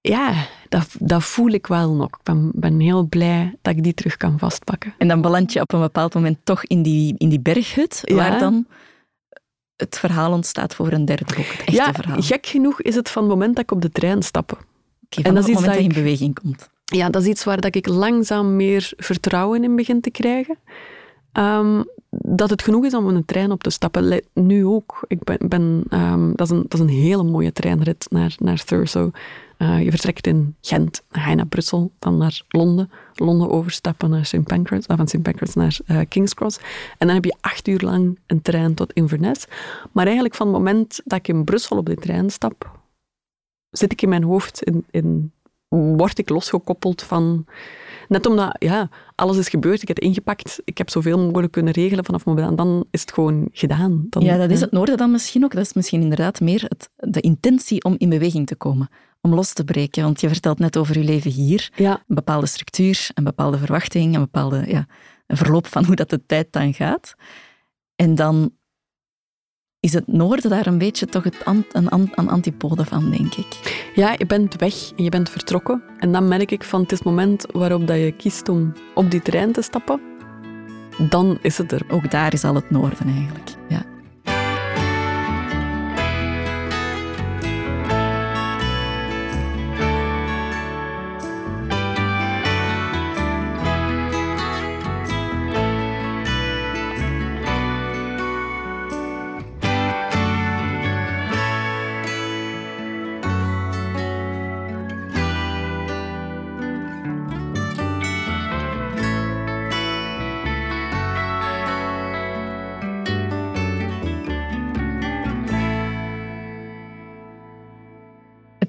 ja, 0.00 0.46
dat, 0.68 0.96
dat 0.98 1.24
voel 1.24 1.50
ik 1.50 1.66
wel 1.66 1.94
nog. 1.94 2.08
Ik 2.08 2.22
ben, 2.22 2.50
ben 2.54 2.80
heel 2.80 3.06
blij 3.06 3.56
dat 3.62 3.76
ik 3.76 3.82
die 3.82 3.94
terug 3.94 4.16
kan 4.16 4.38
vastpakken. 4.38 4.94
En 4.98 5.08
dan 5.08 5.20
beland 5.20 5.52
je 5.52 5.60
op 5.60 5.72
een 5.72 5.80
bepaald 5.80 6.14
moment 6.14 6.38
toch 6.44 6.64
in 6.64 6.82
die, 6.82 7.14
in 7.18 7.28
die 7.28 7.40
berghut, 7.40 8.02
waar 8.04 8.38
dan 8.38 8.66
het 9.76 9.98
verhaal 9.98 10.32
ontstaat 10.32 10.74
voor 10.74 10.92
een 10.92 11.04
derde 11.04 11.34
boek, 11.36 11.46
het 11.46 11.60
echte 11.60 11.72
ja, 11.72 11.92
verhaal. 11.92 12.22
gek 12.22 12.46
genoeg 12.46 12.82
is 12.82 12.94
het 12.94 13.10
van 13.10 13.22
het 13.22 13.32
moment 13.32 13.54
dat 13.54 13.64
ik 13.64 13.70
op 13.70 13.82
de 13.82 13.90
trein 13.90 14.22
stap. 14.22 14.52
Okay, 14.52 15.24
en 15.24 15.34
dat 15.34 15.44
het 15.44 15.54
moment 15.54 15.72
dat 15.72 15.82
je 15.82 15.88
in 15.88 15.94
beweging 15.94 16.40
komt. 16.40 16.68
Ja, 16.84 17.10
dat 17.10 17.22
is 17.22 17.28
iets 17.28 17.44
waar 17.44 17.60
dat 17.60 17.74
ik 17.74 17.86
langzaam 17.86 18.56
meer 18.56 18.92
vertrouwen 18.96 19.64
in 19.64 19.76
begin 19.76 20.00
te 20.00 20.10
krijgen. 20.10 20.58
Um, 21.32 21.84
dat 22.18 22.50
het 22.50 22.62
genoeg 22.62 22.84
is 22.84 22.94
om 22.94 23.06
een 23.06 23.24
trein 23.24 23.50
op 23.50 23.62
te 23.62 23.70
stappen. 23.70 24.22
Nu 24.32 24.66
ook. 24.66 25.04
Ik 25.06 25.24
ben, 25.24 25.48
ben 25.48 25.84
um, 25.90 26.32
dat, 26.34 26.50
is 26.50 26.56
een, 26.56 26.62
dat 26.62 26.72
is 26.72 26.80
een 26.80 27.02
hele 27.02 27.22
mooie 27.22 27.52
treinrit 27.52 28.06
naar, 28.10 28.34
naar 28.38 28.64
Thurso. 28.64 29.10
Uh, 29.58 29.82
je 29.82 29.90
vertrekt 29.90 30.26
in 30.26 30.56
Gent, 30.60 31.02
ga 31.10 31.30
je 31.30 31.36
naar 31.36 31.46
Brussel, 31.46 31.90
dan 31.98 32.16
naar 32.16 32.42
Londen. 32.48 32.90
Londen 33.14 33.50
overstappen 33.50 34.10
naar 34.10 34.26
St. 34.26 34.44
Pancras, 34.44 34.86
of 34.86 34.96
van 34.96 35.08
St. 35.08 35.22
Pancras 35.22 35.54
naar 35.54 35.78
uh, 35.86 36.00
King's 36.08 36.34
Cross. 36.34 36.58
En 36.98 37.06
dan 37.06 37.14
heb 37.14 37.24
je 37.24 37.36
acht 37.40 37.68
uur 37.68 37.80
lang 37.80 38.18
een 38.26 38.42
trein 38.42 38.74
tot 38.74 38.92
Inverness. 38.92 39.46
Maar 39.92 40.04
eigenlijk 40.04 40.34
van 40.34 40.46
het 40.46 40.56
moment 40.56 41.00
dat 41.04 41.18
ik 41.18 41.28
in 41.28 41.44
Brussel 41.44 41.76
op 41.76 41.86
de 41.86 41.94
trein 41.94 42.30
stap, 42.30 42.70
zit 43.70 43.92
ik 43.92 44.02
in 44.02 44.08
mijn 44.08 44.22
hoofd 44.22 44.62
in 44.90 45.32
word 45.68 46.18
ik 46.18 46.28
losgekoppeld 46.28 47.02
van 47.02 47.46
Net 48.08 48.26
omdat 48.26 48.56
ja, 48.58 48.88
alles 49.14 49.36
is 49.36 49.48
gebeurd, 49.48 49.82
ik 49.82 49.88
heb 49.88 49.96
het 49.96 50.04
ingepakt, 50.04 50.60
ik 50.64 50.78
heb 50.78 50.90
zoveel 50.90 51.18
mogelijk 51.18 51.52
kunnen 51.52 51.72
regelen 51.72 52.04
vanaf 52.04 52.24
het 52.24 52.34
moment. 52.34 52.56
Dan 52.58 52.84
is 52.90 53.00
het 53.00 53.12
gewoon 53.12 53.48
gedaan. 53.52 54.06
Dan, 54.10 54.22
ja, 54.22 54.36
dat 54.36 54.50
is 54.50 54.60
het 54.60 54.72
noorden 54.72 54.96
dan 54.96 55.10
misschien 55.10 55.44
ook. 55.44 55.52
Dat 55.52 55.64
is 55.64 55.72
misschien 55.72 56.02
inderdaad 56.02 56.40
meer 56.40 56.64
het, 56.68 56.90
de 56.96 57.20
intentie 57.20 57.84
om 57.84 57.94
in 57.98 58.08
beweging 58.08 58.46
te 58.46 58.56
komen. 58.56 58.88
Om 59.20 59.34
los 59.34 59.52
te 59.52 59.64
breken. 59.64 60.02
Want 60.02 60.20
je 60.20 60.28
vertelt 60.28 60.58
net 60.58 60.76
over 60.76 60.98
je 60.98 61.04
leven 61.04 61.30
hier. 61.30 61.70
Ja. 61.76 61.92
Een 61.92 62.14
bepaalde 62.14 62.46
structuur, 62.46 63.08
een 63.14 63.24
bepaalde 63.24 63.58
verwachting, 63.58 64.14
een 64.14 64.20
bepaalde 64.20 64.64
ja, 64.66 64.86
een 65.26 65.36
verloop 65.36 65.66
van 65.66 65.84
hoe 65.84 65.94
dat 65.94 66.10
de 66.10 66.26
tijd 66.26 66.52
dan 66.52 66.74
gaat. 66.74 67.14
En 67.96 68.14
dan 68.14 68.50
is 69.86 69.92
het 69.92 70.06
noorden 70.06 70.50
daar 70.50 70.66
een 70.66 70.78
beetje 70.78 71.06
toch 71.06 71.24
het 71.24 71.44
an, 71.44 71.64
een, 71.72 72.10
een 72.14 72.28
antipode 72.28 72.84
van, 72.84 73.10
denk 73.10 73.34
ik. 73.34 73.80
Ja, 73.94 74.14
je 74.18 74.26
bent 74.26 74.56
weg 74.56 74.92
en 74.96 75.04
je 75.04 75.10
bent 75.10 75.30
vertrokken. 75.30 75.82
En 75.98 76.12
dan 76.12 76.28
merk 76.28 76.50
ik 76.50 76.64
van 76.64 76.80
het 76.80 76.92
is 76.92 76.98
het 76.98 77.06
moment 77.06 77.46
waarop 77.52 77.86
dat 77.86 77.96
je 77.96 78.12
kiest 78.12 78.48
om 78.48 78.72
op 78.94 79.10
die 79.10 79.22
trein 79.22 79.52
te 79.52 79.62
stappen, 79.62 80.00
dan 81.08 81.38
is 81.42 81.58
het 81.58 81.72
er. 81.72 81.82
Ook 81.88 82.10
daar 82.10 82.32
is 82.32 82.44
al 82.44 82.54
het 82.54 82.70
noorden 82.70 83.06
eigenlijk. 83.08 83.50
Ja. 83.68 83.95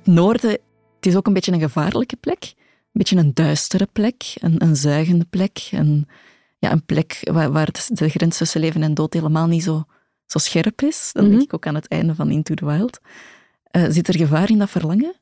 Noorden, 0.07 0.51
het 0.95 1.05
is 1.05 1.15
ook 1.15 1.27
een 1.27 1.33
beetje 1.33 1.51
een 1.51 1.59
gevaarlijke 1.59 2.15
plek. 2.15 2.53
Een 2.97 3.03
beetje 3.03 3.17
een 3.17 3.33
duistere 3.33 3.87
plek, 3.91 4.35
een, 4.39 4.63
een 4.63 4.75
zuigende 4.75 5.25
plek. 5.29 5.69
Een, 5.71 6.07
ja, 6.59 6.71
een 6.71 6.85
plek 6.85 7.19
waar, 7.31 7.51
waar 7.51 7.69
de 7.87 8.09
grens 8.09 8.37
tussen 8.37 8.61
leven 8.61 8.83
en 8.83 8.93
dood 8.93 9.13
helemaal 9.13 9.47
niet 9.47 9.63
zo, 9.63 9.83
zo 10.25 10.39
scherp 10.39 10.81
is. 10.81 11.09
Dan 11.13 11.23
denk 11.23 11.35
mhm. 11.35 11.43
ik 11.43 11.53
ook 11.53 11.67
aan 11.67 11.75
het 11.75 11.87
einde 11.87 12.15
van 12.15 12.31
Into 12.31 12.53
the 12.53 12.65
Wild. 12.65 12.99
Uh, 13.71 13.85
zit 13.89 14.07
er 14.07 14.17
gevaar 14.17 14.49
in 14.49 14.57
dat 14.57 14.69
verlangen? 14.69 15.15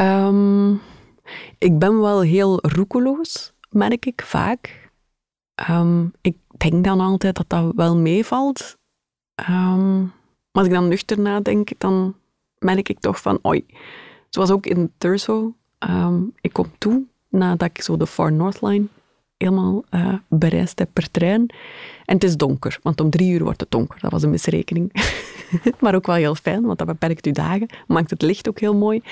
Um, 0.00 0.80
ik 1.58 1.78
ben 1.78 2.00
wel 2.00 2.20
heel 2.20 2.58
roekeloos, 2.66 3.52
merk 3.70 4.06
ik 4.06 4.22
vaak. 4.22 4.90
Um, 5.70 6.12
ik 6.20 6.36
denk 6.56 6.84
dan 6.84 7.00
altijd 7.00 7.36
dat 7.36 7.48
dat 7.48 7.72
wel 7.74 7.96
meevalt. 7.96 8.76
Um, 9.50 10.12
als 10.50 10.66
ik 10.66 10.72
dan 10.72 10.88
nuchter 10.88 11.20
nadenk, 11.20 11.70
dan 11.78 12.16
merk 12.58 12.88
ik 12.88 13.00
toch 13.00 13.20
van, 13.20 13.38
oi. 14.26 14.30
Zoals 14.30 14.50
ook 14.50 14.66
in 14.66 14.92
Thurso. 14.98 15.54
Ehm, 15.78 16.22
ik 16.40 16.52
kom 16.52 16.66
toe 16.78 17.02
nadat 17.28 17.68
ik 17.68 17.82
zo 17.82 17.96
de 17.96 18.06
Far 18.06 18.32
North 18.32 18.62
Line 18.62 18.86
helemaal 19.36 19.84
uh, 19.90 20.14
bereisd 20.28 20.78
heb 20.78 20.88
per 20.92 21.10
trein. 21.10 21.46
En 22.04 22.14
het 22.14 22.24
is 22.24 22.36
donker, 22.36 22.78
want 22.82 23.00
om 23.00 23.10
drie 23.10 23.32
uur 23.32 23.42
wordt 23.42 23.60
het 23.60 23.70
donker. 23.70 24.00
Dat 24.00 24.10
was 24.10 24.22
een 24.22 24.30
misrekening. 24.30 24.92
maar 25.80 25.94
ook 25.94 26.06
wel 26.06 26.16
heel 26.16 26.34
fijn, 26.34 26.62
want 26.62 26.78
dat 26.78 26.86
beperkt 26.86 27.26
uw 27.26 27.32
dagen. 27.32 27.68
Maakt 27.86 28.10
het 28.10 28.22
licht 28.22 28.48
ook 28.48 28.60
heel 28.60 28.74
mooi. 28.74 29.02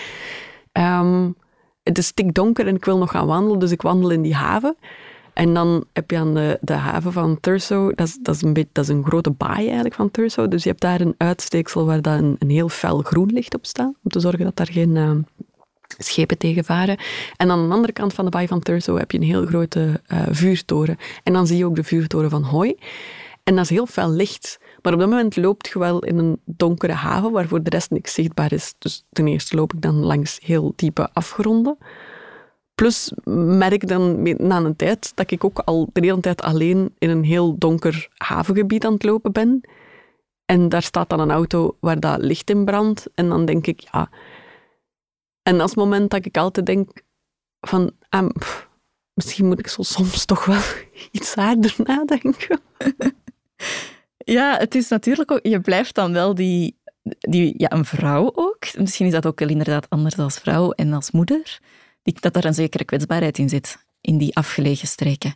Ehm, 0.73 1.31
het 1.83 1.99
is 1.99 2.07
stikdonker 2.07 2.67
en 2.67 2.75
ik 2.75 2.85
wil 2.85 2.99
nog 2.99 3.11
gaan 3.11 3.27
wandelen, 3.27 3.59
dus 3.59 3.71
ik 3.71 3.83
wandel 3.83 4.11
in 4.11 4.23
die 4.23 4.35
haven. 4.35 4.77
En 5.35 5.55
dan 5.55 5.85
heb 5.93 6.11
je 6.11 6.17
aan 6.17 6.35
de, 6.61 6.73
haven 6.73 7.13
van 7.13 7.41
Thurso, 7.41 7.93
dat 7.95 8.07
is, 8.07 8.19
dat, 8.23 8.35
is 8.35 8.43
een 8.43 8.53
dat 8.73 8.85
is 8.85 8.89
een 8.89 9.05
grote 9.05 9.31
baai 9.31 9.65
eigenlijk 9.65 9.95
van 9.95 10.11
Thurso. 10.11 10.49
Dus 10.49 10.63
je 10.63 10.69
hebt 10.69 10.81
daar 10.81 11.01
een 11.01 11.15
uitsteeksel 11.17 11.87
waar 11.87 12.03
dan 12.03 12.37
een, 12.39 12.51
heel 12.51 12.69
fel 12.69 13.01
groen 13.01 13.33
licht 13.33 13.55
op 13.55 13.67
staat, 13.67 13.95
om 14.03 14.11
te 14.11 14.21
zorgen 14.21 14.45
dat 14.45 14.57
daar 14.57 14.73
geen 14.73 15.27
schepen 15.99 16.39
tegen 16.39 16.65
varen. 16.65 16.97
En 17.37 17.51
aan 17.51 17.69
de 17.69 17.75
andere 17.75 17.93
kant 17.93 18.15
van 18.15 18.25
de 18.25 18.31
baai 18.31 18.47
van 18.47 18.61
Thurso 18.61 18.97
heb 18.97 19.11
je 19.11 19.19
een 19.19 19.25
heel 19.25 19.47
grote 19.47 20.01
uh, 20.13 20.23
vuurtoren. 20.31 20.97
En 21.23 21.33
dan 21.33 21.47
zie 21.47 21.57
je 21.57 21.67
ook 21.67 21.77
de 21.77 21.85
vuurtoren 21.85 22.31
van 22.31 22.43
Hoi. 22.43 22.77
En 23.45 23.55
dat 23.55 23.65
is 23.65 23.71
heel 23.71 23.87
fel 23.87 24.11
licht. 24.11 24.59
Maar 24.83 24.93
op 24.93 24.99
dat 24.99 25.09
moment 25.09 25.37
loopt 25.37 25.69
je 25.69 25.79
wel 25.79 25.99
in 25.99 26.19
een 26.19 26.41
donkere 26.45 26.93
haven, 26.93 27.33
waar 27.33 27.49
voor 27.49 27.63
de 27.63 27.71
rest 27.71 27.91
niks 27.91 28.15
zichtbaar 28.15 28.53
is. 28.53 28.75
Dus 28.79 29.05
ten 29.13 29.27
eerste 29.27 29.57
loop 29.57 29.73
ik 29.73 29.81
dan 29.81 29.95
langs 29.95 30.39
heel 30.43 30.73
diepe 30.77 31.09
afgronden. 31.13 31.79
Plus 32.75 33.13
merk 33.59 33.89
dan 33.89 34.23
na 34.23 34.57
een 34.57 34.77
tijd 34.77 35.13
dat 35.15 35.31
ik 35.31 35.45
ook 35.45 35.59
al 35.59 35.89
de 35.93 36.01
hele 36.01 36.21
tijd 36.21 36.43
alleen 36.43 36.95
in 36.99 37.11
een 37.11 37.25
heel 37.25 37.59
donker 37.59 38.09
havengebied 38.15 38.85
aan 38.85 38.93
het 38.93 39.03
lopen 39.03 39.33
ben. 39.33 39.61
En 40.45 40.69
daar 40.69 40.83
staat 40.83 41.09
dan 41.09 41.21
een 41.21 41.31
auto 41.31 41.77
waar 41.81 42.01
dat 42.01 42.21
licht 42.21 42.51
in 42.51 42.65
brandt. 42.65 43.07
En 43.15 43.29
dan 43.29 43.45
denk 43.45 43.67
ik, 43.67 43.81
ja... 43.81 44.11
En 45.43 45.61
als 45.61 45.75
moment 45.75 46.11
dat 46.11 46.25
ik 46.25 46.37
altijd 46.37 46.67
denk 46.67 47.03
van... 47.61 47.93
Ah, 48.09 48.31
misschien 49.15 49.47
moet 49.47 49.59
ik 49.59 49.67
soms 49.69 50.25
toch 50.25 50.45
wel 50.45 50.61
iets 51.11 51.35
harder 51.35 51.75
nadenken. 51.85 52.61
Ja, 54.27 54.57
het 54.57 54.75
is 54.75 54.89
natuurlijk 54.89 55.31
ook... 55.31 55.41
Je 55.43 55.61
blijft 55.61 55.95
dan 55.95 56.13
wel 56.13 56.35
die... 56.35 56.77
die 57.03 57.55
ja, 57.57 57.73
een 57.73 57.85
vrouw 57.85 58.33
ook. 58.35 58.59
Misschien 58.79 59.07
is 59.07 59.13
dat 59.13 59.27
ook 59.27 59.39
wel 59.39 59.49
inderdaad 59.49 59.91
anders 59.91 60.19
als 60.19 60.39
vrouw 60.39 60.71
en 60.71 60.93
als 60.93 61.11
moeder 61.11 61.61
dat 62.05 62.37
er 62.37 62.45
een 62.45 62.55
zekere 62.55 62.85
kwetsbaarheid 62.85 63.39
in 63.39 63.49
zit, 63.49 63.79
in 64.01 64.19
die 64.19 64.37
afgelegen 64.37 64.89
streken. 64.89 65.35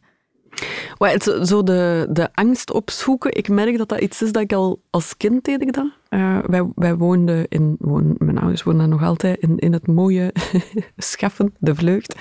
Zo 1.43 1.63
de, 1.63 2.07
de 2.11 2.29
angst 2.35 2.73
opzoeken, 2.73 3.37
ik 3.37 3.49
merk 3.49 3.79
dat 3.79 3.89
dat 3.89 4.01
iets 4.01 4.23
is 4.23 4.33
dat 4.33 4.43
ik 4.43 4.53
al 4.53 4.83
als 4.91 5.17
kind 5.17 5.45
deed 5.45 5.63
ik 5.63 5.73
dat. 5.73 5.91
Uh, 6.11 6.39
wij, 6.47 6.67
wij 6.75 6.97
woonden 6.97 7.49
in, 7.49 7.77
woon, 7.79 8.15
mijn 8.19 8.39
ouders 8.39 8.63
daar 8.63 8.89
nog 8.89 9.03
altijd, 9.03 9.41
in, 9.41 9.59
in 9.59 9.73
het 9.73 9.87
mooie 9.87 10.33
Schaffen, 10.97 11.55
de 11.59 11.75
Vleugd, 11.75 12.15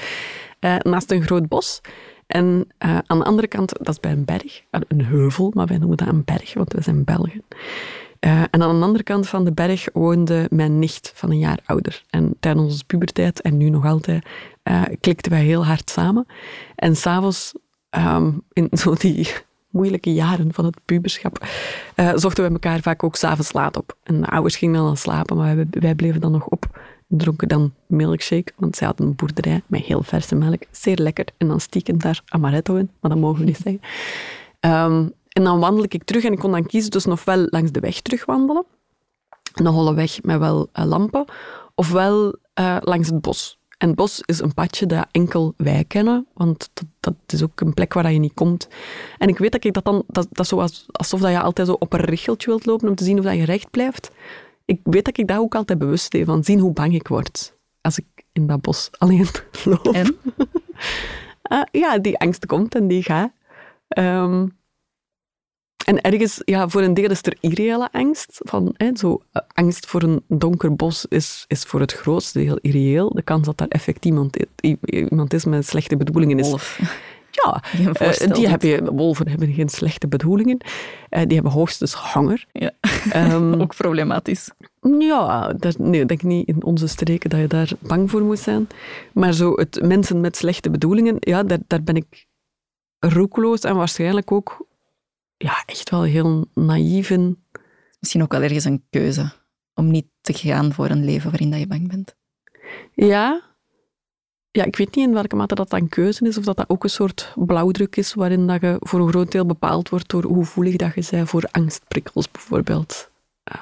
uh, 0.59 0.75
naast 0.77 1.11
een 1.11 1.23
groot 1.23 1.47
bos. 1.47 1.81
En 2.27 2.67
uh, 2.85 2.97
aan 3.05 3.19
de 3.19 3.25
andere 3.25 3.47
kant, 3.47 3.73
dat 3.77 3.87
is 3.93 3.99
bij 3.99 4.11
een 4.11 4.25
berg, 4.25 4.63
een 4.69 5.05
heuvel, 5.05 5.51
maar 5.55 5.67
wij 5.67 5.77
noemen 5.77 5.97
dat 5.97 6.07
een 6.07 6.23
berg, 6.23 6.53
want 6.53 6.73
we 6.73 6.81
zijn 6.81 7.03
Belgen. 7.03 7.43
Uh, 8.19 8.41
en 8.41 8.61
aan 8.61 8.79
de 8.79 8.85
andere 8.85 9.03
kant 9.03 9.27
van 9.27 9.45
de 9.45 9.51
berg 9.51 9.87
woonde 9.93 10.47
mijn 10.49 10.79
nicht 10.79 11.11
van 11.15 11.31
een 11.31 11.39
jaar 11.39 11.59
ouder. 11.65 12.03
En 12.09 12.35
tijdens 12.39 12.65
onze 12.65 12.85
puberteit, 12.85 13.41
en 13.41 13.57
nu 13.57 13.69
nog 13.69 13.85
altijd, 13.85 14.25
uh, 14.63 14.81
klikten 14.99 15.31
wij 15.31 15.43
heel 15.43 15.65
hard 15.65 15.89
samen. 15.89 16.25
En 16.75 16.95
s'avonds, 16.95 17.53
um, 17.89 18.41
in 18.53 18.67
zo 18.81 18.93
die 18.93 19.33
moeilijke 19.69 20.13
jaren 20.13 20.53
van 20.53 20.65
het 20.65 20.79
puberschap, 20.85 21.45
uh, 21.95 22.11
zochten 22.15 22.43
we 22.43 22.51
elkaar 22.51 22.81
vaak 22.81 23.03
ook 23.03 23.15
s'avonds 23.15 23.53
laat 23.53 23.77
op. 23.77 23.97
En 24.03 24.21
de 24.21 24.27
ouders 24.27 24.55
gingen 24.55 24.75
dan 24.75 24.87
al 24.87 24.95
slapen, 24.95 25.37
maar 25.37 25.55
wij, 25.69 25.95
bleven 25.95 26.21
dan 26.21 26.31
nog 26.31 26.45
op. 26.45 26.65
En 27.09 27.17
dronken 27.17 27.47
dan 27.47 27.73
milkshake, 27.85 28.51
want 28.55 28.75
zij 28.75 28.87
hadden 28.87 29.07
een 29.07 29.15
boerderij 29.15 29.61
met 29.67 29.81
heel 29.81 30.03
verse 30.03 30.35
melk. 30.35 30.61
Zeer 30.71 30.97
lekker. 30.97 31.25
En 31.37 31.47
dan 31.47 31.59
stiekem 31.59 31.97
daar 31.99 32.21
amaretto 32.27 32.75
in, 32.75 32.89
maar 32.99 33.11
dat 33.11 33.19
mogen 33.19 33.39
we 33.39 33.45
niet 33.45 33.59
zeggen. 33.63 33.81
Um, 34.59 35.13
en 35.37 35.43
dan 35.43 35.59
wandel 35.59 35.83
ik 35.83 36.03
terug 36.03 36.23
en 36.23 36.31
ik 36.31 36.39
kon 36.39 36.51
dan 36.51 36.65
kiezen 36.65 36.91
dus 36.91 37.05
nog 37.05 37.23
wel 37.23 37.47
langs 37.49 37.71
de 37.71 37.79
weg 37.79 38.01
terug 38.01 38.25
wandelen. 38.25 38.65
Een 39.53 39.65
holle 39.65 39.93
weg 39.93 40.23
met 40.23 40.39
wel 40.39 40.69
uh, 40.73 40.85
lampen. 40.85 41.25
Ofwel 41.75 42.35
uh, 42.59 42.77
langs 42.79 43.07
het 43.07 43.21
bos. 43.21 43.59
En 43.77 43.87
het 43.87 43.97
bos 43.97 44.21
is 44.25 44.39
een 44.39 44.53
padje 44.53 44.85
dat 44.85 45.07
enkel 45.11 45.53
wij 45.57 45.85
kennen, 45.87 46.27
want 46.33 46.69
dat, 46.73 46.85
dat, 46.99 47.13
is 47.27 47.43
ook 47.43 47.61
een 47.61 47.73
plek 47.73 47.93
waar 47.93 48.11
je 48.11 48.19
niet 48.19 48.33
komt. 48.33 48.67
En 49.17 49.27
ik 49.27 49.37
weet 49.37 49.51
dat 49.51 49.63
ik 49.63 49.73
dat 49.73 49.85
dan, 49.85 50.03
dat, 50.07 50.27
dat 50.31 50.47
zo 50.47 50.65
alsof 50.91 51.19
dat 51.19 51.31
je 51.31 51.41
altijd 51.41 51.67
zo 51.67 51.73
op 51.79 51.93
een 51.93 51.99
richeltje 51.99 52.49
wilt 52.49 52.65
lopen 52.65 52.89
om 52.89 52.95
te 52.95 53.03
zien 53.03 53.17
of 53.17 53.23
dat 53.23 53.35
je 53.35 53.45
recht 53.45 53.71
blijft. 53.71 54.11
Ik 54.65 54.79
weet 54.83 55.05
dat 55.05 55.17
ik 55.17 55.27
daar 55.27 55.39
ook 55.39 55.55
altijd 55.55 55.79
bewust 55.79 56.11
deed 56.11 56.25
van 56.25 56.43
zien 56.43 56.59
hoe 56.59 56.73
bang 56.73 56.93
ik 56.93 57.07
word 57.07 57.55
als 57.81 57.97
ik 57.97 58.05
in 58.31 58.47
dat 58.47 58.61
bos 58.61 58.89
alleen 58.97 59.27
loop. 59.63 59.87
En? 59.87 60.17
uh, 61.51 61.61
ja, 61.83 61.97
die 61.97 62.17
angst 62.17 62.45
komt 62.45 62.75
en 62.75 62.87
die 62.87 63.03
gaat. 63.03 63.31
Um, 63.97 64.55
en 65.87 66.01
ergens, 66.01 66.41
ja, 66.45 66.69
voor 66.69 66.81
een 66.81 66.93
deel 66.93 67.09
is 67.09 67.23
er 67.23 67.37
irreële 67.39 67.89
angst. 67.91 68.39
Van, 68.43 68.73
hè, 68.77 68.89
zo, 68.93 69.21
eh, 69.31 69.41
angst 69.53 69.85
voor 69.85 70.03
een 70.03 70.23
donker 70.27 70.75
bos 70.75 71.05
is, 71.05 71.45
is 71.47 71.63
voor 71.63 71.79
het 71.79 71.93
grootste 71.93 72.39
deel 72.39 72.57
irreëel. 72.61 73.09
De 73.09 73.21
kans 73.21 73.45
dat 73.45 73.57
daar 73.57 73.67
effect 73.67 74.05
iemand, 74.05 74.37
iemand 74.85 75.33
is 75.33 75.45
met 75.45 75.67
slechte 75.67 75.97
bedoelingen 75.97 76.39
is... 76.39 76.49
Wolf. 76.49 76.79
Ja, 77.31 77.63
uh, 78.27 78.33
die 78.33 78.47
hebben, 78.47 78.95
wolven 78.95 79.27
hebben 79.27 79.53
geen 79.53 79.69
slechte 79.69 80.07
bedoelingen. 80.07 80.57
Uh, 81.09 81.21
die 81.25 81.33
hebben 81.33 81.51
hoogstens 81.51 81.93
honger. 81.93 82.45
Ja. 82.51 82.71
Um, 83.15 83.53
Ook 83.61 83.75
problematisch. 83.75 84.51
Ja, 84.99 85.53
daar, 85.53 85.73
nee, 85.77 86.01
ik 86.01 86.07
denk 86.07 86.23
niet 86.23 86.47
in 86.47 86.63
onze 86.63 86.87
streken 86.87 87.29
dat 87.29 87.39
je 87.39 87.47
daar 87.47 87.71
bang 87.79 88.09
voor 88.09 88.21
moet 88.21 88.39
zijn. 88.39 88.67
Maar 89.13 89.33
zo 89.33 89.53
het 89.53 89.81
mensen 89.81 90.21
met 90.21 90.37
slechte 90.37 90.69
bedoelingen, 90.69 91.15
ja, 91.19 91.43
daar, 91.43 91.59
daar 91.67 91.83
ben 91.83 91.95
ik 91.95 92.27
roekeloos 92.99 93.59
en 93.59 93.75
waarschijnlijk 93.75 94.31
ook 94.31 94.66
ja, 95.37 95.63
echt 95.65 95.89
wel 95.89 96.03
heel 96.03 96.45
naïef 96.53 97.09
in. 97.09 97.43
Misschien 97.99 98.23
ook 98.23 98.31
wel 98.31 98.41
ergens 98.41 98.65
een 98.65 98.83
keuze 98.89 99.31
om 99.73 99.91
niet 99.91 100.07
te 100.21 100.33
gaan 100.33 100.73
voor 100.73 100.89
een 100.89 101.05
leven 101.05 101.29
waarin 101.29 101.49
dat 101.51 101.59
je 101.59 101.67
bang 101.67 101.87
bent. 101.87 102.15
Ja. 102.93 103.41
Ja, 104.51 104.63
ik 104.63 104.75
weet 104.75 104.95
niet 104.95 105.07
in 105.07 105.13
welke 105.13 105.35
mate 105.35 105.55
dat 105.55 105.69
dan 105.69 105.89
keuze 105.89 106.27
is, 106.27 106.37
of 106.37 106.43
dat 106.43 106.57
dat 106.57 106.69
ook 106.69 106.83
een 106.83 106.89
soort 106.89 107.33
blauwdruk 107.35 107.95
is, 107.95 108.13
waarin 108.13 108.47
dat 108.47 108.61
je 108.61 108.77
voor 108.79 108.99
een 108.99 109.09
groot 109.09 109.31
deel 109.31 109.45
bepaald 109.45 109.89
wordt 109.89 110.09
door 110.09 110.23
hoe 110.23 110.45
voelig 110.45 110.75
dat 110.75 110.93
je 110.95 111.07
bent 111.11 111.29
voor 111.29 111.47
angstprikkels, 111.51 112.31
bijvoorbeeld. 112.31 113.09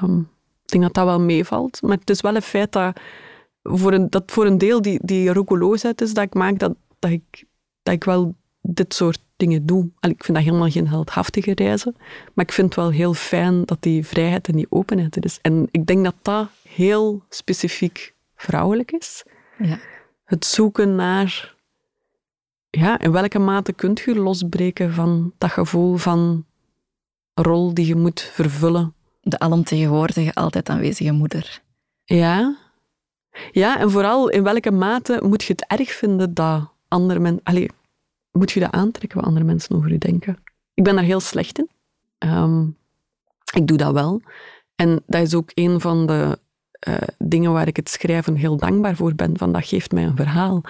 Um, 0.01 0.29
ik 0.63 0.71
denk 0.71 0.83
dat 0.83 0.93
dat 0.93 1.05
wel 1.05 1.19
meevalt, 1.19 1.81
maar 1.81 1.97
het 1.97 2.09
is 2.09 2.21
wel 2.21 2.35
een 2.35 2.41
feit 2.41 2.71
dat 2.71 2.99
voor 3.63 3.93
een, 3.93 4.09
dat 4.09 4.23
voor 4.25 4.45
een 4.45 4.57
deel 4.57 4.81
die, 4.81 4.99
die 5.01 5.33
roekeloosheid 5.33 6.01
is 6.01 6.13
dat 6.13 6.23
ik 6.23 6.33
maak, 6.33 6.59
dat, 6.59 6.75
dat, 6.99 7.11
ik, 7.11 7.45
dat 7.83 7.93
ik 7.93 8.03
wel 8.03 8.35
dit 8.61 8.93
soort 8.93 9.19
dingen 9.35 9.65
doe. 9.65 9.89
ik 9.99 10.23
vind 10.23 10.37
dat 10.37 10.47
helemaal 10.47 10.69
geen 10.69 10.87
heldhaftige 10.87 11.53
reizen, 11.53 11.95
maar 12.33 12.45
ik 12.45 12.51
vind 12.51 12.67
het 12.67 12.75
wel 12.75 12.91
heel 12.91 13.13
fijn 13.13 13.65
dat 13.65 13.81
die 13.81 14.05
vrijheid 14.05 14.47
en 14.47 14.55
die 14.55 14.67
openheid 14.69 15.15
er 15.15 15.25
is. 15.25 15.39
En 15.41 15.67
ik 15.71 15.85
denk 15.85 16.03
dat 16.03 16.15
dat 16.21 16.47
heel 16.69 17.23
specifiek 17.29 18.13
vrouwelijk 18.35 18.91
is. 18.91 19.23
Ja. 19.57 19.79
Het 20.25 20.45
zoeken 20.45 20.95
naar, 20.95 21.55
ja, 22.69 22.99
in 22.99 23.11
welke 23.11 23.39
mate 23.39 23.73
kunt 23.73 23.99
je 23.99 24.15
losbreken 24.15 24.93
van 24.93 25.33
dat 25.37 25.51
gevoel 25.51 25.95
van 25.95 26.45
rol 27.33 27.73
die 27.73 27.85
je 27.85 27.95
moet 27.95 28.21
vervullen. 28.21 28.93
De 29.21 29.39
alomtegenwoordige, 29.39 30.33
altijd 30.33 30.69
aanwezige 30.69 31.11
moeder. 31.11 31.61
Ja. 32.03 32.57
Ja, 33.51 33.79
en 33.79 33.91
vooral 33.91 34.29
in 34.29 34.43
welke 34.43 34.71
mate 34.71 35.19
moet 35.23 35.43
je 35.43 35.53
het 35.53 35.79
erg 35.79 35.91
vinden 35.91 36.33
dat 36.33 36.69
andere 36.87 37.19
mensen 37.19 37.41
moet 38.37 38.51
je 38.51 38.59
dat 38.59 38.71
aantrekken 38.71 39.17
wat 39.17 39.27
andere 39.27 39.45
mensen 39.45 39.75
over 39.75 39.91
je 39.91 39.97
denken. 39.97 40.37
Ik 40.73 40.83
ben 40.83 40.95
daar 40.95 41.03
heel 41.03 41.19
slecht 41.19 41.57
in. 41.57 41.69
Ehm, 42.17 42.65
ik 43.53 43.67
doe 43.67 43.77
dat 43.77 43.93
wel. 43.93 44.21
En 44.75 45.01
dat 45.07 45.21
is 45.21 45.33
ook 45.35 45.51
een 45.53 45.81
van 45.81 46.07
de 46.07 46.39
uh, 46.87 46.95
dingen 47.17 47.51
waar 47.51 47.67
ik 47.67 47.75
het 47.75 47.89
schrijven 47.89 48.35
heel 48.35 48.57
dankbaar 48.57 48.95
voor 48.95 49.15
ben. 49.15 49.37
Van 49.37 49.51
dat 49.51 49.65
geeft 49.65 49.91
mij 49.91 50.03
een 50.03 50.15
verhaal. 50.15 50.61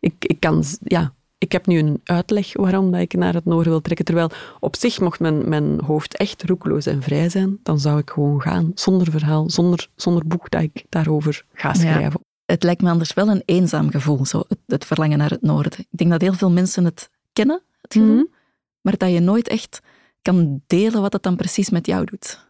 Ik, 0.00 0.14
ik, 0.18 0.40
kan, 0.40 0.64
ja, 0.84 1.12
ik 1.38 1.52
heb 1.52 1.66
nu 1.66 1.78
een 1.78 2.00
uitleg 2.04 2.52
waarom 2.52 2.90
dat 2.90 3.00
ik 3.00 3.12
naar 3.12 3.34
het 3.34 3.44
noorden 3.44 3.72
wil 3.72 3.80
trekken. 3.80 4.04
Terwijl 4.04 4.30
op 4.60 4.76
zich 4.76 5.00
mocht 5.00 5.20
mijn, 5.20 5.48
mijn 5.48 5.80
hoofd 5.80 6.16
echt 6.16 6.42
roekeloos 6.42 6.86
en 6.86 7.02
vrij 7.02 7.28
zijn, 7.28 7.58
dan 7.62 7.80
zou 7.80 7.98
ik 7.98 8.10
gewoon 8.10 8.42
gaan. 8.42 8.72
Zonder 8.74 9.10
verhaal, 9.10 9.50
zonder, 9.50 9.88
zonder 9.94 10.26
boek 10.26 10.50
dat 10.50 10.62
ik 10.62 10.84
daarover 10.88 11.44
ga 11.52 11.74
schrijven 11.74 12.20
het 12.50 12.62
lijkt 12.62 12.82
me 12.82 12.90
anders 12.90 13.14
wel 13.14 13.28
een 13.28 13.42
eenzaam 13.44 13.90
gevoel, 13.90 14.26
zo, 14.26 14.42
het, 14.66 14.84
verlangen 14.84 15.18
naar 15.18 15.30
het 15.30 15.42
noorden. 15.42 15.78
Ik 15.78 15.98
denk 15.98 16.10
dat 16.10 16.20
heel 16.20 16.32
veel 16.32 16.50
mensen 16.50 16.84
het 16.84 17.10
kennen, 17.32 17.62
het 17.80 17.92
gevoel, 17.92 18.14
mhm. 18.14 18.24
maar 18.80 18.96
dat 18.96 19.10
je 19.10 19.20
nooit 19.20 19.48
echt 19.48 19.80
kan 20.22 20.62
delen 20.66 21.00
wat 21.00 21.12
het 21.12 21.22
dan 21.22 21.36
precies 21.36 21.70
met 21.70 21.86
jou 21.86 22.04
doet. 22.04 22.46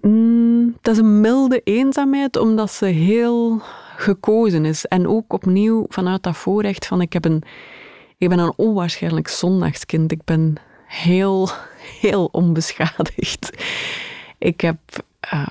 Mm, 0.00 0.76
dat 0.80 0.94
is 0.94 1.00
een 1.00 1.20
milde 1.20 1.60
eenzaamheid, 1.64 2.36
omdat 2.36 2.72
ze 2.72 2.84
heel 2.84 3.60
gekozen 3.96 4.64
is. 4.64 4.86
En 4.86 5.06
ook 5.06 5.32
opnieuw 5.32 5.84
vanuit 5.88 6.22
dat 6.22 6.36
voorrecht 6.36 6.86
van 6.86 7.00
ik, 7.00 7.12
heb 7.12 7.24
een, 7.24 7.42
ik 8.16 8.28
ben 8.28 8.38
een 8.38 8.52
onwaarschijnlijk 8.56 9.28
zondagskind. 9.28 10.12
Ik 10.12 10.24
ben 10.24 10.54
heel, 10.86 11.48
heel 12.00 12.24
onbeschadigd. 12.24 13.50
Ik 14.38 14.60
heb... 14.60 14.78
Uh, 15.34 15.46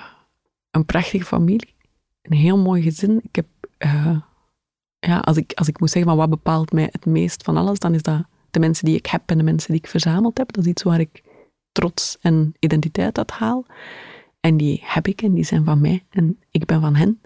een 0.70 0.84
prachtige 0.84 1.24
familie. 1.24 1.74
Een 2.22 2.36
heel 2.36 2.58
mooi 2.58 2.82
gezin. 2.82 3.20
Ik 3.22 3.36
heb, 3.36 3.46
eh, 3.80 4.16
ja, 4.98 5.18
als, 5.18 5.36
ik, 5.36 5.52
als 5.54 5.68
ik 5.68 5.80
moet 5.80 5.90
zeggen, 5.90 6.10
maar 6.10 6.20
wat 6.20 6.30
bepaalt 6.30 6.72
mij 6.72 6.88
het 6.92 7.06
meest 7.06 7.42
van 7.42 7.56
alles, 7.56 7.78
dan 7.78 7.94
is 7.94 8.02
dat 8.02 8.24
de 8.50 8.60
mensen 8.60 8.84
die 8.84 8.96
ik 8.96 9.06
heb 9.06 9.22
en 9.26 9.38
de 9.38 9.44
mensen 9.44 9.72
die 9.72 9.80
ik 9.80 9.88
verzameld 9.88 10.38
heb. 10.38 10.52
Dat 10.52 10.64
is 10.64 10.70
iets 10.70 10.82
waar 10.82 11.00
ik 11.00 11.22
trots 11.72 12.18
en 12.20 12.54
identiteit 12.58 13.18
uit 13.18 13.30
haal. 13.30 13.66
En 14.40 14.56
die 14.56 14.82
heb 14.84 15.06
ik 15.06 15.22
en 15.22 15.34
die 15.34 15.44
zijn 15.44 15.64
van 15.64 15.80
mij 15.80 16.04
en 16.10 16.38
ik 16.50 16.64
ben 16.64 16.80
van 16.80 16.94
hen. 16.94 17.20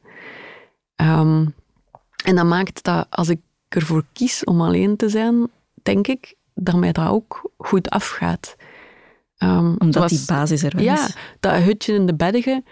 Ehm, 0.95 1.47
en 2.25 2.35
dat 2.37 2.47
maakt 2.47 2.85
dat 2.85 3.07
als 3.11 3.29
ik 3.29 3.41
ervoor 3.69 4.05
kies 4.13 4.45
om 4.45 4.61
alleen 4.61 4.97
te 4.97 5.09
zijn, 5.09 5.51
denk 5.83 6.07
ik 6.07 6.35
dat 6.55 6.77
mij 6.77 6.93
dat 6.93 7.09
ook 7.09 7.51
goed 7.57 7.91
afgaat. 7.91 8.57
Um, 9.39 9.77
Omdat 9.79 10.09
die 10.09 10.25
basis 10.27 10.63
er 10.63 10.83
ja, 10.83 10.95
is. 10.95 11.17
dat 11.41 11.53
hutje 11.53 11.95
in 11.95 12.07
de 12.07 12.15
bedden, 12.15 12.65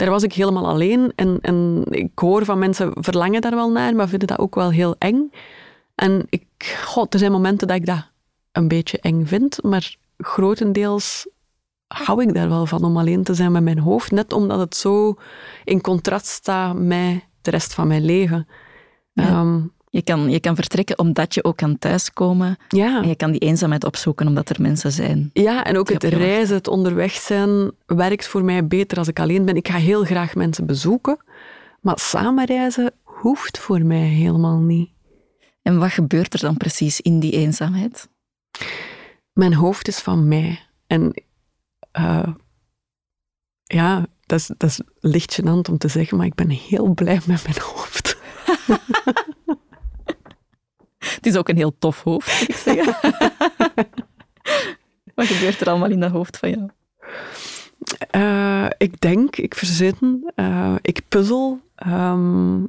daar 0.00 0.10
was 0.10 0.22
ik 0.22 0.32
helemaal 0.32 0.68
alleen. 0.68 1.12
En, 1.16 1.38
en 1.40 1.84
ik 1.90 2.18
hoor 2.18 2.44
van 2.44 2.58
mensen 2.58 2.90
verlangen 2.94 3.40
daar 3.40 3.54
wel 3.54 3.70
naar, 3.70 3.94
maar 3.94 4.08
vinden 4.08 4.28
dat 4.28 4.38
ook 4.38 4.54
wel 4.54 4.70
heel 4.70 4.96
eng. 4.98 5.30
En 5.94 6.26
ik, 6.28 6.44
god, 6.84 7.12
er 7.12 7.18
zijn 7.18 7.32
momenten 7.32 7.68
dat 7.68 7.76
ik 7.76 7.86
dat 7.86 8.08
een 8.52 8.68
beetje 8.68 8.98
eng 9.00 9.24
vind, 9.24 9.62
maar 9.62 9.96
grotendeels 10.16 11.28
hou 11.86 12.22
ik 12.22 12.34
daar 12.34 12.48
wel 12.48 12.66
van 12.66 12.84
om 12.84 12.96
alleen 12.96 13.22
te 13.22 13.34
zijn 13.34 13.52
met 13.52 13.62
mijn 13.62 13.78
hoofd. 13.78 14.10
Net 14.10 14.32
omdat 14.32 14.58
het 14.58 14.76
zo 14.76 15.14
in 15.64 15.80
contrast 15.80 16.26
staat 16.26 16.76
met 16.76 17.24
de 17.42 17.50
rest 17.50 17.74
van 17.74 17.86
mijn 17.86 18.04
leven. 18.04 18.48
Ehm, 19.14 19.60
je, 19.90 20.02
kan, 20.02 20.30
je 20.30 20.40
kan 20.40 20.54
vertrekken 20.54 20.98
omdat 20.98 21.34
je 21.34 21.44
ook 21.44 21.56
kan 21.56 21.78
thuiskomen. 21.78 22.56
Ja. 22.68 23.02
En 23.02 23.08
je 23.08 23.14
kan 23.14 23.30
die 23.30 23.40
eenzaamheid 23.40 23.84
opzoeken 23.84 24.26
omdat 24.26 24.50
er 24.50 24.60
mensen 24.60 24.92
zijn. 24.92 25.30
Ja, 25.32 25.64
en 25.64 25.78
ook 25.78 25.88
het 25.88 26.04
reizen, 26.04 26.56
het 26.56 26.68
onderweg 26.68 27.12
zijn, 27.12 27.70
werkt 27.86 28.26
voor 28.26 28.44
mij 28.44 28.66
beter 28.66 28.98
als 28.98 29.08
ik 29.08 29.20
alleen 29.20 29.44
ben. 29.44 29.56
Ik 29.56 29.68
ga 29.68 29.76
heel 29.76 30.04
graag 30.04 30.34
mensen 30.34 30.66
bezoeken, 30.66 31.18
maar 31.80 31.98
samen 31.98 32.44
reizen 32.44 32.92
hoeft 33.02 33.58
voor 33.58 33.84
mij 33.84 34.06
helemaal 34.06 34.58
niet. 34.58 34.90
En 35.62 35.78
wat 35.78 35.90
gebeurt 35.90 36.34
er 36.34 36.40
dan 36.40 36.56
precies 36.56 37.00
in 37.00 37.20
die 37.20 37.32
eenzaamheid? 37.32 38.08
Mijn 39.32 39.54
hoofd 39.54 39.88
is 39.88 39.98
van 39.98 40.28
mij. 40.28 40.60
En 40.86 41.22
uh, 41.98 42.28
ja, 43.64 44.06
dat 44.26 44.38
is, 44.38 44.50
dat 44.56 44.70
is 44.70 44.80
licht 45.00 45.40
gênant 45.40 45.68
om 45.70 45.78
te 45.78 45.88
zeggen, 45.88 46.16
maar 46.16 46.26
ik 46.26 46.34
ben 46.34 46.50
heel 46.50 46.94
blij 46.94 47.20
met 47.26 47.44
mijn 47.44 47.60
hoofd. 47.60 48.18
Het 51.14 51.26
is 51.26 51.36
ook 51.36 51.48
een 51.48 51.56
heel 51.56 51.74
tof 51.78 52.02
hoofd, 52.02 52.40
moet 52.40 52.48
ik 52.48 52.56
zeggen. 52.56 52.94
Wat 55.14 55.26
gebeurt 55.26 55.60
er 55.60 55.68
allemaal 55.68 55.90
in 55.90 56.00
dat 56.00 56.10
hoofd 56.10 56.36
van 56.36 56.50
jou? 56.50 56.68
Uh, 58.16 58.66
ik 58.78 59.00
denk, 59.00 59.36
ik 59.36 59.54
verzin, 59.54 60.30
uh, 60.36 60.74
ik 60.82 61.02
puzzel. 61.08 61.60
Um, 61.86 62.68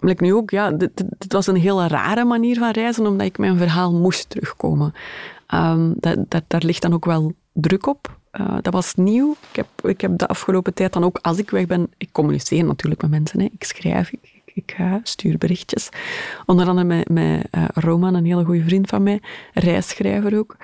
nu 0.00 0.34
ook, 0.34 0.50
ja, 0.50 0.70
dit, 0.70 1.04
dit, 1.18 1.32
was 1.32 1.46
een 1.46 1.56
hele 1.56 1.88
rare 1.88 2.24
manier 2.24 2.58
van 2.58 2.70
reizen, 2.70 3.06
omdat 3.06 3.26
ik 3.26 3.38
mijn 3.38 3.56
verhaal 3.56 3.92
moest 3.94 4.30
terugkomen. 4.30 4.94
Um, 5.54 5.94
dat, 5.96 6.30
dat, 6.30 6.42
daar 6.46 6.62
ligt 6.64 6.82
dan 6.82 6.94
ook 6.94 7.04
wel 7.04 7.32
druk 7.52 7.86
op. 7.86 8.18
Uh, 8.32 8.56
dat 8.62 8.72
was 8.72 8.94
nieuw. 8.94 9.36
Ik 9.50 9.56
heb, 9.56 9.68
ik 9.82 10.00
heb 10.00 10.18
de 10.18 10.26
afgelopen 10.26 10.74
tijd 10.74 10.92
dan 10.92 11.04
ook, 11.04 11.18
als 11.22 11.38
ik 11.38 11.50
weg 11.50 11.66
ben, 11.66 11.90
ik 11.96 12.08
communiceer 12.12 12.64
natuurlijk 12.64 13.02
met 13.02 13.10
mensen. 13.10 13.40
Hè. 13.40 13.48
Ik 13.52 13.64
schrijf, 13.64 14.10
ik, 14.10 14.37
ik 14.58 14.76
uh, 14.80 14.94
stuur 15.02 15.38
berichtjes. 15.38 15.88
Onder 16.46 16.68
andere 16.68 16.86
met, 16.86 17.08
met 17.08 17.48
uh, 17.50 17.64
Roman, 17.74 18.14
een 18.14 18.24
hele 18.24 18.44
goede 18.44 18.64
vriend 18.64 18.88
van 18.88 19.02
mij, 19.02 19.20
reisschrijver 19.52 20.38
ook, 20.38 20.56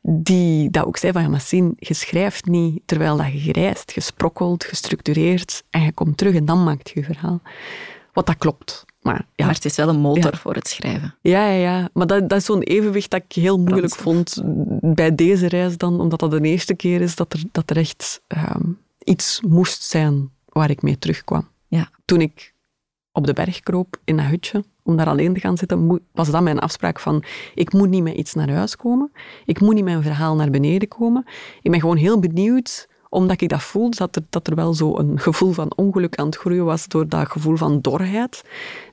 die 0.00 0.70
dat 0.70 0.86
ook 0.86 0.96
zei 0.96 1.12
van, 1.12 1.22
ja, 1.22 1.28
maar 1.28 1.40
zien, 1.40 1.74
je 1.78 1.94
schrijft 1.94 2.46
niet 2.46 2.82
terwijl 2.84 3.16
dat 3.16 3.44
je 3.44 3.52
reist. 3.52 3.92
Je 3.92 4.00
sprokkelt, 4.00 4.64
gestructureerd 4.64 5.64
en 5.70 5.80
je 5.80 5.92
komt 5.92 6.16
terug 6.16 6.34
en 6.34 6.44
dan 6.44 6.64
maakt 6.64 6.90
je 6.90 7.00
je 7.00 7.06
verhaal. 7.06 7.40
Wat 8.12 8.26
dat 8.26 8.36
klopt. 8.36 8.84
Maar, 9.02 9.26
ja. 9.34 9.44
maar 9.44 9.54
het 9.54 9.64
is 9.64 9.76
wel 9.76 9.88
een 9.88 10.00
motor 10.00 10.36
voor 10.36 10.54
het 10.54 10.68
schrijven. 10.68 11.14
Ja, 11.20 11.48
ja, 11.48 11.58
ja. 11.58 11.88
maar 11.92 12.06
dat, 12.06 12.28
dat 12.28 12.38
is 12.38 12.44
zo'n 12.44 12.62
evenwicht 12.62 13.10
dat 13.10 13.22
ik 13.28 13.32
heel 13.32 13.58
moeilijk 13.58 13.94
vond 13.94 14.42
bij 14.80 15.14
deze 15.14 15.48
reis 15.48 15.76
dan, 15.76 16.00
omdat 16.00 16.20
dat 16.20 16.30
de 16.30 16.40
eerste 16.40 16.74
keer 16.74 17.00
is 17.00 17.14
dat 17.14 17.32
er, 17.32 17.42
dat 17.52 17.70
er 17.70 17.76
echt 17.76 18.20
um, 18.28 18.78
iets 19.04 19.40
moest 19.48 19.82
zijn 19.82 20.30
waar 20.44 20.70
ik 20.70 20.82
mee 20.82 20.98
terugkwam. 20.98 21.48
Ja. 21.68 21.90
Toen 22.04 22.20
ik 22.20 22.54
op 23.16 23.26
de 23.26 23.32
berg 23.32 23.60
kroop 23.60 23.96
in 24.04 24.16
dat 24.16 24.26
hutje, 24.26 24.64
om 24.82 24.96
daar 24.96 25.06
alleen 25.06 25.34
te 25.34 25.40
gaan 25.40 25.56
zitten, 25.56 26.00
was 26.12 26.30
dat 26.30 26.42
mijn 26.42 26.58
afspraak 26.58 27.00
van 27.00 27.24
ik 27.54 27.72
moet 27.72 27.88
niet 27.88 28.02
met 28.02 28.14
iets 28.14 28.34
naar 28.34 28.50
huis 28.50 28.76
komen, 28.76 29.12
ik 29.44 29.60
moet 29.60 29.74
niet 29.74 29.84
mijn 29.84 30.02
verhaal 30.02 30.34
naar 30.34 30.50
beneden 30.50 30.88
komen. 30.88 31.24
Ik 31.62 31.70
ben 31.70 31.80
gewoon 31.80 31.96
heel 31.96 32.18
benieuwd 32.18 32.88
omdat 33.08 33.40
ik 33.40 33.48
dat 33.48 33.62
voelde, 33.62 33.96
dat 33.96 34.16
er, 34.16 34.22
dat 34.30 34.46
er 34.46 34.54
wel 34.54 34.98
een 34.98 35.18
gevoel 35.18 35.52
van 35.52 35.72
ongeluk 35.76 36.16
aan 36.16 36.26
het 36.26 36.36
groeien 36.36 36.64
was 36.64 36.88
door 36.88 37.08
dat 37.08 37.30
gevoel 37.30 37.56
van 37.56 37.80
dorheid. 37.80 38.44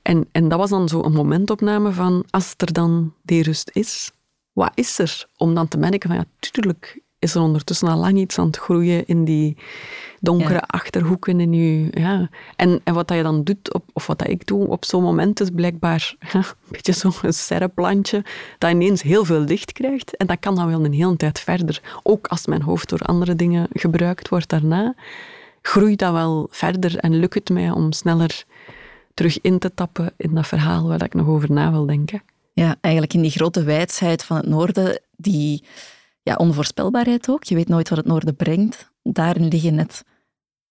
En, 0.01 0.27
en 0.31 0.47
dat 0.49 0.59
was 0.59 0.69
dan 0.69 0.87
zo 0.87 1.03
een 1.03 1.13
momentopname 1.13 1.91
van, 1.91 2.23
als 2.29 2.53
er 2.57 2.73
dan 2.73 3.13
die 3.21 3.43
rust 3.43 3.69
is, 3.73 4.11
wat 4.53 4.71
is 4.73 4.99
er? 4.99 5.27
Om 5.37 5.53
dan 5.53 5.67
te 5.67 5.77
merken 5.77 6.09
van, 6.09 6.17
ja, 6.17 6.25
tuurlijk 6.39 7.01
is 7.23 7.35
er 7.35 7.41
ondertussen 7.41 7.87
al 7.87 7.97
lang 7.97 8.17
iets 8.17 8.39
aan 8.39 8.45
het 8.45 8.57
groeien 8.57 9.05
in 9.05 9.25
die 9.25 9.57
donkere 10.19 10.61
achterhoeken 10.61 11.39
in 11.39 11.53
je... 11.53 11.87
Ja. 11.91 12.29
En, 12.55 12.81
en 12.83 12.93
wat 12.93 13.07
dat 13.07 13.17
je 13.17 13.23
dan 13.23 13.43
doet, 13.43 13.73
op, 13.73 13.83
of 13.93 14.07
wat 14.07 14.19
dat 14.19 14.27
ik 14.27 14.47
doe 14.47 14.67
op 14.67 14.85
zo'n 14.85 15.03
moment, 15.03 15.39
is 15.39 15.49
blijkbaar 15.49 16.15
ja, 16.31 16.39
een 16.39 16.45
beetje 16.69 16.93
zo'n 16.93 17.13
serreplantje 17.27 18.23
dat 18.57 18.71
ineens 18.71 19.01
heel 19.01 19.25
veel 19.25 19.39
licht 19.39 19.71
krijgt. 19.71 20.17
En 20.17 20.27
dat 20.27 20.39
kan 20.39 20.55
dan 20.55 20.67
wel 20.67 20.85
een 20.85 20.93
hele 20.93 21.15
tijd 21.15 21.39
verder. 21.39 21.81
Ook 22.03 22.27
als 22.27 22.45
mijn 22.45 22.61
hoofd 22.61 22.89
door 22.89 22.99
andere 22.99 23.35
dingen 23.35 23.67
gebruikt 23.73 24.29
wordt 24.29 24.49
daarna, 24.49 24.95
groeit 25.61 25.99
dat 25.99 26.13
wel 26.13 26.47
verder 26.51 26.97
en 26.97 27.15
lukt 27.15 27.33
het 27.33 27.49
mij 27.49 27.71
om 27.71 27.91
sneller 27.91 28.43
terug 29.13 29.41
in 29.41 29.59
te 29.59 29.73
tappen 29.73 30.13
in 30.17 30.33
dat 30.33 30.47
verhaal 30.47 30.87
waar 30.87 31.03
ik 31.03 31.13
nog 31.13 31.27
over 31.27 31.51
na 31.51 31.71
wil 31.71 31.85
denken. 31.85 32.23
Ja, 32.53 32.75
eigenlijk 32.81 33.13
in 33.13 33.21
die 33.21 33.31
grote 33.31 33.63
wijsheid 33.63 34.23
van 34.23 34.37
het 34.37 34.47
noorden, 34.47 34.99
die 35.15 35.63
ja, 36.23 36.35
onvoorspelbaarheid 36.35 37.29
ook. 37.29 37.43
Je 37.43 37.55
weet 37.55 37.67
nooit 37.67 37.89
wat 37.89 37.97
het 37.97 38.07
noorden 38.07 38.35
brengt. 38.35 38.91
Daarin 39.03 39.47
liggen 39.47 39.75
net 39.75 40.03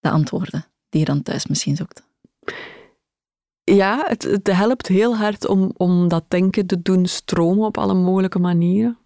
de 0.00 0.11
antwoorden 0.11 0.66
die 0.88 1.00
je 1.00 1.07
dan 1.07 1.22
thuis 1.22 1.46
misschien 1.46 1.76
zoekt. 1.76 2.03
Ja, 3.64 4.05
het, 4.07 4.22
het 4.22 4.46
helpt 4.46 4.86
heel 4.86 5.16
hard 5.16 5.46
om, 5.46 5.72
om 5.76 6.09
dat 6.09 6.24
denken 6.28 6.66
te 6.66 6.82
doen 6.82 7.07
stromen 7.07 7.66
op 7.66 7.78
alle 7.78 7.94
mogelijke 7.94 8.38
manieren. 8.38 8.98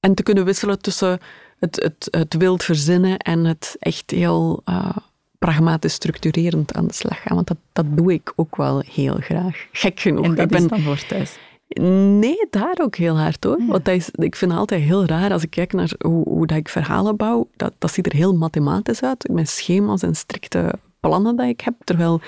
En 0.00 0.14
te 0.14 0.22
kunnen 0.22 0.44
wisselen 0.44 0.78
tussen 0.78 1.18
het, 1.58 1.82
het, 1.82 2.08
het 2.10 2.34
wild 2.34 2.64
verzinnen 2.64 3.18
en 3.18 3.44
het 3.44 3.76
echt 3.78 4.10
heel 4.10 4.62
uh, 4.68 4.96
pragmatisch 5.38 5.92
structurerend 5.92 6.74
aan 6.74 6.86
de 6.86 6.94
slag 6.94 7.22
gaan. 7.22 7.34
Want 7.34 7.46
dat, 7.46 7.56
dat 7.72 7.96
doe 7.96 8.12
ik 8.12 8.32
ook 8.36 8.56
wel 8.56 8.82
heel 8.86 9.16
graag. 9.16 9.66
Gek 9.72 10.00
genoeg. 10.00 10.24
En 10.24 10.34
dat 10.34 10.44
ik 10.44 10.50
ben, 10.50 10.62
is 10.62 10.68
dan 10.68 10.80
voor 10.80 11.06
thuis? 11.06 11.38
Nee, 11.78 12.46
daar 12.50 12.76
ook 12.80 12.96
heel 12.96 13.18
hard 13.18 13.44
hoor. 13.44 13.66
Want 13.66 13.84
dat 13.84 13.94
is, 13.94 14.10
ik 14.10 14.36
vind 14.36 14.50
het 14.50 14.60
altijd 14.60 14.82
heel 14.82 15.04
raar 15.04 15.32
als 15.32 15.42
ik 15.42 15.50
kijk 15.50 15.72
naar 15.72 15.92
hoe, 15.98 16.28
hoe 16.28 16.46
dat 16.46 16.56
ik 16.56 16.68
verhalen 16.68 17.16
bouw. 17.16 17.48
Dat, 17.56 17.72
dat 17.78 17.92
ziet 17.92 18.06
er 18.06 18.12
heel 18.12 18.36
mathematisch 18.36 19.02
uit, 19.02 19.28
met 19.28 19.48
schema's 19.48 20.02
en 20.02 20.14
strikte 20.14 20.72
plannen 21.00 21.36
dat 21.36 21.48
ik 21.48 21.60
heb. 21.60 21.74
Terwijl, 21.84 22.20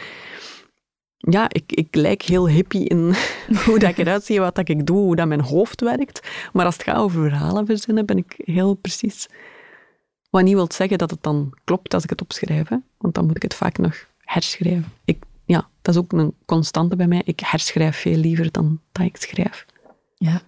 ja, 1.16 1.46
ik, 1.48 1.72
ik 1.72 1.94
lijk 1.94 2.22
heel 2.22 2.48
hippie 2.48 2.88
in 2.88 3.14
hoe 3.64 3.78
dat 3.78 3.90
ik 3.90 3.98
eruit 3.98 4.24
zie, 4.24 4.40
wat 4.40 4.54
dat 4.54 4.68
ik 4.68 4.86
doe, 4.86 4.98
hoe 4.98 5.16
dat 5.16 5.26
mijn 5.26 5.40
hoofd 5.40 5.80
werkt. 5.80 6.28
Maar 6.52 6.64
als 6.64 6.74
het 6.74 6.84
gaat 6.84 6.96
over 6.96 7.22
verhalen 7.22 7.66
verzinnen, 7.66 8.06
ben 8.06 8.16
ik 8.16 8.34
heel 8.36 8.74
precies. 8.74 9.28
Wat 10.30 10.42
niet 10.42 10.54
wil 10.54 10.72
zeggen 10.72 10.98
dat 10.98 11.10
het 11.10 11.22
dan 11.22 11.52
klopt 11.64 11.94
als 11.94 12.04
ik 12.04 12.10
het 12.10 12.22
opschrijf, 12.22 12.68
hè? 12.68 12.76
want 12.98 13.14
dan 13.14 13.26
moet 13.26 13.36
ik 13.36 13.42
het 13.42 13.54
vaak 13.54 13.78
nog 13.78 14.06
herschrijven. 14.18 14.92
Ik 15.04 15.22
ja, 15.52 15.68
dat 15.82 15.94
is 15.94 16.00
ook 16.00 16.12
een 16.12 16.34
constante 16.44 16.96
bij 16.96 17.06
mij. 17.06 17.22
Ik 17.24 17.40
herschrijf 17.40 17.96
veel 17.96 18.16
liever 18.16 18.50
dan 18.50 18.80
dat 18.92 19.06
ik 19.06 19.16
schrijf. 19.16 19.66
Ja. 20.14 20.42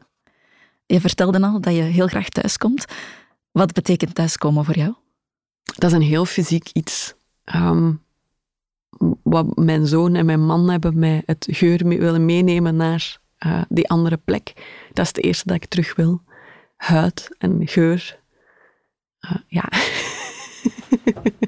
Je 0.87 1.01
vertelde 1.01 1.41
al 1.41 1.61
dat 1.61 1.75
je 1.75 1.83
heel 1.83 2.07
graag 2.07 2.29
thuiskomt. 2.29 2.85
Wat 3.51 3.73
betekent 3.73 4.15
thuiskomen 4.15 4.65
voor 4.65 4.77
jou? 4.77 4.95
Dat 5.63 5.91
is 5.91 5.97
een 5.97 6.03
heel 6.03 6.25
fysiek 6.25 6.69
iets. 6.73 7.15
Um, 7.55 8.03
wat 9.23 9.57
mijn 9.57 9.87
zoon 9.87 10.15
en 10.15 10.27
mijn 10.27 10.47
man 10.47 10.71
hebben 10.71 10.99
mij 10.99 11.23
het 11.27 11.47
geur 11.51 11.87
mee 11.87 11.99
willen 11.99 12.25
meenemen 12.25 12.77
naar 12.77 13.19
uh, 13.47 13.63
die 13.69 13.89
andere 13.89 14.17
plek. 14.17 14.53
Dat 14.93 15.05
is 15.05 15.09
het 15.09 15.25
eerste 15.25 15.47
dat 15.47 15.57
ik 15.57 15.67
terug 15.67 15.95
wil. 15.95 16.23
Huid 16.77 17.35
en 17.39 17.67
geur. 17.67 18.19
Uh, 19.21 19.37
ja. 19.47 19.69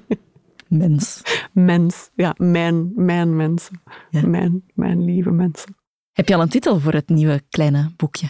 Mens. 0.76 1.22
Mens, 1.52 2.10
ja, 2.14 2.34
mijn, 2.36 2.92
mijn 2.94 3.36
mensen. 3.36 3.82
Mijn, 4.10 4.64
mijn 4.74 5.04
lieve 5.04 5.30
mensen. 5.30 5.76
Heb 6.12 6.28
je 6.28 6.34
al 6.34 6.40
een 6.40 6.48
titel 6.48 6.80
voor 6.80 6.92
het 6.92 7.08
nieuwe 7.08 7.42
kleine 7.48 7.92
boekje? 7.96 8.28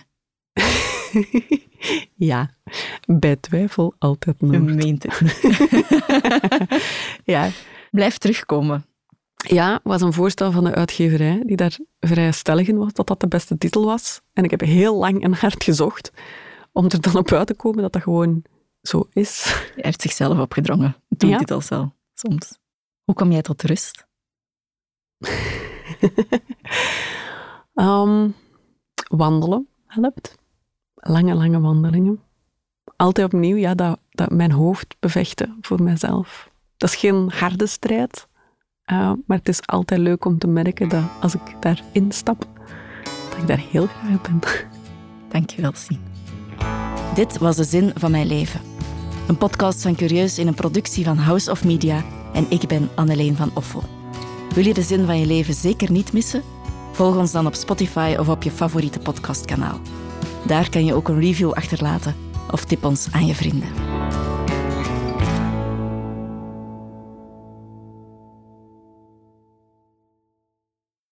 ja, 2.30 2.51
bij 3.07 3.36
twijfel 3.36 3.94
altijd 3.99 4.40
Noord. 4.40 4.55
Je 4.55 4.61
meent 4.61 5.03
het 5.03 5.40
ja. 7.34 7.51
Blijf 7.90 8.18
terugkomen. 8.18 8.84
Ja, 9.36 9.80
was 9.82 10.01
een 10.01 10.12
voorstel 10.12 10.53
van 10.53 10.64
de 10.64 10.74
uitgeverij 10.74 11.42
die 11.47 11.57
daar 11.57 11.78
vrij 12.01 12.32
stellig 12.32 12.68
in 12.68 12.76
was 12.76 12.92
dat 12.92 13.07
dat 13.07 13.20
de 13.20 13.28
beste 13.28 13.59
titel 13.59 13.84
was. 13.84 14.20
En 14.32 14.44
ik 14.44 14.51
heb 14.51 14.61
heel 14.61 14.97
lang 14.97 15.22
en 15.22 15.32
hard 15.32 15.64
gezocht 15.64 16.12
om 16.72 16.84
er 16.84 17.01
dan 17.01 17.16
op 17.16 17.32
uit 17.32 17.47
te 17.47 17.55
komen 17.55 17.82
dat 17.82 17.92
dat 17.92 18.03
gewoon 18.03 18.42
zo 18.82 19.09
is. 19.12 19.44
Hij 19.44 19.84
heeft 19.84 20.03
zichzelf 20.03 20.38
opgedrongen, 20.38 20.97
toen 21.16 21.30
ja. 21.30 21.38
titels 21.38 21.68
soms. 22.19 22.59
Hoe 23.05 23.14
kom 23.14 23.33
jij 23.33 23.43
tot 23.43 23.62
rust? 23.62 24.07
um, 27.75 28.35
wandelen 29.23 29.69
helpt. 29.87 30.39
Lange, 30.95 31.35
lange 31.35 31.61
wandelingen. 31.61 32.21
Altijd 32.97 33.27
opnieuw, 33.27 33.57
ja, 33.57 33.75
dat, 33.75 33.99
dat 34.11 34.31
mijn 34.31 34.53
hoofd 34.53 34.97
bevechten 35.01 35.59
voor 35.61 35.83
mezelf. 35.83 36.51
Dat 36.77 36.89
is 36.89 36.97
geen 36.97 37.31
harde 37.31 37.67
strijd, 37.67 38.29
uh, 38.93 39.12
maar 39.27 39.39
het 39.39 39.49
is 39.49 39.67
altijd 39.67 40.01
leuk 40.01 40.25
om 40.25 40.39
te 40.39 40.47
merken 40.47 40.89
dat 40.89 41.05
als 41.21 41.35
ik 41.35 41.57
daarin 41.61 42.12
stap, 42.12 42.49
dat 43.31 43.39
ik 43.39 43.47
daar 43.47 43.64
heel 43.71 43.87
graag 43.87 44.23
ben. 44.23 44.41
Dankjewel, 45.29 45.73
Sien. 45.75 46.01
Dit 47.14 47.39
was 47.39 47.57
de 47.57 47.64
zin 47.64 47.93
van 47.95 48.11
mijn 48.11 48.27
leven. 48.27 48.76
Een 49.27 49.37
podcast 49.37 49.83
van 49.83 49.95
Curieus 49.95 50.39
in 50.39 50.47
een 50.47 50.55
productie 50.55 51.05
van 51.05 51.16
House 51.16 51.51
of 51.51 51.64
Media 51.64 52.05
en 52.33 52.47
ik 52.49 52.66
ben 52.66 52.91
Anneleen 52.95 53.37
van 53.37 53.51
Offel. 53.55 53.83
Wil 54.55 54.64
je 54.64 54.74
de 54.74 54.83
zin 54.83 55.07
van 55.07 55.18
je 55.18 55.27
leven 55.27 55.55
zeker 55.55 55.91
niet 55.91 56.12
missen? 56.12 56.43
Volg 56.93 57.16
ons 57.16 57.33
dan 57.33 57.47
op 57.47 57.55
Spotify 57.55 58.16
of 58.18 58.29
op 58.29 58.43
je 58.43 58.51
favoriete 58.51 58.99
podcastkanaal. 58.99 59.81
Daar 60.47 60.70
kan 60.70 60.85
je 60.85 60.95
ook 60.95 61.09
een 61.09 61.20
review 61.20 61.53
achterlaten 61.53 62.16
of 62.51 62.64
tip 62.64 62.85
ons 62.85 63.09
aan 63.11 63.27
je 63.27 63.35
vrienden. 63.35 63.68